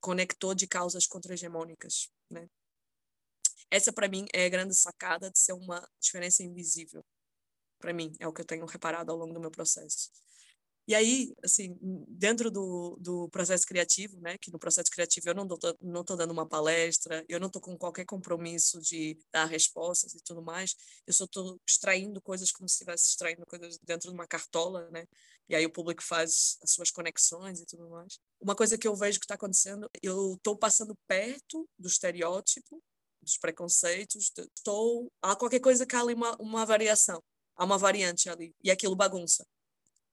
conector 0.00 0.54
de 0.54 0.66
causas 0.66 1.06
contra-hegemônicas, 1.06 2.08
né? 2.30 2.48
Essa 3.70 3.92
para 3.92 4.08
mim 4.08 4.26
é 4.32 4.46
a 4.46 4.48
grande 4.48 4.74
sacada 4.74 5.30
de 5.30 5.38
ser 5.38 5.54
uma 5.54 5.88
diferença 6.00 6.42
invisível. 6.42 7.04
Para 7.84 7.92
mim 7.92 8.10
é 8.18 8.26
o 8.26 8.32
que 8.32 8.40
eu 8.40 8.46
tenho 8.46 8.64
reparado 8.64 9.12
ao 9.12 9.18
longo 9.18 9.34
do 9.34 9.40
meu 9.40 9.50
processo. 9.50 10.10
E 10.88 10.94
aí, 10.94 11.34
assim, 11.44 11.76
dentro 12.08 12.50
do, 12.50 12.96
do 12.98 13.28
processo 13.28 13.66
criativo, 13.66 14.18
né, 14.20 14.38
que 14.38 14.50
no 14.50 14.58
processo 14.58 14.90
criativo 14.90 15.28
eu 15.28 15.34
não 15.34 15.44
estou 15.44 15.76
não 15.82 16.02
tô 16.02 16.16
dando 16.16 16.30
uma 16.30 16.48
palestra, 16.48 17.22
eu 17.28 17.38
não 17.38 17.48
estou 17.48 17.60
com 17.60 17.76
qualquer 17.76 18.06
compromisso 18.06 18.80
de 18.80 19.18
dar 19.30 19.44
respostas 19.44 20.14
e 20.14 20.22
tudo 20.22 20.40
mais, 20.40 20.74
eu 21.06 21.12
só 21.12 21.24
estou 21.24 21.60
extraindo 21.68 22.22
coisas 22.22 22.50
como 22.50 22.66
se 22.66 22.76
estivesse 22.76 23.10
extraindo 23.10 23.44
coisas 23.44 23.78
dentro 23.82 24.08
de 24.08 24.14
uma 24.14 24.26
cartola, 24.26 24.90
né, 24.90 25.06
e 25.46 25.54
aí 25.54 25.66
o 25.66 25.70
público 25.70 26.02
faz 26.02 26.56
as 26.62 26.70
suas 26.70 26.90
conexões 26.90 27.60
e 27.60 27.66
tudo 27.66 27.90
mais. 27.90 28.18
Uma 28.40 28.56
coisa 28.56 28.78
que 28.78 28.88
eu 28.88 28.96
vejo 28.96 29.20
que 29.20 29.26
está 29.26 29.34
acontecendo, 29.34 29.90
eu 30.02 30.34
estou 30.36 30.56
passando 30.56 30.96
perto 31.06 31.68
do 31.78 31.88
estereótipo, 31.88 32.82
dos 33.20 33.36
preconceitos, 33.36 34.32
estou... 34.56 35.10
Há 35.22 35.36
qualquer 35.36 35.60
coisa 35.60 35.86
que 35.86 35.96
há 35.96 36.00
ali 36.00 36.14
uma, 36.14 36.34
uma 36.36 36.64
variação, 36.64 37.22
há 37.56 37.64
uma 37.64 37.78
variante 37.78 38.28
ali, 38.28 38.54
e 38.62 38.70
aquilo 38.70 38.96
bagunça. 38.96 39.46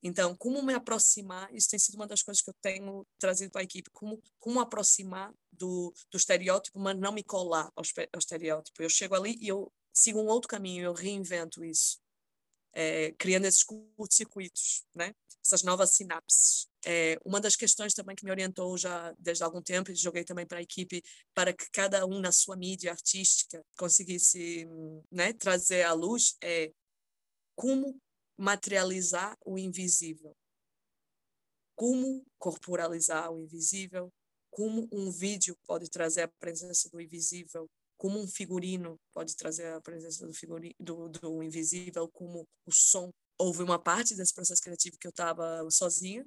Então, 0.03 0.35
como 0.35 0.63
me 0.63 0.73
aproximar, 0.73 1.53
isso 1.53 1.69
tem 1.69 1.77
sido 1.77 1.95
uma 1.95 2.07
das 2.07 2.23
coisas 2.23 2.41
que 2.41 2.49
eu 2.49 2.55
tenho 2.59 3.05
trazido 3.19 3.51
para 3.51 3.61
a 3.61 3.63
equipe, 3.63 3.89
como, 3.91 4.21
como 4.39 4.59
aproximar 4.59 5.31
do, 5.51 5.93
do 6.09 6.17
estereótipo, 6.17 6.79
mas 6.79 6.97
não 6.97 7.11
me 7.11 7.23
colar 7.23 7.71
ao, 7.75 7.83
ao 8.11 8.19
estereótipo. 8.19 8.81
Eu 8.81 8.89
chego 8.89 9.13
ali 9.13 9.37
e 9.39 9.47
eu 9.47 9.71
sigo 9.93 10.19
um 10.19 10.27
outro 10.27 10.47
caminho, 10.47 10.83
eu 10.83 10.93
reinvento 10.93 11.63
isso, 11.63 11.99
é, 12.73 13.11
criando 13.11 13.45
esses 13.45 13.63
curtos-circuitos, 13.63 14.83
né? 14.95 15.13
essas 15.43 15.63
novas 15.63 15.91
sinapses. 15.91 16.67
É, 16.85 17.19
uma 17.25 17.41
das 17.41 17.55
questões 17.55 17.93
também 17.93 18.15
que 18.15 18.23
me 18.23 18.31
orientou 18.31 18.77
já 18.77 19.13
desde 19.19 19.43
algum 19.43 19.61
tempo, 19.61 19.91
e 19.91 19.95
joguei 19.95 20.23
também 20.23 20.45
para 20.45 20.59
a 20.59 20.61
equipe, 20.61 21.03
para 21.33 21.53
que 21.53 21.69
cada 21.71 22.05
um 22.05 22.19
na 22.19 22.31
sua 22.31 22.55
mídia 22.55 22.91
artística 22.91 23.63
conseguisse 23.77 24.67
né, 25.11 25.33
trazer 25.33 25.83
à 25.83 25.93
luz, 25.93 26.35
é 26.41 26.71
como 27.55 27.99
materializar 28.37 29.37
o 29.45 29.57
invisível. 29.57 30.35
Como 31.75 32.23
corporalizar 32.37 33.31
o 33.31 33.39
invisível, 33.39 34.11
como 34.49 34.87
um 34.91 35.09
vídeo 35.09 35.57
pode 35.65 35.89
trazer 35.89 36.23
a 36.23 36.27
presença 36.39 36.89
do 36.89 36.99
invisível, 36.99 37.69
como 37.97 38.19
um 38.19 38.27
figurino 38.27 38.99
pode 39.13 39.35
trazer 39.35 39.67
a 39.73 39.81
presença 39.81 40.25
do, 40.25 40.33
figurino, 40.33 40.73
do, 40.79 41.07
do 41.07 41.43
invisível, 41.43 42.09
como 42.09 42.47
o 42.65 42.71
som. 42.71 43.11
Houve 43.37 43.63
uma 43.63 43.79
parte 43.79 44.15
desse 44.15 44.33
processo 44.33 44.61
criativo 44.61 44.97
que 44.99 45.07
eu 45.07 45.11
estava 45.11 45.65
sozinha, 45.69 46.25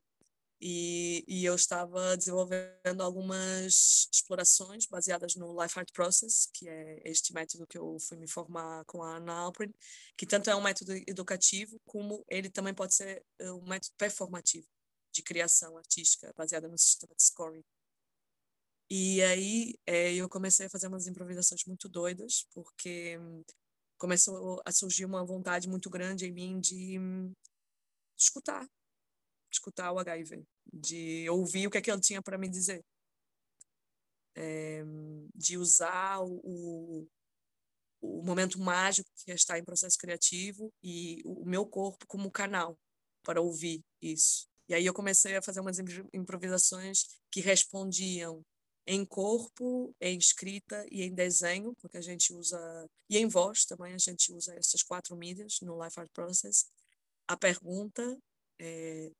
e, 0.60 1.24
e, 1.28 1.44
eu 1.44 1.54
estava 1.54 2.16
desenvolvendo 2.16 3.02
algumas 3.02 4.08
explorações 4.12 4.86
baseadas 4.86 5.34
no 5.36 5.60
Life 5.60 5.78
Art 5.78 5.90
Process, 5.92 6.48
que 6.52 6.68
é 6.68 7.02
este 7.04 7.34
método 7.34 7.66
que 7.66 7.76
eu 7.76 7.98
fui 8.00 8.16
me 8.16 8.28
formar 8.28 8.84
com 8.86 9.02
a 9.02 9.16
Anna 9.16 9.32
Alprin, 9.34 9.72
que 10.16 10.26
tanto 10.26 10.48
é 10.48 10.56
um 10.56 10.62
método 10.62 10.92
educativo, 11.06 11.78
como 11.84 12.24
ele 12.28 12.48
também 12.48 12.72
pode 12.74 12.94
ser 12.94 13.24
eh, 13.38 13.52
um 13.52 13.66
método 13.66 13.92
performativo 13.98 14.66
de 15.12 15.22
criação 15.22 15.76
artística, 15.76 16.32
baseada 16.36 16.68
no 16.68 16.78
sistema 16.78 17.14
de 17.14 17.22
scoring. 17.22 17.64
E 18.90 19.22
aí 19.22 19.74
é, 19.86 20.14
eu 20.14 20.28
comecei 20.28 20.66
a 20.66 20.70
fazer 20.70 20.88
umas 20.88 21.06
improvisações 21.06 21.64
muito 21.64 21.88
doidas, 21.88 22.46
porque 22.52 23.18
começou 23.98 24.62
a 24.64 24.72
surgir 24.72 25.04
uma 25.04 25.24
vontade 25.24 25.68
muito 25.68 25.88
grande 25.90 26.26
em 26.26 26.32
mim 26.32 26.60
de, 26.60 26.98
de 26.98 27.32
escutar, 28.18 28.68
escutar 29.54 29.92
o 29.92 29.98
HIV, 29.98 30.44
de 30.72 31.28
ouvir 31.30 31.66
o 31.66 31.70
que, 31.70 31.78
é 31.78 31.82
que 31.82 31.90
ele 31.90 32.00
tinha 32.00 32.22
para 32.22 32.38
me 32.38 32.48
dizer, 32.48 32.84
é, 34.36 34.82
de 35.34 35.56
usar 35.56 36.20
o, 36.22 37.06
o 38.00 38.22
momento 38.22 38.58
mágico 38.58 39.08
que 39.24 39.32
é 39.32 39.58
em 39.58 39.64
processo 39.64 39.96
criativo 39.98 40.72
e 40.82 41.22
o 41.24 41.44
meu 41.44 41.66
corpo 41.66 42.06
como 42.06 42.30
canal 42.30 42.78
para 43.22 43.40
ouvir 43.40 43.82
isso. 44.02 44.46
E 44.68 44.74
aí 44.74 44.84
eu 44.86 44.94
comecei 44.94 45.36
a 45.36 45.42
fazer 45.42 45.60
umas 45.60 45.78
improvisações 46.12 47.06
que 47.30 47.40
respondiam 47.40 48.42
em 48.86 49.04
corpo, 49.04 49.94
em 50.00 50.18
escrita 50.18 50.84
e 50.90 51.02
em 51.02 51.14
desenho, 51.14 51.74
porque 51.80 51.96
a 51.96 52.02
gente 52.02 52.34
usa, 52.34 52.58
e 53.08 53.16
em 53.16 53.26
voz 53.26 53.64
também, 53.64 53.94
a 53.94 53.98
gente 53.98 54.32
usa 54.32 54.54
essas 54.54 54.82
quatro 54.82 55.16
mídias 55.16 55.58
no 55.62 55.82
Life 55.82 55.98
Art 55.98 56.10
Process. 56.12 56.66
A 57.26 57.36
pergunta 57.36 58.18
é 58.58 59.10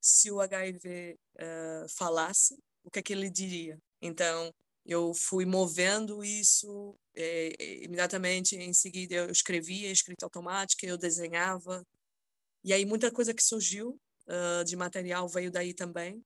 se 0.00 0.30
o 0.30 0.40
HIV 0.40 1.12
uh, 1.14 1.38
eh, 1.38 1.86
falasse, 1.96 2.54
o 2.84 2.90
que 2.90 2.98
é 2.98 3.02
que 3.02 3.12
ele 3.12 3.30
diria? 3.30 3.78
Então, 4.00 4.52
eu 4.86 5.12
fui 5.12 5.44
movendo 5.44 6.24
isso 6.24 6.96
é, 7.14 7.52
imediatamente 7.84 8.56
em 8.56 8.72
seguida 8.72 9.16
eu 9.16 9.30
escrevia 9.30 9.90
escrita 9.90 10.24
automática 10.24 10.86
eu 10.86 10.96
desenhava 10.96 11.84
e 12.64 12.72
aí 12.72 12.86
muita 12.86 13.10
coisa 13.10 13.34
que 13.34 13.42
surgiu 13.42 14.00
uh, 14.26 14.64
de 14.64 14.76
material 14.76 15.28
veio 15.28 15.50
daí 15.50 15.74
também 15.74 16.24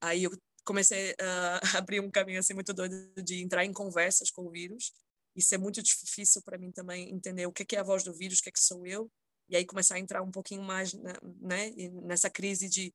aí 0.00 0.24
eu 0.24 0.32
comecei 0.64 1.14
a 1.20 1.60
abrir 1.78 2.00
um 2.00 2.10
caminho 2.10 2.40
assim 2.40 2.54
muito 2.54 2.72
doido 2.72 3.22
de 3.22 3.42
entrar 3.42 3.64
em 3.64 3.72
conversas 3.72 4.30
com 4.30 4.46
o 4.46 4.50
vírus. 4.50 4.92
Isso 5.36 5.54
é 5.54 5.58
muito 5.58 5.82
difícil 5.82 6.42
para 6.42 6.58
mim 6.58 6.72
também 6.72 7.10
entender 7.12 7.46
o 7.46 7.52
que 7.52 7.76
é 7.76 7.80
a 7.80 7.82
voz 7.84 8.02
do 8.02 8.14
vírus, 8.14 8.38
o 8.38 8.42
que, 8.42 8.48
é 8.48 8.52
que 8.52 8.60
sou 8.60 8.86
eu, 8.86 9.10
e 9.48 9.56
aí 9.56 9.64
começar 9.64 9.96
a 9.96 9.98
entrar 9.98 10.22
um 10.22 10.30
pouquinho 10.30 10.62
mais 10.62 10.94
né, 10.94 11.70
nessa 12.02 12.30
crise 12.30 12.68
de 12.68 12.92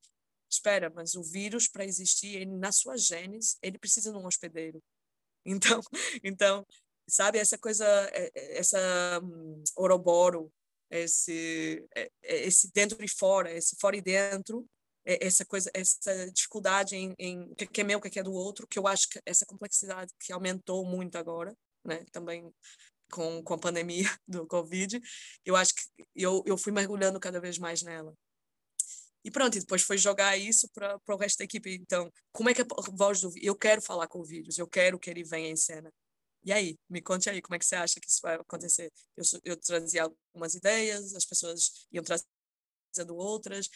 espera, 0.50 0.90
mas 0.94 1.14
o 1.14 1.22
vírus 1.22 1.68
para 1.68 1.84
existir, 1.84 2.36
ele, 2.36 2.50
na 2.56 2.72
sua 2.72 2.96
genes, 2.96 3.56
ele 3.62 3.78
precisa 3.78 4.10
de 4.10 4.18
um 4.18 4.26
hospedeiro. 4.26 4.82
Então, 5.42 5.80
então, 6.22 6.66
sabe 7.08 7.38
essa 7.38 7.56
coisa, 7.56 7.86
é, 8.12 8.30
é, 8.34 8.58
essa 8.58 8.78
um, 9.22 9.64
oroboro, 9.74 10.52
esse 10.90 11.82
é, 11.96 12.10
esse 12.22 12.70
dentro 12.72 13.02
e 13.02 13.08
fora, 13.08 13.50
esse 13.50 13.74
fora 13.80 13.96
e 13.96 14.02
dentro, 14.02 14.68
essa 15.02 15.44
coisa, 15.46 15.70
essa 15.72 16.30
dificuldade 16.30 16.94
em, 16.94 17.14
em 17.18 17.54
que 17.54 17.80
é 17.80 17.84
meu, 17.84 18.00
que 18.00 18.18
é 18.18 18.22
do 18.22 18.34
outro, 18.34 18.66
que 18.66 18.78
eu 18.78 18.86
acho 18.86 19.08
que 19.08 19.18
essa 19.24 19.46
complexidade 19.46 20.12
que 20.20 20.30
aumentou 20.30 20.84
muito 20.84 21.16
agora, 21.16 21.56
né? 21.84 22.04
Também 22.12 22.52
com, 23.10 23.42
com 23.42 23.54
a 23.54 23.58
pandemia 23.58 24.04
do 24.26 24.46
Covid, 24.46 25.00
eu 25.44 25.56
acho 25.56 25.74
que 25.74 25.82
eu, 26.14 26.42
eu 26.46 26.56
fui 26.56 26.72
mergulhando 26.72 27.20
cada 27.20 27.40
vez 27.40 27.58
mais 27.58 27.82
nela. 27.82 28.14
E 29.22 29.30
pronto, 29.30 29.56
e 29.56 29.60
depois 29.60 29.82
foi 29.82 29.98
jogar 29.98 30.36
isso 30.38 30.68
para 30.72 30.98
o 31.08 31.16
resto 31.16 31.38
da 31.38 31.44
equipe. 31.44 31.74
Então, 31.74 32.10
como 32.32 32.48
é 32.48 32.54
que 32.54 32.62
a 32.62 32.66
voz 32.92 33.20
do 33.20 33.30
eu 33.36 33.54
quero 33.54 33.82
falar 33.82 34.06
com 34.08 34.20
o 34.20 34.24
vírus, 34.24 34.56
eu 34.56 34.66
quero 34.66 34.98
que 34.98 35.10
ele 35.10 35.22
venha 35.22 35.50
em 35.50 35.56
cena. 35.56 35.92
E 36.42 36.52
aí, 36.52 36.78
me 36.88 37.02
conte 37.02 37.28
aí, 37.28 37.42
como 37.42 37.54
é 37.54 37.58
que 37.58 37.66
você 37.66 37.76
acha 37.76 38.00
que 38.00 38.08
isso 38.08 38.20
vai 38.22 38.36
acontecer? 38.36 38.90
Eu, 39.16 39.24
eu 39.44 39.56
trazia 39.58 40.04
algumas 40.04 40.54
ideias, 40.54 41.14
as 41.14 41.26
pessoas 41.26 41.86
iam 41.92 42.02
trazendo 42.02 43.14
outras, 43.14 43.68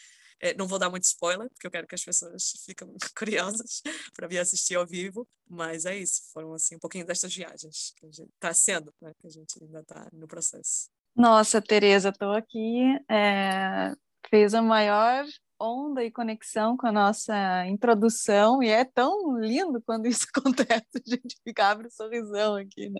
não 0.57 0.67
vou 0.67 0.79
dar 0.79 0.89
muito 0.89 1.03
spoiler, 1.03 1.49
porque 1.49 1.67
eu 1.67 1.71
quero 1.71 1.87
que 1.87 1.95
as 1.95 2.03
pessoas 2.03 2.53
fiquem 2.65 2.87
curiosas 3.17 3.81
para 4.13 4.27
vir 4.27 4.39
assistir 4.39 4.75
ao 4.75 4.85
vivo, 4.85 5.27
mas 5.47 5.85
é 5.85 5.97
isso. 5.97 6.21
Foram 6.33 6.53
assim 6.53 6.75
um 6.75 6.79
pouquinho 6.79 7.05
destas 7.05 7.33
viagens 7.33 7.93
que 7.95 8.05
a 8.05 8.11
gente 8.11 8.31
está 8.33 8.53
sendo, 8.53 8.93
né? 9.01 9.13
Que 9.19 9.27
a 9.27 9.31
gente 9.31 9.61
ainda 9.61 9.79
está 9.79 10.07
no 10.13 10.27
processo. 10.27 10.89
Nossa, 11.15 11.61
Tereza, 11.61 12.09
estou 12.09 12.31
aqui. 12.31 12.81
É, 13.09 13.93
fez 14.29 14.53
a 14.53 14.61
maior 14.61 15.25
onda 15.59 16.03
e 16.03 16.11
conexão 16.11 16.75
com 16.75 16.87
a 16.87 16.91
nossa 16.91 17.65
introdução 17.67 18.61
e 18.61 18.69
é 18.69 18.83
tão 18.83 19.37
lindo 19.39 19.81
quando 19.81 20.07
isso 20.07 20.27
acontece, 20.35 20.85
a 20.95 21.09
gente 21.09 21.37
fica 21.43 21.69
abre 21.69 21.87
um 21.87 21.89
sorrisão 21.89 22.55
aqui, 22.55 22.89
né? 22.89 22.99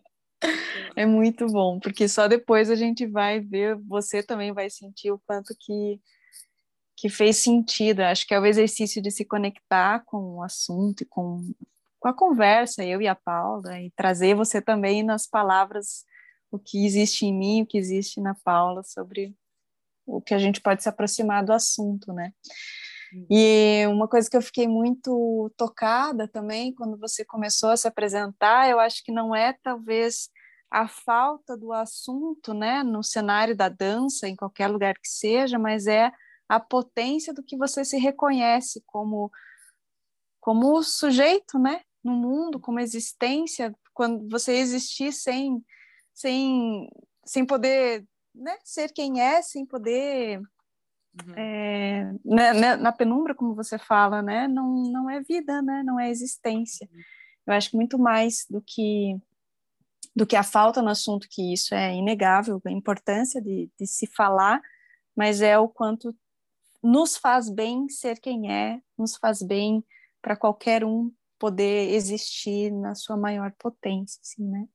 É 0.96 1.06
muito 1.06 1.48
bom, 1.48 1.80
porque 1.80 2.08
só 2.08 2.28
depois 2.28 2.70
a 2.70 2.76
gente 2.76 3.06
vai 3.08 3.40
ver, 3.40 3.76
você 3.88 4.22
também 4.22 4.54
vai 4.54 4.70
sentir 4.70 5.12
o 5.12 5.20
quanto 5.26 5.56
que 5.60 6.00
que 6.96 7.10
fez 7.10 7.38
sentido. 7.38 8.02
Acho 8.02 8.26
que 8.26 8.34
é 8.34 8.40
o 8.40 8.46
exercício 8.46 9.02
de 9.02 9.12
se 9.12 9.26
conectar 9.26 10.04
com 10.06 10.38
o 10.38 10.44
assunto 10.44 11.02
e 11.02 11.06
com, 11.06 11.42
com 12.00 12.08
a 12.08 12.14
conversa, 12.14 12.84
eu 12.84 13.02
e 13.02 13.08
a 13.08 13.16
Paula, 13.16 13.80
e 13.80 13.92
trazer 13.92 14.36
você 14.36 14.62
também 14.62 15.04
nas 15.04 15.28
palavras 15.28 16.06
o 16.52 16.60
que 16.60 16.86
existe 16.86 17.26
em 17.26 17.34
mim, 17.34 17.62
o 17.62 17.66
que 17.66 17.78
existe 17.78 18.22
na 18.22 18.34
Paula, 18.34 18.84
sobre 18.84 19.36
o 20.06 20.22
que 20.22 20.34
a 20.34 20.40
gente 20.40 20.62
pode 20.62 20.84
se 20.84 20.90
aproximar 20.90 21.44
do 21.44 21.52
assunto, 21.52 22.14
né? 22.14 22.32
Uhum. 23.14 23.28
E 23.30 23.86
uma 23.88 24.08
coisa 24.08 24.30
que 24.30 24.38
eu 24.38 24.42
fiquei 24.42 24.68
muito 24.68 25.52
tocada 25.58 26.28
também 26.28 26.74
quando 26.74 26.98
você 26.98 27.26
começou 27.26 27.72
a 27.72 27.78
se 27.78 27.88
apresentar, 27.88 28.70
eu 28.70 28.80
acho 28.80 29.04
que 29.04 29.12
não 29.12 29.36
é 29.36 29.54
talvez 29.64 30.30
a 30.70 30.88
falta 30.88 31.56
do 31.58 31.72
assunto, 31.72 32.54
né, 32.54 32.84
no 32.84 33.04
cenário 33.04 33.56
da 33.56 33.70
dança, 33.70 34.28
em 34.28 34.36
qualquer 34.36 34.68
lugar 34.68 34.96
que 34.96 35.08
seja, 35.08 35.58
mas 35.58 35.88
é 35.88 36.12
a 36.48 36.60
potência 36.60 37.34
do 37.34 37.44
que 37.44 37.58
você 37.58 37.84
se 37.84 37.98
reconhece 37.98 38.84
como 38.86 39.32
como 40.40 40.84
sujeito, 40.84 41.58
né, 41.58 41.82
no 42.04 42.12
mundo, 42.12 42.60
como 42.60 42.80
existência, 42.80 43.76
quando 43.96 44.30
você 44.30 44.54
existir 44.58 45.12
sem 45.12 45.64
sem 46.14 46.88
sem 47.26 47.44
poder, 47.44 48.06
né, 48.34 48.56
ser 48.64 48.92
quem 48.94 49.20
é, 49.20 49.42
sem 49.42 49.66
poder 49.66 50.40
uhum. 50.40 51.34
é, 51.36 52.14
né, 52.24 52.54
né, 52.54 52.76
na 52.76 52.92
penumbra, 52.92 53.34
como 53.34 53.56
você 53.56 53.80
fala, 53.80 54.22
né, 54.22 54.48
não 54.48 54.84
não 54.84 55.10
é 55.10 55.20
vida, 55.22 55.62
né, 55.62 55.82
não 55.84 56.00
é 56.00 56.10
existência. 56.10 56.88
Uhum. 56.92 57.02
Eu 57.48 57.54
acho 57.54 57.72
que 57.72 57.76
muito 57.76 57.98
mais 57.98 58.46
do 58.50 58.62
que 58.62 59.18
do 60.16 60.26
que 60.26 60.36
a 60.36 60.44
falta 60.44 60.82
no 60.82 60.90
assunto, 60.90 61.28
que 61.30 61.52
isso 61.52 61.76
é 61.76 61.94
inegável, 61.94 62.62
a 62.66 62.72
importância 62.72 63.42
de, 63.42 63.70
de 63.78 63.86
se 63.86 64.08
falar, 64.08 64.62
mas 65.16 65.42
é 65.42 65.58
o 65.60 65.68
quanto 65.68 66.16
nos 66.86 67.18
faz 67.18 67.50
bem 67.50 67.90
ser 67.90 68.20
quem 68.20 68.52
é, 68.54 68.80
nos 68.96 69.16
faz 69.16 69.42
bem 69.42 69.84
para 70.22 70.36
qualquer 70.36 70.86
um 70.86 71.12
poder 71.40 71.92
existir 71.92 72.72
na 72.72 72.94
sua 72.94 73.18
maior 73.18 73.52
potência, 73.58 74.20
assim, 74.22 74.44
né? 74.44 74.68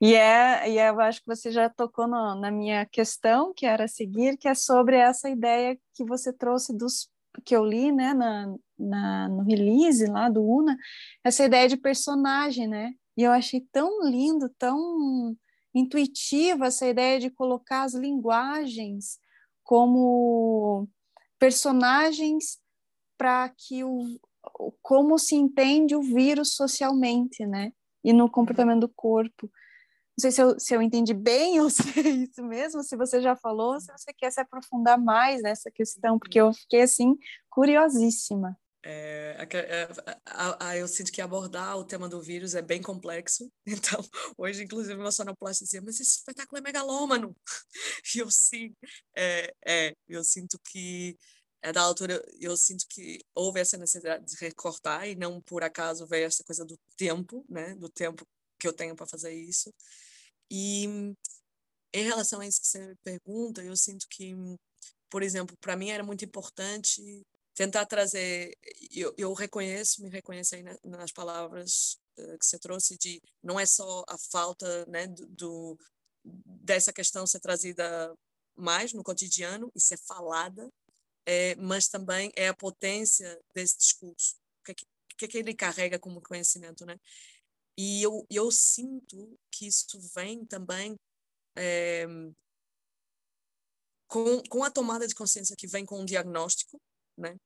E 0.00 0.14
é, 0.14 0.70
e 0.70 0.78
é, 0.78 0.88
eu 0.88 1.00
acho 1.00 1.20
que 1.20 1.26
você 1.26 1.50
já 1.50 1.68
tocou 1.68 2.06
no, 2.06 2.34
na 2.36 2.50
minha 2.50 2.86
questão, 2.86 3.52
que 3.52 3.66
era 3.66 3.86
seguir, 3.86 4.38
que 4.38 4.48
é 4.48 4.54
sobre 4.54 4.96
essa 4.96 5.28
ideia 5.28 5.78
que 5.92 6.04
você 6.04 6.32
trouxe 6.32 6.74
dos 6.74 7.10
que 7.44 7.54
eu 7.54 7.64
li, 7.64 7.92
né, 7.92 8.14
na, 8.14 8.54
na, 8.78 9.28
no 9.28 9.42
release 9.42 10.06
lá 10.06 10.28
do 10.28 10.42
Una, 10.42 10.76
essa 11.22 11.44
ideia 11.44 11.68
de 11.68 11.76
personagem, 11.76 12.66
né? 12.66 12.92
E 13.16 13.22
eu 13.22 13.32
achei 13.32 13.60
tão 13.70 14.02
lindo, 14.08 14.48
tão 14.58 15.36
intuitiva 15.74 16.66
essa 16.66 16.86
ideia 16.86 17.20
de 17.20 17.30
colocar 17.30 17.82
as 17.82 17.94
linguagens 17.94 19.18
como 19.62 20.88
personagens 21.38 22.58
para 23.16 23.48
que 23.48 23.84
o 23.84 24.18
como 24.82 25.18
se 25.18 25.34
entende 25.34 25.94
o 25.94 26.02
vírus 26.02 26.54
socialmente, 26.54 27.44
né? 27.46 27.72
E 28.02 28.12
no 28.12 28.30
comportamento 28.30 28.80
do 28.80 28.88
corpo. 28.88 29.50
Não 30.16 30.22
sei 30.22 30.32
se 30.32 30.42
eu, 30.42 30.58
se 30.58 30.74
eu 30.74 30.82
entendi 30.82 31.14
bem 31.14 31.60
ou 31.60 31.68
se 31.70 31.82
é 32.00 32.08
isso 32.08 32.42
mesmo, 32.42 32.82
se 32.82 32.96
você 32.96 33.20
já 33.20 33.36
falou, 33.36 33.80
se 33.80 33.92
você 33.92 34.12
quer 34.12 34.30
se 34.30 34.40
aprofundar 34.40 34.98
mais 34.98 35.42
nessa 35.42 35.70
questão, 35.70 36.18
porque 36.18 36.40
eu 36.40 36.52
fiquei 36.52 36.82
assim 36.82 37.16
curiosíssima. 37.50 38.56
É, 38.84 39.36
é, 39.52 39.88
a, 40.24 40.68
a, 40.68 40.76
eu 40.76 40.86
sinto 40.86 41.10
que 41.10 41.20
abordar 41.20 41.76
o 41.76 41.84
tema 41.84 42.08
do 42.08 42.22
vírus 42.22 42.54
é 42.54 42.62
bem 42.62 42.80
complexo. 42.80 43.50
Então, 43.66 44.00
hoje, 44.36 44.64
inclusive, 44.64 44.96
meu 44.96 45.12
sonoplasta 45.12 45.64
dizia: 45.64 45.82
Mas 45.82 46.00
esse 46.00 46.18
espetáculo 46.18 46.58
é 46.58 46.62
megalômano. 46.62 47.36
E 48.14 48.18
eu 48.20 48.30
sim, 48.30 48.74
é, 49.16 49.52
é, 49.66 49.94
eu 50.08 50.24
sinto 50.24 50.58
que 50.64 51.16
é 51.62 51.72
da 51.72 51.82
altura, 51.82 52.22
eu 52.40 52.56
sinto 52.56 52.86
que 52.88 53.18
houve 53.34 53.60
essa 53.60 53.76
necessidade 53.76 54.24
de 54.24 54.36
recortar 54.40 55.08
e 55.08 55.16
não 55.16 55.40
por 55.42 55.62
acaso 55.64 56.06
veio 56.06 56.26
essa 56.26 56.44
coisa 56.44 56.64
do 56.64 56.78
tempo, 56.96 57.44
né? 57.48 57.74
Do 57.74 57.88
tempo 57.88 58.26
que 58.58 58.66
eu 58.68 58.72
tenho 58.72 58.96
para 58.96 59.06
fazer 59.06 59.32
isso. 59.32 59.72
E 60.50 60.84
em 61.92 62.02
relação 62.04 62.40
a 62.40 62.46
isso 62.46 62.60
que 62.60 62.66
você 62.66 62.86
me 62.86 62.96
pergunta, 62.96 63.62
eu 63.62 63.76
sinto 63.76 64.06
que, 64.08 64.34
por 65.10 65.22
exemplo, 65.22 65.56
para 65.60 65.76
mim 65.76 65.90
era 65.90 66.04
muito 66.04 66.24
importante 66.24 67.02
tentar 67.58 67.86
trazer, 67.86 68.56
eu, 68.92 69.12
eu 69.18 69.32
reconheço, 69.32 70.00
me 70.00 70.08
reconheço 70.08 70.54
aí 70.54 70.62
nas 70.84 71.10
palavras 71.10 71.98
uh, 72.16 72.38
que 72.38 72.46
você 72.46 72.56
trouxe 72.56 72.96
de 72.96 73.20
não 73.42 73.58
é 73.58 73.66
só 73.66 74.04
a 74.06 74.16
falta, 74.16 74.86
né, 74.86 75.08
do 75.08 75.76
dessa 76.24 76.92
questão 76.92 77.26
ser 77.26 77.40
trazida 77.40 78.16
mais 78.54 78.92
no 78.92 79.02
cotidiano 79.02 79.72
e 79.74 79.80
ser 79.80 79.98
falada, 79.98 80.70
é, 81.26 81.56
mas 81.56 81.88
também 81.88 82.30
é 82.36 82.46
a 82.46 82.54
potência 82.54 83.40
desse 83.52 83.76
discurso, 83.76 84.36
o 84.60 84.64
que, 84.64 84.70
é 84.70 84.74
que, 85.16 85.24
é 85.24 85.28
que 85.28 85.38
ele 85.38 85.52
carrega 85.52 85.98
como 85.98 86.22
conhecimento, 86.22 86.86
né? 86.86 86.96
E 87.76 88.00
eu, 88.00 88.24
eu 88.30 88.52
sinto 88.52 89.36
que 89.50 89.66
isso 89.66 89.98
vem 90.14 90.44
também 90.44 90.96
é, 91.56 92.06
com, 94.06 94.42
com 94.48 94.62
a 94.62 94.70
tomada 94.70 95.08
de 95.08 95.14
consciência 95.14 95.56
que 95.56 95.66
vem 95.66 95.84
com 95.84 96.00
o 96.00 96.06
diagnóstico, 96.06 96.80
né? 97.16 97.36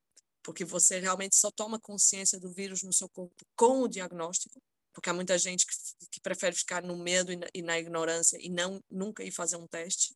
Porque 0.43 0.65
você 0.65 0.99
realmente 0.99 1.37
só 1.37 1.51
toma 1.51 1.79
consciência 1.79 2.39
do 2.39 2.51
vírus 2.51 2.83
no 2.83 2.93
seu 2.93 3.09
corpo 3.09 3.45
com 3.55 3.83
o 3.83 3.89
diagnóstico, 3.89 4.61
porque 4.93 5.09
há 5.09 5.15
muita 5.15 5.39
gente 5.39 5.67
que, 5.67 5.75
que 6.11 6.21
prefere 6.21 6.55
ficar 6.55 6.83
no 6.83 6.97
medo 6.97 7.33
e 7.33 7.37
na, 7.37 7.47
e 7.55 7.63
na, 7.63 7.79
ignorância 7.79 8.37
e 8.41 8.51
não 8.51 8.83
nunca 8.91 9.25
ir 9.25 9.31
fazer 9.31 9.57
um 9.57 9.67
teste. 9.67 10.15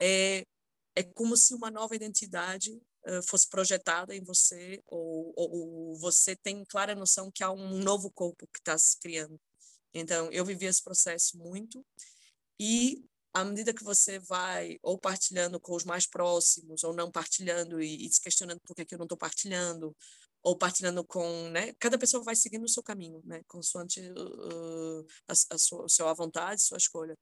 É, 0.00 0.46
é 0.94 1.02
como 1.02 1.36
se 1.36 1.54
uma 1.54 1.70
nova 1.70 1.94
identidade 1.94 2.80
uh, 3.06 3.22
fosse 3.28 3.48
projetada 3.48 4.14
em 4.14 4.22
você, 4.22 4.82
ou, 4.86 5.32
ou, 5.36 5.96
você 5.96 6.34
tem 6.36 6.64
clara 6.64 6.94
noção 6.94 7.30
que 7.30 7.42
há 7.42 7.50
um 7.50 7.78
novo 7.78 8.10
corpo 8.10 8.46
que 8.46 8.60
está 8.60 8.78
se 8.78 8.98
criando. 8.98 9.38
Então, 9.92 10.30
eu 10.32 10.44
vivi 10.44 10.66
esse 10.66 10.82
processo 10.82 11.36
muito, 11.38 11.84
e 12.58 13.04
à 13.34 13.44
medida 13.44 13.74
que 13.74 13.84
você 13.84 14.18
vai 14.20 14.78
ou 14.82 14.96
partilhando 14.96 15.58
com 15.60 15.74
os 15.74 15.84
mais 15.84 16.06
próximos, 16.06 16.84
ou 16.84 16.94
não 16.94 17.10
partilhando 17.10 17.82
e, 17.82 18.06
e 18.06 18.12
se 18.12 18.20
questionando 18.20 18.60
por 18.60 18.76
que, 18.76 18.84
que 18.84 18.94
eu 18.94 18.98
não 18.98 19.04
estou 19.04 19.18
partilhando, 19.18 19.94
ou 20.42 20.56
partilhando 20.56 21.04
com, 21.04 21.48
né? 21.50 21.72
Cada 21.80 21.98
pessoa 21.98 22.22
vai 22.22 22.36
seguindo 22.36 22.64
o 22.64 22.68
seu 22.68 22.82
caminho, 22.82 23.20
né? 23.24 23.42
Consoante 23.48 24.00
uh, 24.00 25.06
a, 25.28 25.32
a 25.54 25.58
sua, 25.58 25.86
a 25.86 25.88
sua 25.88 26.14
vontade, 26.14 26.62
sua 26.62 26.78
escolha. 26.78 27.14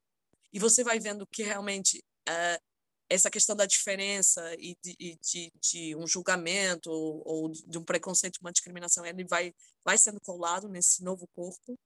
E 0.52 0.58
você 0.58 0.84
vai 0.84 1.00
vendo 1.00 1.26
que 1.26 1.42
realmente 1.42 2.04
uh, 2.28 2.62
essa 3.08 3.30
questão 3.30 3.54
da 3.54 3.66
diferença 3.66 4.54
e 4.58 4.76
de, 4.82 5.18
de, 5.20 5.52
de 5.60 5.96
um 5.96 6.06
julgamento 6.06 6.90
ou, 6.90 7.22
ou, 7.24 7.52
de 7.52 7.78
um 7.78 7.84
preconceito, 7.84 8.38
uma 8.40 8.52
discriminação, 8.52 9.04
ele 9.06 9.24
vai, 9.24 9.54
vai 9.84 9.98
sendo 9.98 10.20
colado 10.20 10.68
nesse 10.68 11.02
novo 11.04 11.26
corpo. 11.34 11.78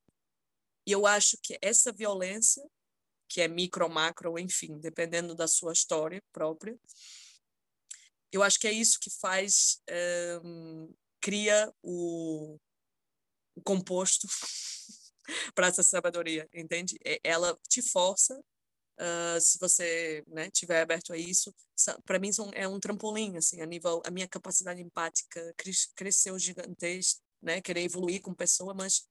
E 0.86 0.92
eu 0.92 1.06
acho 1.06 1.36
que 1.42 1.58
essa 1.60 1.92
violência, 1.92 2.62
que 3.28 3.40
é 3.40 3.48
micro, 3.48 3.88
macro, 3.88 4.38
enfim, 4.38 4.78
dependendo 4.78 5.34
da 5.34 5.48
sua 5.48 5.72
história 5.72 6.22
própria, 6.32 6.78
eu 8.32 8.42
acho 8.42 8.58
que 8.58 8.66
é 8.66 8.72
isso 8.72 8.98
que 9.00 9.10
faz, 9.10 9.80
um, 10.44 10.92
cria 11.20 11.72
o, 11.82 12.58
o 13.54 13.62
composto 13.62 14.26
para 15.54 15.68
essa 15.68 15.82
sabedoria, 15.82 16.48
entende? 16.52 16.98
Ela 17.22 17.58
te 17.68 17.82
força 17.82 18.38
Uh, 18.98 19.38
se 19.38 19.58
você 19.58 20.24
né, 20.26 20.50
tiver 20.50 20.80
aberto 20.80 21.12
a 21.12 21.18
isso, 21.18 21.54
para 22.06 22.18
mim 22.18 22.30
é 22.54 22.66
um 22.66 22.80
trampolim, 22.80 23.36
assim, 23.36 23.60
a 23.60 23.66
nível, 23.66 24.02
a 24.06 24.10
minha 24.10 24.26
capacidade 24.26 24.80
empática 24.80 25.54
cresceu 25.94 26.38
gigantesco, 26.38 27.20
né, 27.42 27.60
querer 27.60 27.82
evoluir 27.82 28.22
como 28.22 28.34
pessoa, 28.34 28.72
mas 28.72 29.06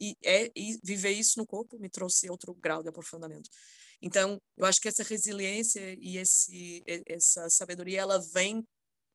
e, 0.00 0.16
é, 0.24 0.50
e 0.54 0.78
viver 0.82 1.10
isso 1.10 1.38
no 1.38 1.46
corpo 1.46 1.78
me 1.78 1.88
trouxe 1.88 2.30
outro 2.30 2.54
grau 2.54 2.82
de 2.82 2.88
aprofundamento. 2.88 3.48
Então, 4.00 4.40
eu 4.56 4.66
acho 4.66 4.80
que 4.80 4.88
essa 4.88 5.02
resiliência 5.02 5.96
e 5.98 6.18
esse, 6.18 6.82
essa 7.06 7.48
sabedoria, 7.48 8.00
ela 8.00 8.18
vem 8.32 8.66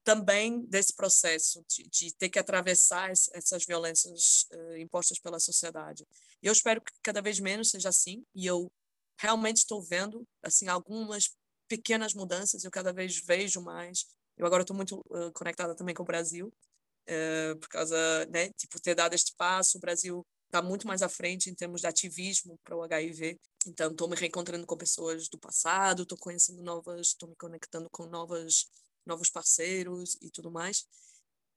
também 0.04 0.66
desse 0.66 0.95
processo 0.95 1.64
de, 1.70 1.84
de 1.89 2.16
ter 2.16 2.30
que 2.30 2.39
atravessar 2.39 3.12
essas 3.12 3.66
violências 3.66 4.47
uh, 4.52 4.78
impostas 4.78 5.20
pela 5.20 5.39
sociedade. 5.39 6.08
Eu 6.41 6.52
espero 6.52 6.82
que 6.82 6.91
cada 7.04 7.22
vez 7.22 7.39
menos 7.39 7.70
seja 7.70 7.89
assim, 7.89 8.26
e 8.34 8.45
eu 8.47 8.72
realmente 9.20 9.58
estou 9.58 9.82
vendo 9.84 10.26
assim 10.41 10.68
algumas 10.68 11.30
pequenas 11.68 12.14
mudanças. 12.14 12.64
Eu 12.64 12.72
cada 12.72 12.91
vez 12.91 13.20
vejo 13.20 13.62
mais. 13.62 14.06
Eu 14.38 14.45
agora 14.45 14.64
estou 14.64 14.76
muito 14.76 15.00
uh, 15.10 15.32
conectada 15.34 15.76
também 15.76 15.93
com 15.93 16.04
o 16.04 16.08
Brasil 16.08 16.47
uh, 16.47 17.60
por 17.60 17.70
causa, 17.70 18.26
né, 18.32 18.50
tipo 18.54 18.82
ter 18.82 18.95
dado 18.95 19.14
este 19.14 19.36
passo. 19.36 19.78
O 19.78 19.82
Brasil 19.82 20.26
está 20.50 20.62
muito 20.62 20.88
mais 20.88 21.02
à 21.02 21.10
frente 21.10 21.50
em 21.50 21.56
termos 21.56 21.82
de 21.82 21.88
ativismo 21.88 22.60
para 22.64 22.76
o 22.76 22.84
HIV. 22.84 23.39
Então 23.68 23.91
estou 23.91 24.10
me 24.10 24.16
reencontrando 24.16 24.66
com 24.66 24.76
pessoas 24.76 25.30
do 25.30 25.38
passado, 25.38 26.04
estou 26.04 26.18
conhecendo 26.18 26.64
novas, 26.64 27.08
estou 27.08 27.30
me 27.30 27.36
conectando 27.36 27.89
com 27.91 28.06
novas 28.08 28.68
novos 29.06 29.30
parceiros 29.30 30.18
e 30.22 30.30
tudo 30.30 30.52
mais. 30.52 30.88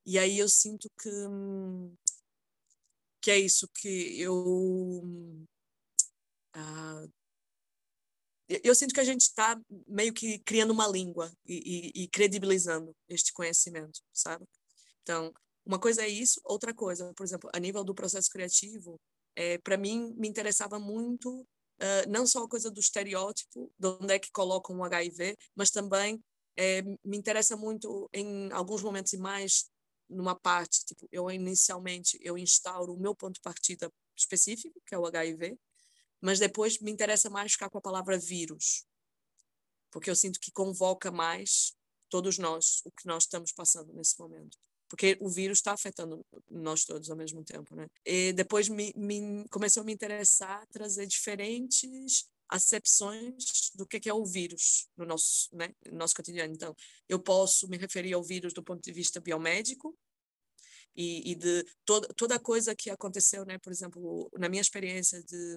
E 0.07 0.18
aí 0.18 0.38
eu 0.38 0.49
sinto 0.49 0.90
que 1.01 1.11
que 3.20 3.30
é 3.30 3.38
isso 3.38 3.68
que 3.68 4.20
eu 4.20 5.03
ah, 6.55 7.07
eu 8.62 8.74
sinto 8.74 8.93
que 8.93 9.01
a 9.01 9.05
gente 9.05 9.22
está 9.22 9.59
meio 9.86 10.12
que 10.12 10.38
criando 10.40 10.72
uma 10.72 10.86
língua 10.86 11.32
e, 11.47 11.93
e, 11.97 12.03
e, 12.05 12.09
credibilizando 12.09 12.95
este 13.09 13.32
conhecimento, 13.32 14.01
sabe? 14.12 14.45
Então, 15.03 15.32
uma 15.64 15.78
coisa 15.78 16.02
é 16.02 16.08
isso, 16.08 16.40
outra 16.44 16.74
coisa, 16.74 17.12
por 17.14 17.24
exemplo, 17.24 17.50
a 17.52 17.58
nível 17.58 17.84
do 17.84 17.94
processo 17.94 18.28
criativo, 18.30 19.00
é, 19.36 19.58
para 19.58 19.76
mim 19.76 20.12
me 20.16 20.28
interessava 20.28 20.78
muito 20.78 21.40
uh, 21.40 22.08
não 22.08 22.26
só 22.26 22.44
a 22.44 22.48
coisa 22.48 22.70
do 22.70 22.80
estereótipo, 22.80 23.72
de 23.78 23.88
onde 23.88 24.14
é 24.14 24.18
que 24.18 24.30
colocam 24.32 24.76
o 24.76 24.84
HIV, 24.84 25.36
mas 25.54 25.70
também 25.70 26.22
é, 26.56 26.82
me 26.82 27.16
interessa 27.16 27.56
muito 27.56 28.08
em 28.12 28.50
alguns 28.52 28.82
momentos 28.82 29.12
e 29.12 29.18
mais 29.18 29.70
numa 30.08 30.34
parte, 30.34 30.84
tipo, 30.84 31.08
eu 31.10 31.30
inicialmente 31.30 32.18
eu 32.20 32.36
instauro 32.36 32.92
o 32.92 33.00
meu 33.00 33.14
ponto 33.14 33.34
de 33.34 33.40
partida 33.40 33.90
específico, 34.16 34.80
que 34.86 34.94
é 34.94 34.98
o 34.98 35.06
HIV, 35.06 35.58
mas 36.20 36.38
depois 36.38 36.78
me 36.80 36.90
interessa 36.90 37.30
mais 37.30 37.52
ficar 37.52 37.70
com 37.70 37.78
a 37.78 37.82
palavra 37.82 38.18
vírus, 38.18 38.84
porque 39.90 40.10
eu 40.10 40.16
sinto 40.16 40.38
que 40.38 40.52
convoca 40.52 41.10
mais 41.10 41.74
todos 42.10 42.36
nós, 42.36 42.82
o 42.84 42.90
que 42.90 43.06
nós 43.06 43.24
estamos 43.24 43.52
passando 43.52 43.92
nesse 43.94 44.18
momento. 44.18 44.58
Porque 44.93 45.16
o 45.22 45.28
vírus 45.30 45.57
está 45.57 45.72
afetando 45.72 46.22
nós 46.51 46.84
todos 46.84 47.09
ao 47.09 47.16
mesmo 47.16 47.43
tempo, 47.43 47.74
né? 47.74 47.88
E 48.05 48.30
depois 48.34 48.68
me, 48.68 48.93
me 48.95 49.49
começou 49.49 49.80
a 49.80 49.84
me 49.84 49.93
interessar 49.95 50.66
trazer 50.66 51.07
diferentes 51.07 52.28
acepções 52.47 53.70
do 53.74 53.86
que 53.86 54.07
é 54.07 54.12
o 54.12 54.26
vírus 54.26 54.86
no 54.95 55.07
nosso, 55.07 55.49
né, 55.57 55.74
no 55.90 55.97
nosso 55.97 56.14
cotidiano. 56.14 56.53
Então, 56.53 56.76
eu 57.09 57.18
posso 57.18 57.66
me 57.68 57.78
referir 57.78 58.12
ao 58.12 58.22
vírus 58.22 58.53
do 58.53 58.62
ponto 58.62 58.82
de 58.82 58.93
vista 58.93 59.18
biomédico, 59.18 59.97
e, 60.95 61.32
e 61.32 61.34
de 61.36 61.64
toda, 61.86 62.07
toda 62.09 62.38
coisa 62.38 62.76
que 62.76 62.90
aconteceu, 62.90 63.47
né? 63.47 63.57
Por 63.57 63.72
exemplo, 63.72 64.30
na 64.38 64.47
minha 64.51 64.61
experiência 64.61 65.22
de 65.22 65.57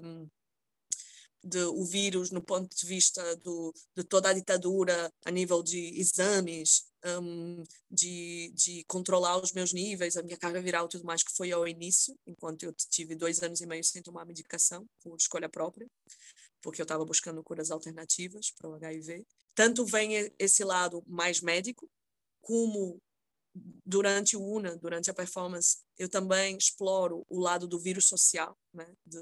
de, 1.44 1.64
o 1.64 1.84
vírus 1.86 2.32
no 2.32 2.42
ponto 2.42 2.76
de 2.76 2.86
vista 2.86 3.36
do, 3.38 3.74
de 3.96 4.04
toda 4.04 4.30
a 4.30 4.34
ditadura 4.34 5.12
a 5.24 5.32
nível 5.32 5.62
de 5.62 6.00
exames, 6.00 6.86
um, 7.06 7.64
de, 7.90 8.52
de 8.56 8.84
controlar 8.86 9.38
os 9.38 9.52
meus 9.52 9.72
níveis, 9.72 10.18
a 10.18 10.24
minha 10.24 10.38
carga 10.38 10.62
viral 10.62 10.86
e 10.86 10.90
tudo 10.90 11.06
mais, 11.06 11.24
que 11.24 11.36
foi 11.36 11.52
ao 11.52 11.68
início, 11.68 12.18
enquanto 12.26 12.64
eu 12.64 12.74
tive 12.90 13.16
dois 13.16 13.42
anos 13.44 13.62
e 13.62 13.66
meio 13.66 13.84
sem 13.84 14.02
tomar 14.02 14.26
medicação, 14.26 14.86
por 15.02 15.16
escolha 15.18 15.48
própria, 15.48 15.88
porque 16.62 16.82
eu 16.82 16.86
estava 16.86 17.06
buscando 17.06 17.44
curas 17.44 17.70
alternativas 17.70 18.52
para 18.52 18.70
o 18.70 18.74
HIV. 18.74 19.26
Tanto 19.54 19.86
vem 19.86 20.32
esse 20.40 20.64
lado 20.64 21.04
mais 21.06 21.42
médico, 21.42 21.90
como 22.42 23.00
durante 23.86 24.36
o 24.36 24.44
UNA, 24.44 24.76
durante 24.76 25.10
a 25.10 25.14
performance, 25.14 25.78
eu 25.98 26.10
também 26.10 26.58
exploro 26.58 27.26
o 27.30 27.39
lado 27.39 27.68
do 27.68 27.80
vírus 27.80 28.06
social, 28.06 28.58
né, 28.74 28.86
de, 29.06 29.20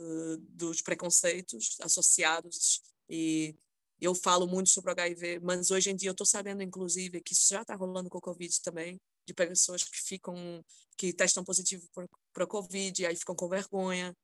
dos 0.50 0.82
preconceitos 0.82 1.78
associados 1.82 2.82
e 3.10 3.56
eu 4.02 4.14
falo 4.14 4.48
muito 4.48 4.70
sobre 4.70 4.92
o 4.92 4.94
HIV, 4.94 5.40
mas 5.40 5.72
hoje 5.72 5.90
em 5.90 5.96
dia 5.96 6.10
eu 6.10 6.14
estou 6.14 6.26
sabendo, 6.26 6.62
inclusive, 6.62 7.22
que 7.22 7.34
isso 7.34 7.48
já 7.50 7.62
está 7.62 7.76
rolando 7.76 8.10
com 8.10 8.18
o 8.18 8.22
Covid 8.22 8.62
também, 8.62 9.00
de 9.26 9.34
pessoas 9.34 9.84
que 9.84 10.02
ficam, 10.02 10.64
que 10.98 11.14
testam 11.14 11.44
positivo 11.44 11.88
para 12.34 12.48
Covid 12.48 13.06
aí 13.06 13.16
ficam 13.16 13.36
com 13.36 13.48
vergonha, 13.48 14.16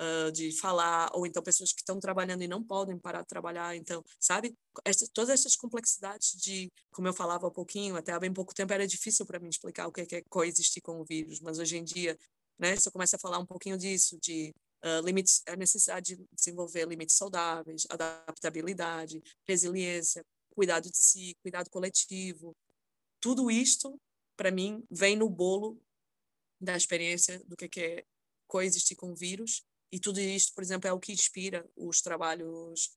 uh, 0.00 0.32
de 0.32 0.52
falar, 0.58 1.10
ou 1.14 1.26
então 1.26 1.42
pessoas 1.42 1.72
que 1.72 1.80
estão 1.80 1.98
trabalhando 1.98 2.42
e 2.42 2.48
não 2.48 2.62
podem 2.62 2.98
parar 2.98 3.22
de 3.22 3.28
trabalhar. 3.28 3.76
Então, 3.76 4.02
sabe? 4.18 4.54
Essa, 4.84 5.08
todas 5.12 5.30
essas 5.30 5.56
complexidades 5.56 6.32
de, 6.40 6.70
como 6.92 7.08
eu 7.08 7.14
falava 7.14 7.48
há 7.48 7.50
pouquinho, 7.50 7.96
até 7.96 8.12
há 8.12 8.20
bem 8.20 8.32
pouco 8.32 8.54
tempo 8.54 8.72
era 8.72 8.86
difícil 8.86 9.26
para 9.26 9.38
mim 9.38 9.48
explicar 9.48 9.86
o 9.86 9.92
que 9.92 10.16
é, 10.16 10.22
coexistir 10.28 10.82
com 10.82 11.00
o 11.00 11.04
vírus, 11.04 11.40
mas 11.40 11.58
hoje 11.58 11.76
em 11.76 11.84
dia, 11.84 12.18
né, 12.58 12.76
se 12.76 12.88
eu 12.88 12.92
começo 12.92 13.16
a 13.16 13.18
falar 13.18 13.38
um 13.38 13.46
pouquinho 13.46 13.76
disso, 13.76 14.18
de 14.20 14.54
uh, 14.84 15.04
limites, 15.04 15.42
a 15.46 15.56
necessidade 15.56 16.16
de 16.16 16.24
desenvolver 16.32 16.86
limites 16.86 17.16
saudáveis, 17.16 17.86
adaptabilidade, 17.88 19.22
resiliência, 19.46 20.24
cuidado 20.54 20.90
de 20.90 20.96
si, 20.96 21.36
cuidado 21.42 21.70
coletivo, 21.70 22.56
tudo 23.20 23.50
isto, 23.50 24.00
para 24.36 24.50
mim, 24.50 24.84
vem 24.90 25.16
no 25.16 25.28
bolo 25.28 25.80
da 26.60 26.76
experiência 26.76 27.40
do 27.46 27.56
que 27.56 27.80
é 27.80 28.04
coexistir 28.48 28.96
com 28.96 29.12
o 29.12 29.16
vírus 29.16 29.62
e 29.90 29.98
tudo 29.98 30.20
isto, 30.20 30.54
por 30.54 30.62
exemplo, 30.62 30.88
é 30.88 30.92
o 30.92 31.00
que 31.00 31.12
inspira 31.12 31.68
os 31.76 32.00
trabalhos, 32.00 32.90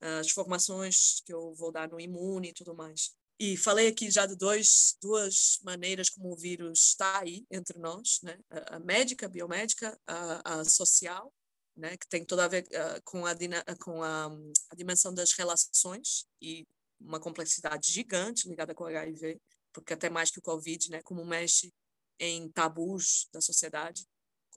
as 0.00 0.30
formações 0.30 1.20
que 1.24 1.32
eu 1.32 1.54
vou 1.54 1.70
dar 1.72 1.88
no 1.88 2.00
Imune 2.00 2.48
e 2.50 2.52
tudo 2.54 2.74
mais. 2.74 3.14
e 3.40 3.56
falei 3.56 3.88
aqui 3.88 4.10
já 4.10 4.26
de 4.26 4.34
dois, 4.34 4.96
duas 5.00 5.60
maneiras 5.62 6.10
como 6.10 6.32
o 6.32 6.36
vírus 6.36 6.88
está 6.88 7.20
aí 7.20 7.46
entre 7.50 7.78
nós, 7.78 8.18
né? 8.22 8.36
A, 8.50 8.80
médica, 8.80 9.26
a 9.26 9.28
biomédica, 9.28 9.96
a, 10.06 10.60
a, 10.60 10.64
social, 10.64 11.32
né? 11.76 11.96
Que 11.96 12.08
tem 12.08 12.24
toda 12.24 12.44
a 12.44 12.48
ver 12.48 12.64
uh, 12.64 13.02
com, 13.04 13.24
a, 13.24 13.34
com 13.80 14.02
a 14.02 14.30
dimensão 14.76 15.14
das 15.14 15.32
relações 15.32 16.26
e 16.42 16.66
uma 17.00 17.20
complexidade 17.20 17.92
gigante 17.92 18.48
ligada 18.48 18.74
com 18.74 18.84
o 18.84 18.88
HIV, 18.88 19.40
porque 19.72 19.92
até 19.92 20.10
mais 20.10 20.30
que 20.30 20.40
o 20.40 20.42
Covid, 20.42 20.90
né? 20.90 21.02
Como 21.02 21.24
mexe 21.24 21.72
em 22.18 22.50
tabus 22.50 23.28
da 23.32 23.40
sociedade, 23.40 24.04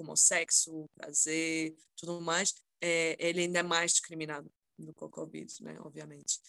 como 0.02 0.18
sexo, 0.18 0.90
prazer, 0.96 1.76
tudo 1.96 2.20
mais, 2.20 2.54
é, 2.82 3.16
ele 3.20 3.42
ainda 3.42 3.60
é 3.60 3.64
mais 3.64 3.92
discriminado 3.92 4.52
do 4.78 4.94
que 4.94 5.04
o 5.04 5.10
Covid, 5.10 5.64
né? 5.64 5.78
Obviamente. 5.80 6.40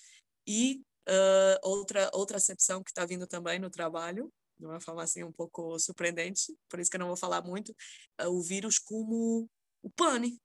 E 0.47 0.83
Uh, 1.09 1.59
outra, 1.65 2.09
outra 2.15 2.37
acepção 2.37 2.81
que 2.81 2.91
está 2.91 3.05
vindo 3.05 3.27
também 3.27 3.59
no 3.59 3.69
trabalho, 3.69 4.33
de 4.57 4.65
uma 4.65 4.79
forma 4.79 5.03
assim 5.03 5.25
um 5.25 5.33
pouco 5.33 5.77
surpreendente, 5.77 6.57
por 6.69 6.79
isso 6.79 6.89
que 6.89 6.97
eu 6.97 7.01
não 7.01 7.09
vou 7.09 7.17
falar 7.17 7.43
muito, 7.43 7.75
uh, 8.21 8.29
o 8.29 8.41
vírus 8.41 8.79
como 8.79 9.49
o 9.83 9.91
pane, 9.91 10.41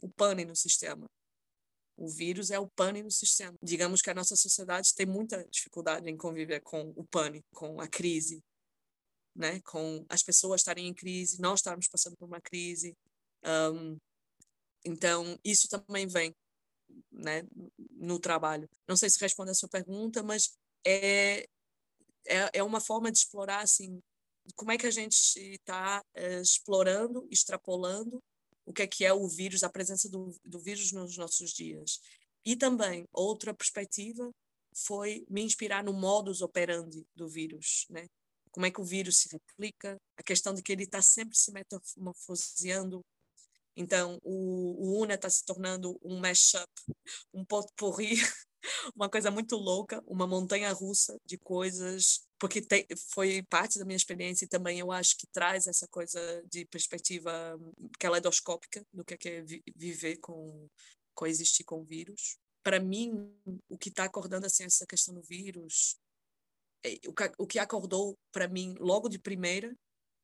o 0.00 0.08
pane 0.08 0.44
no 0.44 0.54
sistema. 0.54 1.10
O 1.96 2.08
vírus 2.08 2.52
é 2.52 2.58
o 2.58 2.68
pane 2.70 3.02
no 3.02 3.10
sistema. 3.10 3.54
Digamos 3.60 4.00
que 4.00 4.10
a 4.10 4.14
nossa 4.14 4.36
sociedade 4.36 4.94
tem 4.94 5.06
muita 5.06 5.44
dificuldade 5.50 6.08
em 6.08 6.16
conviver 6.16 6.60
com 6.60 6.92
o 6.96 7.04
pane, 7.04 7.42
com 7.52 7.80
a 7.80 7.88
crise, 7.88 8.40
né? 9.34 9.60
com 9.62 10.04
as 10.08 10.22
pessoas 10.22 10.60
estarem 10.60 10.88
em 10.88 10.94
crise, 10.94 11.40
nós 11.40 11.60
estarmos 11.60 11.88
passando 11.88 12.16
por 12.16 12.26
uma 12.26 12.40
crise. 12.40 12.96
Um, 13.44 13.96
então, 14.84 15.38
isso 15.44 15.68
também 15.68 16.06
vem 16.06 16.34
né, 17.12 17.42
no 17.90 18.18
trabalho. 18.18 18.68
Não 18.88 18.96
sei 18.96 19.10
se 19.10 19.20
responde 19.20 19.50
a 19.50 19.54
sua 19.54 19.68
pergunta, 19.68 20.22
mas 20.22 20.56
é, 20.84 21.40
é, 22.26 22.50
é 22.54 22.62
uma 22.62 22.80
forma 22.80 23.10
de 23.10 23.18
explorar 23.18 23.62
assim, 23.62 24.00
como 24.56 24.72
é 24.72 24.78
que 24.78 24.86
a 24.86 24.90
gente 24.90 25.14
está 25.14 26.02
uh, 26.16 26.40
explorando, 26.40 27.26
extrapolando 27.30 28.22
o 28.66 28.72
que 28.72 28.82
é 28.82 28.86
que 28.86 29.04
é 29.04 29.12
o 29.12 29.26
vírus, 29.28 29.62
a 29.62 29.70
presença 29.70 30.08
do, 30.08 30.34
do 30.44 30.60
vírus 30.60 30.92
nos 30.92 31.16
nossos 31.16 31.50
dias. 31.50 32.00
E 32.44 32.56
também, 32.56 33.06
outra 33.12 33.52
perspectiva 33.52 34.30
foi 34.74 35.24
me 35.28 35.42
inspirar 35.42 35.82
no 35.82 35.92
modus 35.92 36.40
operandi 36.40 37.04
do 37.14 37.28
vírus, 37.28 37.86
né? 37.90 38.06
Como 38.52 38.66
é 38.66 38.70
que 38.70 38.80
o 38.80 38.84
vírus 38.84 39.18
se 39.18 39.28
replica, 39.30 39.96
a 40.16 40.22
questão 40.22 40.52
de 40.54 40.62
que 40.62 40.72
ele 40.72 40.84
está 40.84 41.00
sempre 41.00 41.36
se 41.36 41.52
metamorfoseando, 41.52 43.04
então, 43.76 44.18
o, 44.22 44.76
o 44.78 45.02
Una 45.02 45.14
está 45.14 45.30
se 45.30 45.44
tornando 45.44 45.98
um 46.02 46.18
mashup, 46.18 46.70
um 47.32 47.44
potpourri, 47.44 48.14
uma 48.94 49.08
coisa 49.08 49.30
muito 49.30 49.56
louca, 49.56 50.02
uma 50.06 50.26
montanha 50.26 50.72
russa 50.72 51.18
de 51.24 51.38
coisas, 51.38 52.26
porque 52.38 52.60
te, 52.60 52.86
foi 53.12 53.42
parte 53.42 53.78
da 53.78 53.84
minha 53.84 53.96
experiência 53.96 54.44
e 54.44 54.48
também 54.48 54.78
eu 54.78 54.90
acho 54.92 55.16
que 55.16 55.26
traz 55.28 55.66
essa 55.66 55.86
coisa 55.88 56.20
de 56.50 56.66
perspectiva 56.66 57.58
caleidoscópica 57.98 58.84
do 58.92 59.04
que 59.04 59.14
é, 59.28 59.38
é 59.38 59.44
viver 59.74 60.16
com, 60.18 60.68
coexistir 61.14 61.64
com 61.64 61.80
o 61.80 61.84
vírus. 61.84 62.36
Para 62.62 62.78
mim, 62.78 63.32
o 63.68 63.78
que 63.78 63.88
está 63.88 64.04
acordando 64.04 64.46
assim 64.46 64.64
essa 64.64 64.86
questão 64.86 65.14
do 65.14 65.22
vírus, 65.22 65.96
é, 65.96 66.09
o 67.38 67.46
que 67.46 67.58
acordou 67.58 68.18
para 68.32 68.48
mim 68.48 68.74
logo 68.78 69.08
de 69.08 69.18
primeira 69.18 69.74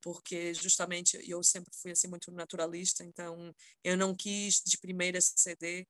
porque 0.07 0.55
justamente 0.55 1.19
eu 1.29 1.43
sempre 1.43 1.73
fui 1.83 1.91
assim 1.91 2.07
muito 2.07 2.31
naturalista, 2.31 3.03
então 3.03 3.53
eu 3.83 3.97
não 3.97 4.15
quis 4.15 4.63
de 4.65 4.79
primeira 4.79 5.19
ceder 5.21 5.85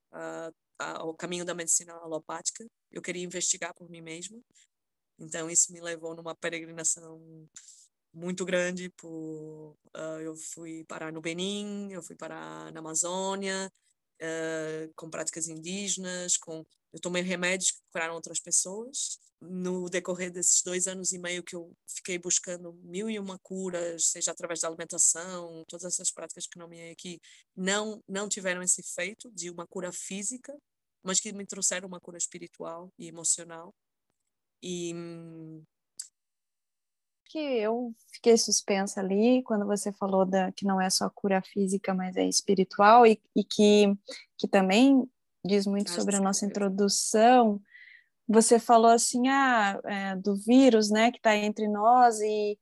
ao 0.79 1.15
caminho 1.15 1.45
da 1.45 1.55
medicina 1.55 1.93
alopática, 1.93 2.67
eu 2.91 3.03
queria 3.03 3.23
investigar 3.23 3.75
por 3.75 3.91
mim 3.91 4.01
mesma. 4.01 4.41
Então 5.19 5.51
isso 5.51 5.71
me 5.71 5.83
levou 5.83 6.15
numa 6.15 6.35
peregrinação 6.35 7.47
muito 8.11 8.43
grande 8.47 8.89
por 8.97 9.77
uh, 9.95 10.21
eu 10.23 10.35
fui 10.35 10.83
parar 10.85 11.13
no 11.13 11.21
Benin, 11.21 11.93
eu 11.93 12.03
fui 12.03 12.17
parar 12.17 12.73
na 12.73 12.81
Amazônia, 12.81 13.71
uh, 14.23 14.93
com 14.95 15.11
práticas 15.11 15.47
indígenas, 15.47 16.39
com 16.39 16.65
eu 16.97 17.01
tomei 17.01 17.23
remédios 17.23 17.73
que 17.73 17.79
curaram 17.93 18.15
outras 18.15 18.41
pessoas 18.41 19.21
no 19.39 19.91
decorrer 19.91 20.33
desses 20.33 20.63
dois 20.63 20.87
anos 20.87 21.13
e 21.13 21.19
meio 21.19 21.43
que 21.43 21.55
eu 21.55 21.77
fiquei 21.87 22.19
buscando 22.19 22.73
mil 22.83 23.11
e 23.11 23.19
uma 23.19 23.39
curas, 23.39 24.07
seja 24.07 24.31
através 24.31 24.61
da 24.61 24.69
alimentação, 24.69 25.63
todas 25.69 25.85
essas 25.85 26.11
práticas 26.11 26.47
que 26.47 26.59
nomeei 26.59 26.91
aqui, 26.91 27.21
não, 27.55 28.03
não 28.09 28.31
tiveram 28.31 28.63
esse 28.63 28.81
efeito 28.81 29.31
de 29.31 29.51
uma 29.51 29.67
cura 29.67 29.93
física, 29.93 30.57
mas 31.03 31.21
que 31.21 31.35
me 31.35 31.45
trouxeram 31.45 31.87
uma 31.87 32.01
cura 32.01 32.17
espiritual 32.17 32.91
e 32.99 33.09
emocional. 33.09 33.75
E. 34.63 34.95
Que 37.27 37.39
eu 37.39 37.95
fiquei 38.11 38.39
suspensa 38.39 39.01
ali 39.01 39.43
quando 39.43 39.67
você 39.67 39.93
falou 39.93 40.25
da, 40.25 40.51
que 40.53 40.65
não 40.65 40.81
é 40.81 40.89
só 40.89 41.11
cura 41.11 41.43
física, 41.43 41.93
mas 41.93 42.17
é 42.17 42.27
espiritual, 42.27 43.07
e, 43.07 43.21
e 43.35 43.45
que, 43.45 43.95
que 44.39 44.49
também 44.49 45.07
diz 45.47 45.67
muito 45.67 45.89
Acho 45.89 46.01
sobre 46.01 46.17
a 46.17 46.21
nossa 46.21 46.45
introdução. 46.45 47.61
Você 48.29 48.59
falou 48.59 48.91
assim, 48.91 49.29
ah, 49.29 49.81
é, 49.85 50.17
do 50.17 50.35
vírus, 50.37 50.91
né, 50.91 51.11
que 51.11 51.19
está 51.19 51.37
entre 51.37 51.69
nós 51.69 52.19
e, 52.21 52.59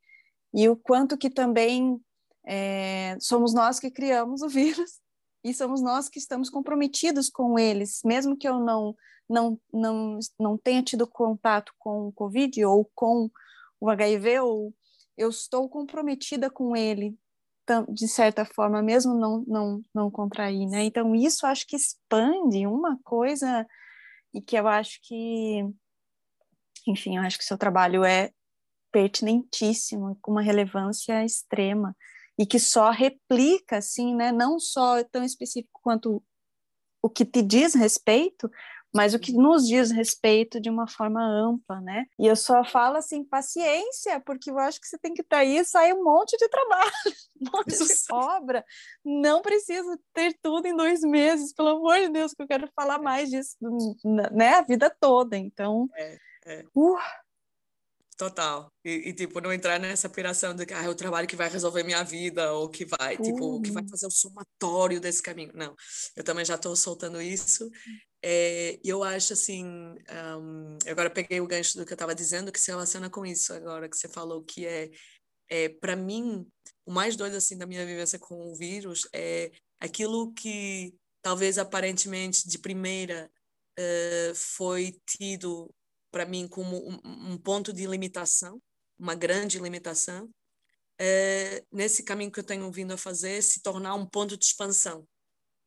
e 0.53 0.69
o 0.69 0.77
quanto 0.77 1.17
que 1.17 1.31
também 1.31 1.99
é, 2.47 3.17
somos 3.21 3.55
nós 3.55 3.81
que 3.81 3.91
criamos 3.91 4.43
o 4.43 4.49
vírus 4.49 5.01
e 5.43 5.53
somos 5.55 5.83
nós 5.83 6.09
que 6.09 6.19
estamos 6.19 6.51
comprometidos 6.51 7.29
com 7.29 7.59
eles, 7.59 8.01
mesmo 8.05 8.37
que 8.37 8.49
eu 8.49 8.59
não 8.59 8.95
não 9.27 9.59
não 9.73 10.19
não 10.39 10.59
tenha 10.59 10.83
tido 10.83 11.07
contato 11.07 11.73
com 11.79 12.09
o 12.09 12.13
COVID 12.13 12.63
ou 12.67 12.91
com 12.95 13.31
o 13.81 13.89
HIV, 13.89 14.41
ou 14.41 14.75
eu 15.17 15.31
estou 15.31 15.69
comprometida 15.69 16.51
com 16.51 16.77
ele 16.77 17.17
de 17.89 18.09
certa 18.09 18.45
forma, 18.45 18.83
mesmo 18.83 19.15
não 19.15 19.45
não 19.47 19.83
não 19.95 20.11
contrair, 20.11 20.67
né? 20.67 20.85
Então 20.85 21.15
isso 21.15 21.47
acho 21.47 21.67
que 21.67 21.77
expande 21.77 22.67
uma 22.67 22.99
coisa 23.05 23.67
e 24.35 24.41
que 24.43 24.57
eu 24.57 24.67
acho 24.69 24.99
que, 25.03 25.65
enfim, 26.87 27.17
eu 27.17 27.23
acho 27.23 27.39
que 27.39 27.45
seu 27.45 27.57
trabalho 27.57 28.05
é 28.05 28.31
pertinentíssimo, 28.93 30.17
com 30.23 30.33
uma 30.33 30.43
relevância 30.43 31.25
extrema, 31.25 31.97
e 32.39 32.47
que 32.47 32.59
só 32.59 32.91
replica, 32.91 33.79
assim, 33.79 34.15
né, 34.15 34.31
não 34.33 34.59
só 34.59 35.03
tão 35.05 35.25
específico 35.25 35.81
quanto 35.83 36.23
o 37.03 37.11
que 37.11 37.25
te 37.25 37.43
diz 37.43 37.75
respeito, 37.75 38.51
mas 38.95 39.13
o 39.13 39.19
que 39.19 39.33
nos 39.33 39.67
diz 39.67 39.91
respeito 39.91 40.61
de 40.61 40.71
uma 40.71 40.87
forma 40.87 41.21
ampla, 41.21 41.81
né? 41.81 42.07
E 42.19 42.27
eu 42.27 42.37
só 42.37 42.65
falo 42.65 42.97
assim, 42.97 43.25
paciência, 43.25 44.21
porque 44.21 44.51
eu 44.51 44.59
acho 44.59 44.81
que 44.81 44.87
você 44.87 44.97
tem 44.97 45.13
que 45.13 45.23
estar 45.23 45.39
aí, 45.39 45.65
sai 45.65 45.93
um 45.93 46.05
monte 46.05 46.37
de 46.37 46.49
trabalho, 46.49 46.93
um 47.43 47.51
monte 47.53 47.77
de 47.77 47.85
obra. 48.13 48.65
Não 49.05 49.43
precisa 49.43 49.99
ter 50.13 50.39
tudo 50.41 50.67
em 50.67 50.77
dois 50.77 51.01
meses, 51.01 51.53
pelo 51.53 51.71
amor 51.71 51.99
de 51.99 52.09
Deus, 52.09 52.33
que 52.33 52.43
eu 52.43 52.47
quero 52.47 52.71
falar 52.75 52.99
mais 52.99 53.29
disso, 53.31 53.57
né? 54.33 54.55
A 54.55 54.63
vida 54.63 54.89
toda. 54.89 55.37
Então, 55.37 55.89
é, 55.97 56.19
é. 56.47 56.65
Uh, 56.75 56.97
Total. 58.17 58.73
E, 58.85 59.09
e, 59.09 59.13
tipo, 59.13 59.41
não 59.41 59.53
entrar 59.53 59.81
nessa 59.81 60.09
piração 60.09 60.55
de 60.55 60.65
que 60.65 60.73
ah, 60.73 60.85
é 60.85 60.89
o 60.89 60.95
trabalho 60.95 61.27
que 61.27 61.35
vai 61.35 61.49
resolver 61.49 61.83
minha 61.83 62.03
vida, 62.05 62.53
ou 62.53 62.69
que 62.69 62.85
vai, 62.85 63.17
uhum. 63.17 63.23
tipo, 63.23 63.63
que 63.63 63.73
vai 63.73 63.87
fazer 63.89 64.07
o 64.07 64.11
somatório 64.11 65.01
desse 65.01 65.21
caminho. 65.21 65.51
Não, 65.55 65.75
eu 66.15 66.23
também 66.23 66.45
já 66.45 66.55
estou 66.55 66.77
soltando 66.77 67.21
isso. 67.21 67.69
É, 68.23 68.79
eu 68.85 69.03
acho 69.03 69.33
assim, 69.33 69.65
um, 69.67 70.79
agora 70.87 71.11
peguei 71.11 71.41
o 71.41 71.47
gancho 71.47 71.77
do 71.77 71.85
que 71.85 71.93
eu 71.93 71.97
estava 71.97 72.15
dizendo, 72.15 72.53
que 72.53 72.61
se 72.61 72.71
relaciona 72.71 73.11
com 73.11 73.27
isso 73.27 73.53
agora, 73.53 73.89
que 73.89 73.97
você 73.97 74.09
falou, 74.09 74.45
que 74.45 74.65
é, 74.65 74.91
é 75.51 75.69
para 75.69 75.97
mim, 75.97 76.47
o 76.87 76.93
mais 76.93 77.17
doido 77.17 77.37
assim 77.37 77.59
da 77.59 77.67
minha 77.67 77.85
vivência 77.85 78.19
com 78.19 78.51
o 78.51 78.57
vírus 78.57 79.09
é 79.13 79.51
aquilo 79.81 80.33
que 80.33 80.95
talvez 81.21 81.59
aparentemente 81.59 82.49
de 82.49 82.59
primeira 82.59 83.31
uh, 83.79 84.35
foi 84.35 84.97
tido 85.05 85.75
para 86.15 86.25
mim 86.25 86.47
como 86.47 86.77
um, 86.89 87.33
um, 87.33 87.37
ponto 87.37 87.73
de 87.73 87.89
limitação, 87.89 88.63
uma 88.97 89.17
grande 89.17 89.59
limitação, 89.59 90.31
é, 90.97 91.65
nesse 91.73 92.05
caminho 92.05 92.31
que 92.31 92.39
eu 92.39 92.45
tenho 92.45 92.71
vindo 92.71 92.95
a 92.95 92.97
fazer, 92.97 93.43
se 93.43 93.61
tornar 93.61 93.97
um 93.97 94.07
ponto 94.07 94.37
de 94.37 94.45
expansão. 94.45 95.05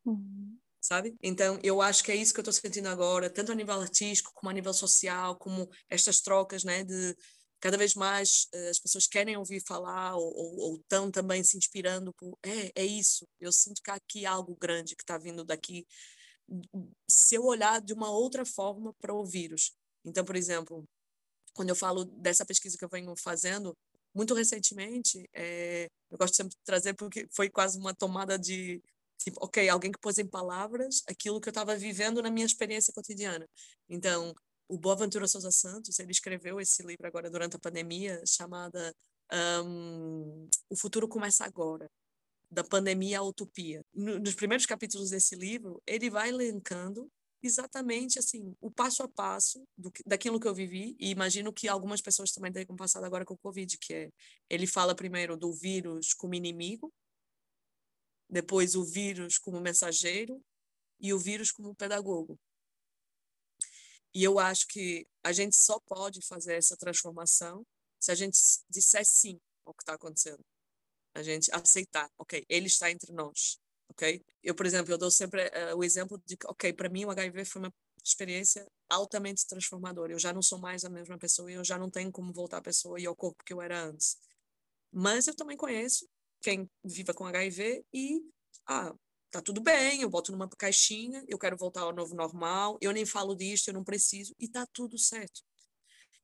Uhum. 0.05 0.57
Sabe? 0.79 1.17
Então, 1.21 1.59
eu 1.61 1.81
acho 1.81 2.01
que 2.01 2.13
é 2.13 2.15
isso 2.15 2.33
que 2.33 2.39
eu 2.39 2.43
estou 2.49 2.53
sentindo 2.53 2.87
agora, 2.87 3.29
tanto 3.29 3.51
a 3.51 3.55
nível 3.55 3.81
artístico, 3.81 4.31
como 4.33 4.49
a 4.49 4.53
nível 4.53 4.73
social, 4.73 5.35
como 5.35 5.69
estas 5.89 6.21
trocas, 6.21 6.63
né, 6.63 6.85
de 6.85 7.13
cada 7.59 7.77
vez 7.77 7.93
mais 7.93 8.47
uh, 8.55 8.69
as 8.69 8.79
pessoas 8.79 9.05
querem 9.05 9.35
ouvir 9.35 9.61
falar 9.67 10.15
ou, 10.15 10.33
ou, 10.33 10.59
ou 10.59 10.75
estão 10.77 11.11
também 11.11 11.43
se 11.43 11.57
inspirando 11.57 12.13
por 12.13 12.37
é, 12.45 12.71
é 12.73 12.85
isso, 12.85 13.27
eu 13.37 13.51
sinto 13.51 13.81
que 13.81 13.89
há 13.89 13.95
aqui 13.95 14.25
algo 14.25 14.55
grande 14.55 14.95
que 14.95 15.01
está 15.01 15.17
vindo 15.17 15.43
daqui 15.43 15.85
se 17.09 17.35
eu 17.35 17.43
olhar 17.43 17.81
de 17.81 17.93
uma 17.93 18.11
outra 18.11 18.45
forma 18.45 18.93
para 19.01 19.13
o 19.13 19.25
vírus 19.25 19.73
então, 20.07 20.23
por 20.23 20.35
exemplo, 20.35 20.85
quando 21.53 21.69
eu 21.69 21.75
falo 21.75 22.05
dessa 22.05 22.45
pesquisa 22.45 22.77
que 22.77 22.85
eu 22.85 22.89
venho 22.89 23.13
fazendo, 23.17 23.75
muito 24.13 24.33
recentemente, 24.33 25.29
é, 25.33 25.87
eu 26.09 26.17
gosto 26.17 26.35
sempre 26.35 26.51
de 26.51 26.63
trazer 26.63 26.93
porque 26.93 27.27
foi 27.31 27.49
quase 27.49 27.77
uma 27.77 27.93
tomada 27.93 28.39
de, 28.39 28.81
tipo, 29.17 29.43
ok, 29.43 29.67
alguém 29.67 29.91
que 29.91 29.99
pôs 29.99 30.17
em 30.17 30.25
palavras 30.25 31.03
aquilo 31.07 31.41
que 31.41 31.49
eu 31.49 31.51
estava 31.51 31.75
vivendo 31.75 32.21
na 32.21 32.31
minha 32.31 32.45
experiência 32.45 32.93
cotidiana. 32.93 33.45
Então, 33.89 34.33
o 34.69 34.77
Boaventura 34.77 35.27
Souza 35.27 35.51
Santos, 35.51 35.99
ele 35.99 36.11
escreveu 36.11 36.59
esse 36.59 36.81
livro 36.83 37.05
agora 37.05 37.29
durante 37.29 37.55
a 37.55 37.59
pandemia, 37.59 38.21
chamada 38.25 38.93
um, 39.63 40.49
O 40.69 40.75
Futuro 40.75 41.07
Começa 41.07 41.45
Agora, 41.45 41.89
da 42.49 42.63
pandemia 42.63 43.19
à 43.19 43.23
utopia. 43.23 43.81
Nos 43.93 44.35
primeiros 44.35 44.65
capítulos 44.65 45.09
desse 45.09 45.35
livro, 45.35 45.81
ele 45.85 46.09
vai 46.09 46.29
elencando 46.29 47.09
exatamente 47.41 48.17
assim 48.17 48.55
o 48.59 48.71
passo 48.71 49.03
a 49.03 49.07
passo 49.07 49.63
do, 49.77 49.91
daquilo 50.05 50.39
que 50.39 50.47
eu 50.47 50.55
vivi 50.55 50.95
e 50.99 51.11
imagino 51.11 51.53
que 51.53 51.67
algumas 51.67 52.01
pessoas 52.01 52.31
também 52.31 52.51
tenham 52.51 52.75
passado 52.75 53.05
agora 53.05 53.23
com 53.23 53.35
o 53.35 53.37
covid 53.37 53.77
que 53.77 53.93
é 53.93 54.11
ele 54.49 54.65
fala 54.65 54.95
primeiro 54.95 55.37
do 55.37 55.53
vírus 55.53 56.13
como 56.13 56.33
inimigo 56.33 56.91
depois 58.29 58.75
o 58.75 58.83
vírus 58.83 59.37
como 59.37 59.61
mensageiro 59.61 60.43
e 60.99 61.13
o 61.13 61.19
vírus 61.19 61.51
como 61.51 61.75
pedagogo. 61.75 62.39
E 64.13 64.23
eu 64.23 64.39
acho 64.39 64.67
que 64.67 65.07
a 65.23 65.31
gente 65.31 65.55
só 65.55 65.79
pode 65.79 66.21
fazer 66.25 66.55
essa 66.55 66.75
transformação 66.75 67.65
se 67.99 68.11
a 68.11 68.15
gente 68.15 68.37
disser 68.69 69.05
sim 69.05 69.39
ao 69.65 69.73
que 69.73 69.83
está 69.83 69.93
acontecendo. 69.93 70.43
A 71.13 71.23
gente 71.23 71.49
aceitar 71.53 72.11
ok 72.17 72.45
ele 72.49 72.67
está 72.67 72.91
entre 72.91 73.13
nós 73.13 73.59
ok? 73.89 74.23
Eu, 74.43 74.55
por 74.55 74.65
exemplo, 74.65 74.91
eu 74.91 74.97
dou 74.97 75.11
sempre 75.11 75.47
uh, 75.47 75.75
o 75.77 75.83
exemplo 75.83 76.21
de 76.25 76.37
que, 76.37 76.47
ok, 76.47 76.73
para 76.73 76.89
mim 76.89 77.05
o 77.05 77.11
HIV 77.11 77.45
foi 77.45 77.61
uma 77.61 77.73
experiência 78.03 78.65
altamente 78.89 79.45
transformadora. 79.47 80.13
Eu 80.13 80.19
já 80.19 80.33
não 80.33 80.41
sou 80.41 80.59
mais 80.59 80.85
a 80.85 80.89
mesma 80.89 81.17
pessoa 81.17 81.51
e 81.51 81.55
eu 81.55 81.63
já 81.63 81.77
não 81.77 81.89
tenho 81.89 82.11
como 82.11 82.33
voltar 82.33 82.57
a 82.57 82.61
pessoa 82.61 82.99
e 82.99 83.05
ao 83.05 83.15
corpo 83.15 83.43
que 83.43 83.53
eu 83.53 83.61
era 83.61 83.83
antes. 83.83 84.17
Mas 84.91 85.27
eu 85.27 85.35
também 85.35 85.57
conheço 85.57 86.07
quem 86.41 86.69
viva 86.83 87.13
com 87.13 87.25
HIV 87.25 87.85
e, 87.93 88.21
ah, 88.67 88.93
tá 89.31 89.41
tudo 89.41 89.61
bem, 89.61 90.01
eu 90.01 90.09
boto 90.09 90.31
numa 90.31 90.47
caixinha, 90.49 91.23
eu 91.27 91.37
quero 91.37 91.57
voltar 91.57 91.81
ao 91.81 91.93
novo 91.93 92.15
normal, 92.15 92.77
eu 92.81 92.91
nem 92.91 93.05
falo 93.05 93.35
disso, 93.35 93.69
eu 93.69 93.73
não 93.73 93.83
preciso, 93.83 94.33
e 94.39 94.47
tá 94.47 94.65
tudo 94.71 94.97
certo. 94.97 95.41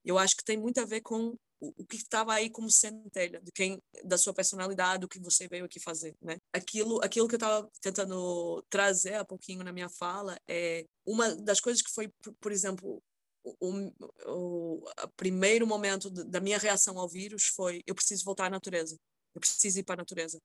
Eu 0.04 0.18
acho 0.18 0.36
que 0.36 0.44
tem 0.44 0.58
muito 0.58 0.78
a 0.80 0.84
ver 0.84 1.00
com 1.00 1.34
o, 1.60 1.84
que 1.86 1.96
estava 1.96 2.34
aí 2.34 2.50
como 2.50 2.70
centelha 2.70 3.40
de 3.40 3.50
quem 3.52 3.80
da 4.04 4.18
sua 4.18 4.34
personalidade, 4.34 5.00
do 5.00 5.08
que 5.08 5.18
você 5.18 5.48
veio 5.48 5.64
aqui 5.64 5.80
fazer, 5.80 6.14
né? 6.20 6.36
Aquilo, 6.52 7.02
aquilo 7.02 7.26
que 7.26 7.34
eu 7.34 7.38
estava 7.38 7.68
tentando 7.80 8.62
trazer 8.68 9.14
há 9.14 9.24
pouquinho 9.24 9.64
na 9.64 9.72
minha 9.72 9.88
fala 9.88 10.38
é 10.48 10.84
uma 11.06 11.34
das 11.36 11.60
coisas 11.60 11.82
que 11.82 11.90
foi, 11.90 12.10
por, 12.40 12.52
exemplo, 12.52 13.02
o, 13.42 13.54
o, 13.60 14.84
o, 14.84 15.08
primeiro 15.16 15.66
momento 15.66 16.10
da 16.10 16.40
minha 16.40 16.58
reação 16.58 16.98
ao 16.98 17.08
vírus 17.08 17.46
foi 17.46 17.82
eu 17.86 17.94
preciso 17.94 18.24
voltar 18.24 18.46
à 18.46 18.50
natureza, 18.50 18.98
eu 19.34 19.40
preciso 19.40 19.78
ir 19.78 19.84
para 19.84 19.94
a 19.94 20.02
natureza. 20.02 20.38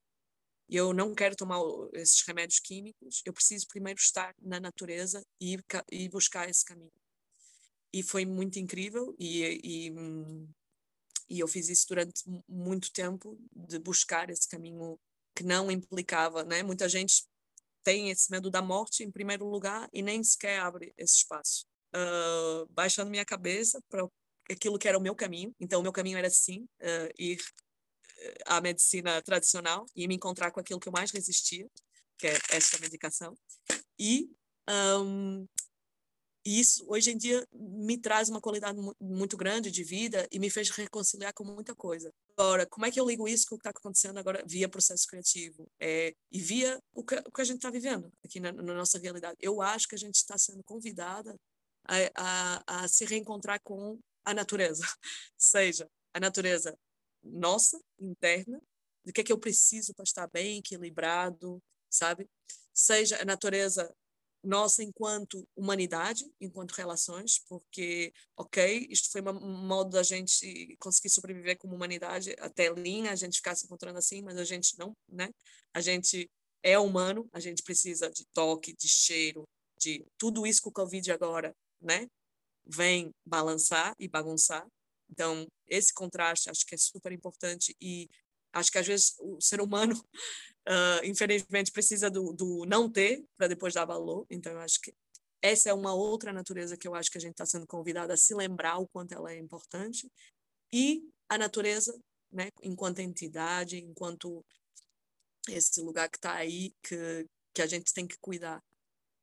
Eu 0.72 0.93
não 0.93 1.16
quero 1.16 1.36
tomar 1.36 1.60
esses 1.93 2.22
remédios 2.28 2.60
químicos, 2.60 3.24
eu 3.26 3.34
preciso 3.34 3.68
primeiro 3.68 3.99
estar 3.99 4.36
na 4.39 4.60
natureza 4.60 5.24
e, 5.41 5.57
e 5.91 6.07
buscar 6.07 6.47
esse 6.47 6.64
caminho. 6.64 6.91
E 7.92 8.04
foi 8.04 8.26
muito 8.26 8.60
incrível 8.60 9.16
e, 9.20 9.60
e 9.64 9.94
e 11.30 11.40
eu 11.40 11.48
fiz 11.48 11.70
isso 11.70 11.86
durante 11.88 12.24
muito 12.48 12.92
tempo, 12.92 13.38
de 13.52 13.78
buscar 13.78 14.30
esse 14.32 14.48
caminho 14.48 15.00
que 15.36 15.44
não 15.44 15.70
implicava, 15.70 16.44
né? 16.44 16.64
Muita 16.64 16.90
gente 16.90 17.24
tem 17.84 18.10
esse 18.10 18.32
medo 18.32 18.50
da 18.50 18.62
morte 18.62 19.04
em 19.04 19.12
primeiro 19.12 19.46
lugar 19.46 19.88
e 19.94 20.02
nem 20.02 20.24
sequer 20.24 20.60
abre 20.60 20.92
esse 20.98 21.18
espaço. 21.18 21.66
Uh, 21.96 22.66
baixando 22.72 23.12
minha 23.12 23.26
cabeça 23.26 23.80
para 23.88 24.08
aquilo 24.50 24.80
que 24.80 24.88
era 24.88 24.98
o 24.98 25.02
meu 25.02 25.16
caminho. 25.16 25.56
Então, 25.60 25.80
o 25.80 25.84
meu 25.84 25.94
caminho 25.94 26.18
era 26.18 26.30
sim 26.30 26.68
uh, 26.82 27.14
ir 27.18 27.40
ah, 28.48 28.58
à 28.58 28.62
medicina 28.62 29.22
tradicional 29.22 29.86
e 29.96 30.08
me 30.08 30.16
encontrar 30.16 30.52
com 30.52 30.60
aquilo 30.60 30.80
que 30.80 30.88
eu 30.88 30.94
mais 30.94 31.12
resistia, 31.12 31.70
que 32.18 32.28
é 32.28 32.38
esta 32.50 32.80
medicação. 32.80 33.36
E 34.00 34.30
um, 34.68 35.48
e 36.46 36.60
isso, 36.60 36.86
hoje 36.88 37.12
em 37.12 37.18
dia, 37.18 37.46
me 37.52 37.98
traz 37.98 38.30
uma 38.30 38.40
qualidade 38.40 38.80
muito 39.00 39.36
grande 39.36 39.70
de 39.70 39.84
vida 39.84 40.28
e 40.32 40.40
me 40.40 40.50
fez 40.50 40.70
reconciliar 40.70 41.34
com 41.34 41.44
muita 41.44 41.76
coisa. 41.76 42.12
Agora, 42.38 42.66
como 42.66 42.86
é 42.86 42.92
que 42.92 43.00
eu 43.00 43.06
ligo 43.06 43.28
isso 43.28 43.46
com 43.48 43.56
o 43.56 43.58
que 43.58 43.68
está 43.68 43.78
acontecendo 43.78 44.18
agora 44.18 44.44
via 44.48 44.70
processo 44.70 45.06
criativo? 45.08 45.70
É, 45.80 46.14
e 46.32 46.40
via 46.40 46.82
o 46.94 47.04
que, 47.04 47.16
o 47.16 47.32
que 47.32 47.42
a 47.42 47.44
gente 47.44 47.58
está 47.58 47.70
vivendo 47.70 48.12
aqui 48.24 48.40
na, 48.40 48.52
na, 48.52 48.74
nossa 48.74 48.98
realidade. 48.98 49.38
Eu 49.42 49.62
acho 49.62 49.88
que 49.88 49.96
a 49.96 49.98
gente 49.98 50.16
está 50.16 50.38
sendo 50.38 50.64
convidada 50.64 51.36
a, 51.86 51.96
a, 52.16 52.84
a 52.84 52.88
se 52.88 53.06
reencontrar 53.06 53.60
com 53.62 54.00
a 54.24 54.34
natureza. 54.34 54.84
Seja 55.38 55.90
a 56.14 56.20
natureza 56.20 56.78
nossa, 57.22 57.80
interna, 58.00 58.62
do 59.06 59.12
que 59.12 59.22
é 59.22 59.24
que 59.24 59.34
eu 59.34 59.40
preciso 59.40 59.94
para 59.94 60.04
estar 60.04 60.28
bem, 60.28 60.60
equilibrado, 60.60 61.62
sabe? 61.90 62.30
Seja 62.74 63.22
a 63.22 63.26
natureza 63.26 63.94
nossa 64.44 64.84
enquanto 64.84 65.48
humanidade, 65.56 66.26
enquanto 66.40 66.72
relações, 66.72 67.40
porque, 67.48 68.14
ok, 68.38 68.88
isto 68.90 69.12
foi 69.12 69.22
um 69.22 69.68
modo 69.68 69.92
da 69.92 70.04
gente 70.04 70.76
conseguir 70.80 71.10
sobreviver 71.10 71.58
como 71.58 71.76
humanidade 71.76 72.36
até 72.40 72.72
linha, 72.74 73.12
a 73.12 73.16
gente 73.16 73.38
ficar 73.38 73.56
se 73.56 73.66
encontrando 73.66 73.98
assim, 73.98 74.22
mas 74.22 74.38
a 74.38 74.44
gente 74.44 74.78
não, 74.78 74.96
né? 75.08 75.30
A 75.74 75.82
gente 75.82 76.30
é 76.64 76.78
humano, 76.80 77.28
a 77.32 77.40
gente 77.40 77.64
precisa 77.64 78.10
de 78.10 78.26
toque, 78.34 78.74
de 78.74 78.88
cheiro, 78.88 79.48
de 79.78 80.06
tudo 80.18 80.46
isso 80.46 80.62
que 80.62 80.70
o 80.70 80.74
Covid 80.74 81.12
agora, 81.12 81.54
né? 81.82 82.08
Vem 82.66 83.12
balançar 83.26 83.94
e 84.00 84.08
bagunçar. 84.08 84.66
Então, 85.10 85.48
esse 85.68 85.94
contraste 85.94 86.50
acho 86.50 86.66
que 86.66 86.76
é 86.76 86.78
super 86.78 87.12
importante 87.12 87.76
e 87.82 88.08
acho 88.54 88.72
que 88.72 88.78
às 88.78 88.88
vezes 88.88 89.16
o 89.20 89.40
ser 89.42 89.62
humano 89.62 89.96
uh, 90.68 91.05
infelizmente 91.05 91.72
precisa 91.72 92.10
do, 92.10 92.34
do 92.34 92.66
não 92.66 92.89
ter 92.89 93.24
para 93.38 93.47
depois 93.47 93.74
dar 93.74 93.86
valor. 93.86 94.26
Então, 94.30 94.51
eu 94.53 94.60
acho 94.60 94.80
que 94.82 94.93
essa 95.41 95.70
é 95.70 95.74
uma 95.74 95.93
outra 95.93 96.34
natureza 96.34 96.78
que 96.78 96.88
eu 96.88 96.95
acho 96.95 97.10
que 97.10 97.18
a 97.18 97.22
gente 97.22 97.32
está 97.32 97.45
sendo 97.45 97.66
convidado 97.66 98.12
a 98.12 98.18
se 98.18 98.34
lembrar 98.34 98.78
o 98.78 98.88
quanto 98.88 99.14
ela 99.14 99.32
é 99.32 99.38
importante. 99.38 100.12
E 100.72 101.03
a 101.30 101.38
natureza, 101.38 101.97
né, 102.32 102.49
enquanto 102.62 102.99
entidade, 102.99 103.78
enquanto 103.78 104.45
esse 105.47 105.82
lugar 105.82 106.10
que 106.10 106.18
está 106.18 106.34
aí, 106.34 106.74
que, 106.84 107.26
que 107.53 107.62
a 107.62 107.68
gente 107.68 107.93
tem 107.93 108.05
que 108.05 108.18
cuidar. 108.20 108.62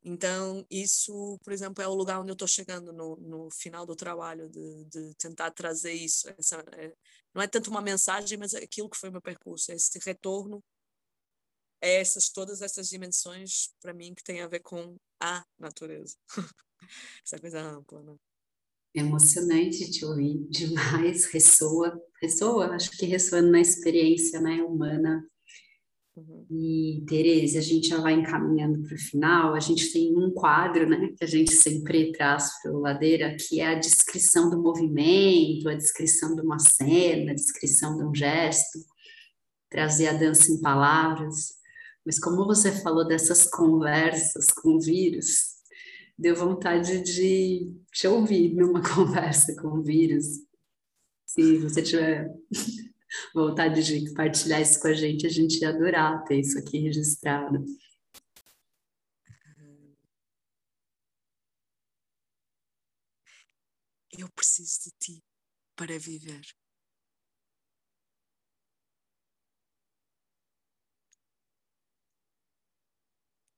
Então, 0.03 0.65
isso, 0.69 1.37
por 1.43 1.51
exemplo, 1.51 1.83
é 1.83 1.87
o 1.87 1.93
lugar 1.93 2.19
onde 2.19 2.31
eu 2.31 2.33
estou 2.33 2.47
chegando 2.47 2.93
no, 2.93 3.17
no 3.17 3.49
final 3.51 3.85
do 3.85 3.95
trabalho, 3.95 4.49
de, 4.49 4.85
de 4.85 5.13
tentar 5.15 5.51
trazer 5.51 5.93
isso. 5.93 6.29
Essa, 6.37 6.63
é, 6.73 6.93
não 7.33 7.41
é 7.41 7.47
tanto 7.47 7.69
uma 7.69 7.81
mensagem, 7.81 8.37
mas 8.37 8.53
é 8.53 8.63
aquilo 8.63 8.89
que 8.89 8.97
foi 8.97 9.09
meu 9.09 9.21
percurso, 9.21 9.71
esse 9.71 9.99
retorno 9.99 10.63
é 11.81 12.01
essas 12.01 12.29
todas 12.29 12.61
essas 12.61 12.89
dimensões 12.89 13.69
para 13.81 13.93
mim 13.93 14.13
que 14.13 14.23
tem 14.23 14.41
a 14.41 14.47
ver 14.47 14.59
com 14.59 14.95
a 15.21 15.43
natureza. 15.59 16.15
Essa 17.25 17.39
coisa 17.39 17.61
ampla, 17.61 18.03
né? 18.03 18.15
É 18.95 18.99
emocionante 18.99 19.91
te 19.91 20.05
ouvir 20.05 20.47
demais, 20.49 21.25
ressoa, 21.25 22.01
ressoa, 22.21 22.73
acho 22.73 22.91
que 22.91 23.05
ressoando 23.05 23.51
na 23.51 23.61
experiência 23.61 24.41
né, 24.41 24.61
humana. 24.63 25.23
Uhum. 26.15 26.47
E, 26.49 27.05
Tereza, 27.07 27.59
a 27.59 27.61
gente 27.61 27.89
já 27.89 28.01
vai 28.01 28.13
encaminhando 28.13 28.81
para 28.81 28.95
o 28.95 28.99
final. 28.99 29.53
A 29.53 29.59
gente 29.59 29.93
tem 29.93 30.17
um 30.17 30.31
quadro 30.31 30.89
né, 30.89 31.13
que 31.15 31.23
a 31.23 31.27
gente 31.27 31.51
sempre 31.51 32.11
traz 32.11 32.59
para 32.61 32.71
o 32.71 32.79
Ladeira, 32.79 33.37
que 33.37 33.59
é 33.59 33.67
a 33.67 33.79
descrição 33.79 34.49
do 34.49 34.59
movimento, 34.59 35.69
a 35.69 35.75
descrição 35.75 36.35
de 36.35 36.41
uma 36.41 36.57
cena, 36.57 37.31
a 37.31 37.35
descrição 37.35 37.97
de 37.97 38.03
um 38.03 38.15
gesto, 38.15 38.79
trazer 39.69 40.07
a 40.07 40.13
dança 40.13 40.51
em 40.51 40.59
palavras. 40.59 41.56
Mas 42.07 42.19
como 42.19 42.45
você 42.45 42.71
falou 42.71 43.05
dessas 43.05 43.49
conversas 43.49 44.49
com 44.49 44.79
vírus, 44.79 45.57
deu 46.17 46.33
vontade 46.37 47.01
de 47.01 47.69
te 47.91 48.07
ouvir 48.07 48.55
numa 48.55 48.79
conversa 48.95 49.53
com 49.61 49.81
vírus. 49.83 50.25
Se 51.25 51.57
você 51.57 51.83
tiver 51.83 52.33
vontade 53.35 53.83
de 53.83 54.07
compartilhar 54.07 54.61
isso 54.61 54.79
com 54.79 54.87
a 54.87 54.93
gente, 54.93 55.27
a 55.27 55.29
gente 55.29 55.59
ia 55.59 55.67
adorar 55.67 56.23
ter 56.23 56.39
isso 56.39 56.57
aqui 56.57 56.79
registrado. 56.79 57.65
Eu 64.17 64.29
preciso 64.29 64.79
de 64.85 64.91
ti 64.97 65.23
para 65.75 65.99
viver. 65.99 66.39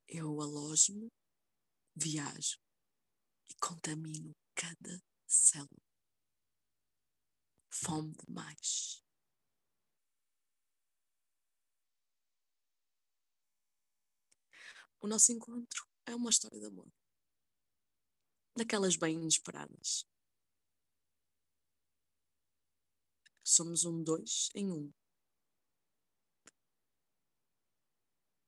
Eu 0.10 0.42
alojo-me, 0.42 1.12
viajo 1.96 2.58
e 3.50 3.56
contamino 3.56 4.36
cada 4.56 5.02
célula. 5.28 5.84
Fome 7.72 8.14
demais. 8.26 9.04
O 15.00 15.08
nosso 15.08 15.32
encontro 15.32 15.88
é 16.06 16.16
uma 16.16 16.30
história 16.30 16.60
de 16.60 16.66
amor. 16.66 16.92
Daquelas 18.58 18.98
bem 18.98 19.16
inesperadas. 19.16 20.06
Somos 23.44 23.86
um 23.86 24.04
dois 24.04 24.50
em 24.54 24.72
um. 24.72 24.92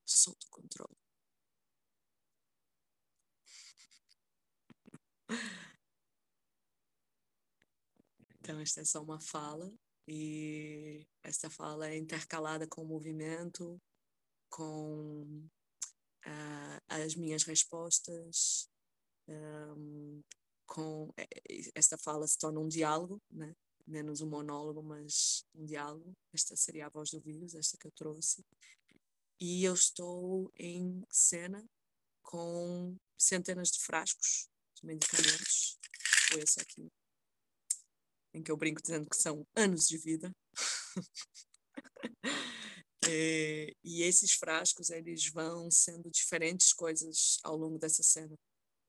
Solto 0.06 0.46
o 0.48 0.50
controle. 0.50 1.01
Então, 8.44 8.60
esta 8.60 8.82
é 8.82 8.84
só 8.84 9.04
uma 9.04 9.20
fala, 9.20 9.72
e 10.08 11.06
esta 11.24 11.48
fala 11.48 11.88
é 11.88 11.96
intercalada 11.96 12.68
com 12.68 12.82
o 12.82 12.88
movimento, 12.88 13.80
com 14.50 15.48
uh, 16.26 16.82
as 16.88 17.16
minhas 17.16 17.44
respostas, 17.44 18.68
um, 19.28 20.24
com 20.66 21.14
esta 21.76 21.98
fala 22.00 22.28
se 22.28 22.38
torna 22.38 22.60
um 22.60 22.68
diálogo, 22.68 23.22
né? 23.30 23.54
menos 23.86 24.22
um 24.22 24.30
monólogo, 24.30 24.82
mas 24.82 25.46
um 25.54 25.66
diálogo. 25.66 26.14
Esta 26.34 26.56
seria 26.56 26.88
a 26.88 26.90
voz 26.90 27.12
do 27.12 27.20
vírus, 27.20 27.54
esta 27.56 27.78
que 27.78 27.88
eu 27.88 27.92
trouxe. 27.92 28.44
E 29.40 29.64
eu 29.64 29.74
estou 29.74 30.52
em 30.58 31.04
cena 31.12 31.64
com 32.24 32.96
centenas 33.18 33.70
de 33.70 33.80
frascos 33.80 34.50
medicamentos, 34.84 35.78
ou 36.34 36.40
esse 36.40 36.60
aqui, 36.60 36.92
em 38.34 38.42
que 38.42 38.52
eu 38.52 38.58
brinco 38.58 38.82
dizendo 38.82 39.10
que 39.10 39.18
são 39.18 39.46
anos 39.56 39.88
de 39.88 39.98
vida. 39.98 40.32
e, 43.08 43.76
e 43.84 44.04
esses 44.04 44.34
frascos, 44.34 44.90
eles 44.90 45.28
vão 45.28 45.70
sendo 45.70 46.10
diferentes 46.10 46.74
coisas 46.74 47.40
ao 47.44 47.58
longo 47.58 47.78
dessa 47.78 48.04
cena. 48.04 48.36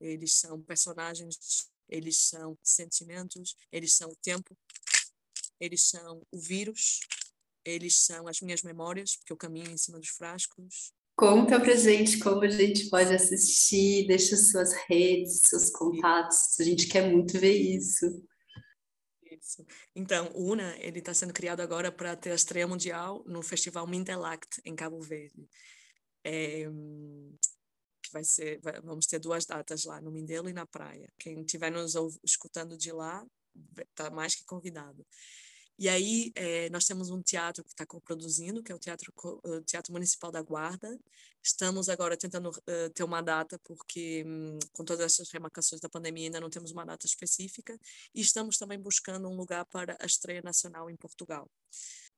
Eles 0.00 0.34
são 0.34 0.62
personagens, 0.62 1.70
eles 1.88 2.18
são 2.18 2.56
sentimentos, 2.62 3.56
eles 3.70 3.94
são 3.94 4.10
o 4.10 4.16
tempo, 4.16 4.56
eles 5.60 5.88
são 5.88 6.26
o 6.30 6.38
vírus, 6.38 7.00
eles 7.64 7.96
são 7.96 8.26
as 8.26 8.40
minhas 8.40 8.62
memórias, 8.62 9.16
porque 9.16 9.32
eu 9.32 9.36
caminho 9.36 9.70
em 9.70 9.78
cima 9.78 9.98
dos 9.98 10.08
frascos. 10.08 10.92
Conta 11.16 11.60
pra 11.60 11.74
gente 11.76 12.18
como 12.18 12.42
a 12.42 12.48
gente 12.48 12.88
pode 12.88 13.14
assistir, 13.14 14.06
deixa 14.06 14.36
suas 14.36 14.72
redes, 14.88 15.40
seus 15.44 15.70
contatos, 15.70 16.58
a 16.58 16.64
gente 16.64 16.88
quer 16.88 17.10
muito 17.10 17.38
ver 17.38 17.56
isso. 17.56 18.06
Isso. 19.22 19.64
Então, 19.94 20.30
o 20.34 20.50
UNA, 20.52 20.74
ele 20.78 21.00
está 21.00 21.12
sendo 21.12 21.32
criado 21.32 21.60
agora 21.60 21.92
para 21.92 22.16
ter 22.16 22.32
a 22.32 22.34
estreia 22.34 22.66
mundial 22.66 23.22
no 23.26 23.42
Festival 23.42 23.86
Mindelact, 23.86 24.62
em 24.64 24.74
Cabo 24.74 25.00
Verde. 25.00 25.48
É, 26.24 26.66
vai 28.12 28.24
ser, 28.24 28.60
vai, 28.60 28.80
vamos 28.80 29.06
ter 29.06 29.18
duas 29.18 29.44
datas 29.44 29.84
lá, 29.84 30.00
no 30.00 30.10
Mindelo 30.10 30.48
e 30.48 30.52
na 30.52 30.66
praia. 30.66 31.12
Quem 31.18 31.40
estiver 31.40 31.70
nos 31.70 31.94
escutando 32.24 32.76
de 32.76 32.92
lá, 32.92 33.24
está 33.90 34.10
mais 34.10 34.34
que 34.34 34.44
convidado. 34.44 35.04
E 35.82 35.88
aí 35.88 36.30
é, 36.36 36.70
nós 36.70 36.84
temos 36.84 37.10
um 37.10 37.20
teatro 37.20 37.64
que 37.64 37.70
está 37.70 37.84
coproduzindo, 37.84 38.62
que 38.62 38.70
é 38.70 38.74
o 38.74 38.78
Teatro, 38.78 39.12
o 39.42 39.60
teatro 39.62 39.92
Municipal 39.92 40.30
da 40.30 40.40
Guarda. 40.40 40.96
Estamos 41.42 41.88
agora 41.88 42.16
tentando 42.16 42.50
uh, 42.50 42.90
ter 42.94 43.02
uma 43.02 43.20
data, 43.20 43.58
porque 43.64 44.22
um, 44.24 44.60
com 44.72 44.84
todas 44.84 45.04
essas 45.04 45.28
remarcações 45.32 45.80
da 45.80 45.88
pandemia 45.88 46.26
ainda 46.26 46.38
não 46.38 46.48
temos 46.48 46.70
uma 46.70 46.86
data 46.86 47.04
específica. 47.04 47.76
E 48.14 48.20
estamos 48.20 48.58
também 48.58 48.78
buscando 48.78 49.28
um 49.28 49.34
lugar 49.34 49.64
para 49.64 49.98
a 50.00 50.06
estreia 50.06 50.40
nacional 50.40 50.88
em 50.88 50.94
Portugal. 50.94 51.50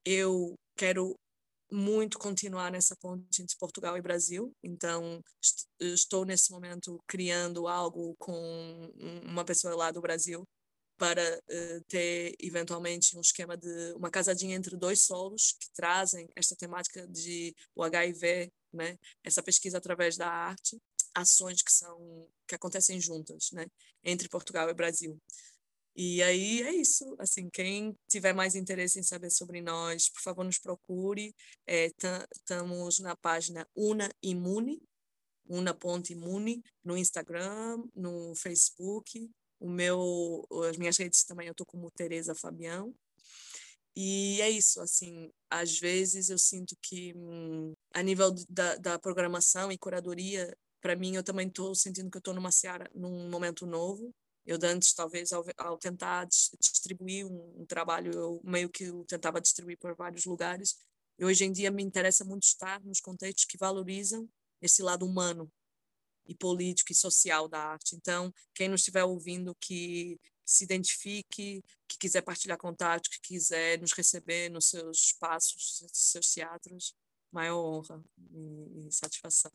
Eu 0.04 0.54
quero 0.76 1.18
muito 1.72 2.18
continuar 2.18 2.70
nessa 2.70 2.94
ponte 2.96 3.40
entre 3.40 3.56
Portugal 3.56 3.96
e 3.96 4.02
Brasil, 4.02 4.54
então 4.62 5.22
est 5.42 5.66
estou 5.80 6.26
nesse 6.26 6.52
momento 6.52 7.02
criando 7.06 7.66
algo 7.66 8.14
com 8.18 8.92
uma 9.24 9.42
pessoa 9.42 9.74
lá 9.74 9.90
do 9.90 10.02
Brasil 10.02 10.46
para 10.96 11.22
uh, 11.22 11.84
ter 11.88 12.34
eventualmente 12.40 13.16
um 13.16 13.20
esquema 13.20 13.56
de 13.56 13.92
uma 13.94 14.10
casadinha 14.10 14.56
entre 14.56 14.76
dois 14.76 15.02
solos 15.02 15.56
que 15.58 15.72
trazem 15.72 16.28
esta 16.36 16.54
temática 16.54 17.06
de 17.08 17.54
o 17.74 17.82
HIV, 17.82 18.52
né? 18.72 18.98
Essa 19.22 19.42
pesquisa 19.42 19.78
através 19.78 20.16
da 20.16 20.28
arte, 20.28 20.80
ações 21.14 21.62
que 21.62 21.72
são 21.72 22.28
que 22.46 22.54
acontecem 22.54 23.00
juntas, 23.00 23.50
né? 23.52 23.66
Entre 24.02 24.28
Portugal 24.28 24.68
e 24.68 24.74
Brasil. 24.74 25.20
E 25.96 26.22
aí 26.22 26.62
é 26.62 26.72
isso. 26.72 27.14
Assim, 27.18 27.48
quem 27.50 27.96
tiver 28.08 28.32
mais 28.32 28.54
interesse 28.54 28.98
em 28.98 29.02
saber 29.02 29.30
sobre 29.30 29.60
nós, 29.60 30.08
por 30.10 30.22
favor, 30.22 30.44
nos 30.44 30.58
procure. 30.58 31.34
Estamos 31.66 33.00
é, 33.00 33.02
na 33.02 33.16
página 33.16 33.68
Una 33.76 34.10
Imune, 34.22 34.82
Una 35.48 35.72
Ponte 35.72 36.12
Imune, 36.12 36.62
no 36.82 36.96
Instagram, 36.96 37.84
no 37.94 38.34
Facebook 38.34 39.30
o 39.64 39.70
meu, 39.70 40.46
as 40.68 40.76
minhas 40.76 40.98
redes 40.98 41.24
também 41.24 41.46
eu 41.46 41.52
estou 41.52 41.64
como 41.64 41.90
Tereza 41.90 42.34
Fabião. 42.34 42.94
E 43.96 44.40
é 44.42 44.50
isso, 44.50 44.78
assim, 44.80 45.30
às 45.48 45.78
vezes 45.78 46.28
eu 46.28 46.36
sinto 46.36 46.76
que 46.82 47.14
hum, 47.16 47.72
a 47.94 48.02
nível 48.02 48.34
da, 48.48 48.76
da 48.76 48.98
programação 48.98 49.72
e 49.72 49.78
curadoria, 49.78 50.54
para 50.82 50.96
mim 50.96 51.14
eu 51.14 51.22
também 51.22 51.48
estou 51.48 51.74
sentindo 51.74 52.10
que 52.10 52.16
eu 52.16 52.20
estou 52.20 52.34
numa 52.34 52.52
seara, 52.52 52.90
num 52.94 53.30
momento 53.30 53.64
novo. 53.64 54.14
Eu 54.44 54.58
antes, 54.64 54.92
talvez, 54.92 55.32
ao, 55.32 55.42
ao 55.56 55.78
tentar 55.78 56.26
distribuir 56.26 57.24
um, 57.24 57.62
um, 57.62 57.66
trabalho, 57.66 58.12
eu 58.12 58.40
meio 58.44 58.68
que 58.68 58.84
eu 58.84 59.04
tentava 59.06 59.40
distribuir 59.40 59.78
por 59.78 59.94
vários 59.96 60.26
lugares. 60.26 60.76
E 61.18 61.24
hoje 61.24 61.44
em 61.46 61.52
dia 61.52 61.70
me 61.70 61.82
interessa 61.82 62.24
muito 62.24 62.42
estar 62.42 62.82
nos 62.84 63.00
contextos 63.00 63.46
que 63.46 63.56
valorizam 63.56 64.28
esse 64.60 64.82
lado 64.82 65.06
humano 65.06 65.50
e 66.26 66.34
político 66.34 66.92
e 66.92 66.94
social 66.94 67.48
da 67.48 67.58
arte. 67.58 67.96
Então, 67.96 68.32
quem 68.54 68.68
nos 68.68 68.80
estiver 68.80 69.04
ouvindo 69.04 69.54
que 69.60 70.18
se 70.44 70.64
identifique, 70.64 71.64
que 71.88 71.98
quiser 71.98 72.22
partilhar 72.22 72.58
contato, 72.58 73.08
que 73.08 73.20
quiser 73.20 73.80
nos 73.80 73.92
receber 73.92 74.50
nos 74.50 74.68
seus 74.68 75.06
espaços, 75.06 75.80
nos 75.82 75.90
seus 75.92 76.26
teatros, 76.32 76.94
maior 77.32 77.58
honra 77.58 78.04
e, 78.30 78.86
e 78.86 78.92
satisfação. 78.92 79.50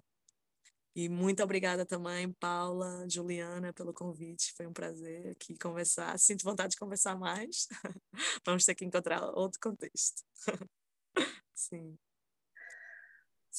E 0.95 1.07
muito 1.07 1.41
obrigada 1.43 1.85
também, 1.85 2.33
Paula, 2.33 3.07
Juliana, 3.07 3.71
pelo 3.71 3.93
convite. 3.93 4.53
Foi 4.57 4.65
um 4.65 4.73
prazer 4.73 5.29
aqui 5.29 5.57
conversar. 5.57 6.17
Sinto 6.19 6.43
vontade 6.43 6.71
de 6.71 6.77
conversar 6.77 7.17
mais. 7.17 7.67
Vamos 8.45 8.65
ter 8.65 8.75
que 8.75 8.83
encontrar 8.83 9.23
outro 9.35 9.59
contexto. 9.61 10.23
Sim. 11.53 11.97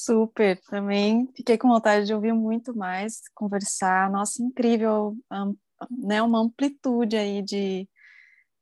Super, 0.02 0.58
também 0.62 1.30
fiquei 1.36 1.58
com 1.58 1.68
vontade 1.68 2.06
de 2.06 2.14
ouvir 2.14 2.32
muito 2.32 2.74
mais, 2.74 3.20
conversar. 3.34 4.10
Nossa, 4.10 4.42
incrível, 4.42 5.14
né? 5.90 6.22
Uma 6.22 6.40
amplitude 6.40 7.16
aí 7.18 7.42
de, 7.42 7.86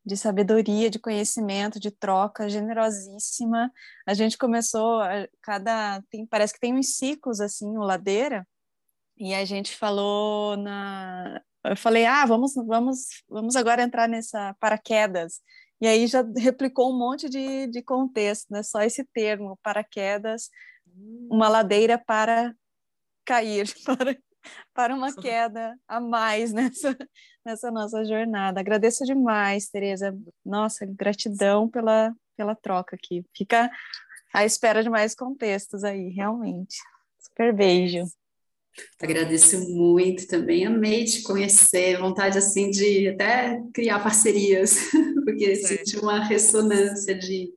de 0.05 0.17
sabedoria, 0.17 0.91
de 0.91 0.99
conhecimento, 0.99 1.79
de 1.79 1.93
troca, 1.93 2.49
generosíssima. 2.49 3.73
A 4.05 4.15
gente 4.15 4.37
começou, 4.37 5.01
cada 5.41 6.03
tem, 6.11 6.27
parece 6.27 6.55
que 6.55 6.61
tem 6.61 6.75
uns 6.75 6.97
ciclos 6.97 7.41
assim, 7.41 7.69
o 7.79 7.83
ladeira, 7.83 8.45
e 9.17 9.33
a 9.33 9.45
gente 9.45 9.77
falou 9.77 10.57
na, 10.57 11.41
eu 11.65 11.77
falei, 11.77 12.05
ah, 12.05 12.27
vamos, 12.27 12.55
vamos, 12.55 12.99
vamos 13.29 13.55
agora 13.55 13.83
entrar 13.83 14.09
nessa 14.09 14.55
paraquedas. 14.59 15.41
E 15.81 15.87
aí 15.87 16.09
já 16.09 16.23
replicou 16.37 16.93
um 16.93 16.99
monte 16.99 17.29
de, 17.29 17.69
de 17.69 17.81
contexto, 17.81 18.49
né? 18.51 18.65
Só 18.65 18.83
esse 18.83 19.05
termo, 19.05 19.57
paraquedas 19.63 20.51
uma 21.31 21.49
ladeira 21.49 21.99
para 21.99 22.55
cair, 23.25 23.67
para, 23.85 24.19
para 24.75 24.95
uma 24.95 25.15
queda 25.15 25.79
a 25.87 26.01
mais 26.01 26.53
nessa, 26.53 26.97
nessa 27.45 27.71
nossa 27.71 28.05
jornada. 28.05 28.61
Agradeço 28.61 29.05
demais, 29.05 29.69
Tereza. 29.69 30.17
Nossa, 30.45 30.87
gratidão 30.87 31.69
pela, 31.69 32.15
pela 32.37 32.55
troca 32.55 32.97
aqui. 32.97 33.25
Fica 33.37 33.71
à 34.33 34.45
espera 34.45 34.83
de 34.83 34.91
mais 34.91 35.15
contextos 35.15 35.85
aí, 35.85 36.09
realmente. 36.11 36.77
Super 37.19 37.53
beijo. 37.53 38.05
Agradeço 39.01 39.59
muito 39.75 40.27
também, 40.27 40.67
amei 40.67 41.05
te 41.05 41.23
conhecer, 41.23 41.99
vontade 41.99 42.39
assim 42.39 42.71
de 42.71 43.09
até 43.09 43.61
criar 43.75 44.01
parcerias, 44.01 44.77
porque 45.25 45.57
senti 45.57 45.99
uma 45.99 46.25
ressonância 46.25 47.15
de 47.15 47.53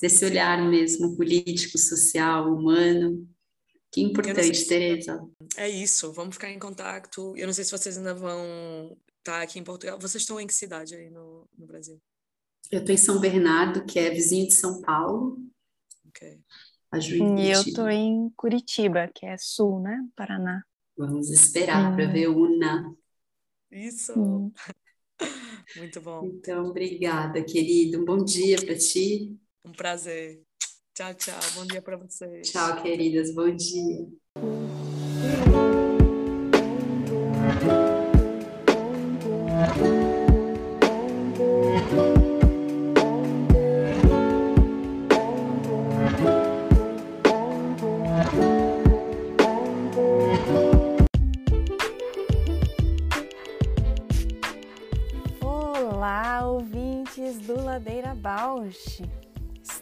desse 0.00 0.24
olhar 0.24 0.62
mesmo 0.68 1.16
político, 1.16 1.78
social, 1.78 2.52
humano. 2.52 3.28
Que 3.90 4.00
importante, 4.00 4.56
se... 4.56 4.66
Tereza. 4.68 5.24
É 5.56 5.68
isso, 5.68 6.12
vamos 6.12 6.34
ficar 6.34 6.50
em 6.50 6.58
contato. 6.58 7.34
Eu 7.36 7.46
não 7.46 7.54
sei 7.54 7.64
se 7.64 7.70
vocês 7.70 7.96
ainda 7.96 8.14
vão 8.14 8.96
estar 9.18 9.40
aqui 9.40 9.58
em 9.58 9.64
Portugal. 9.64 9.98
Vocês 10.00 10.22
estão 10.22 10.40
em 10.40 10.46
que 10.46 10.54
cidade 10.54 10.94
aí 10.94 11.10
no, 11.10 11.48
no 11.56 11.66
Brasil? 11.66 12.00
Eu 12.70 12.80
estou 12.80 12.94
em 12.94 12.98
São 12.98 13.20
Bernardo, 13.20 13.84
que 13.84 13.98
é 13.98 14.10
vizinho 14.10 14.48
de 14.48 14.54
São 14.54 14.80
Paulo. 14.80 15.38
Ok. 16.08 16.40
E 16.96 17.50
eu 17.50 17.60
estou 17.60 17.88
em 17.88 18.30
Curitiba, 18.36 19.10
que 19.12 19.26
é 19.26 19.36
sul, 19.36 19.80
né? 19.80 19.98
Paraná. 20.14 20.62
Vamos 20.96 21.28
esperar 21.28 21.92
hum. 21.92 21.96
para 21.96 22.06
ver 22.06 22.28
Una. 22.28 22.94
Isso. 23.70 24.12
Hum. 24.16 24.52
Muito 25.76 26.00
bom. 26.00 26.24
Então, 26.24 26.66
obrigada, 26.66 27.42
querido. 27.42 28.00
Um 28.00 28.04
bom 28.04 28.24
dia 28.24 28.56
para 28.64 28.76
ti. 28.76 29.36
Um 29.64 29.72
prazer. 29.72 30.42
Tchau, 30.92 31.14
tchau. 31.14 31.40
Bom 31.54 31.66
dia 31.66 31.80
para 31.80 31.96
vocês. 31.96 32.50
Tchau, 32.50 32.82
queridas. 32.82 33.34
Bom 33.34 33.50
dia. 33.56 34.06
Olá, 55.40 56.46
ouvintes 56.46 57.38
do 57.38 57.58
Ladeira 57.64 58.14
Bausch. 58.14 59.00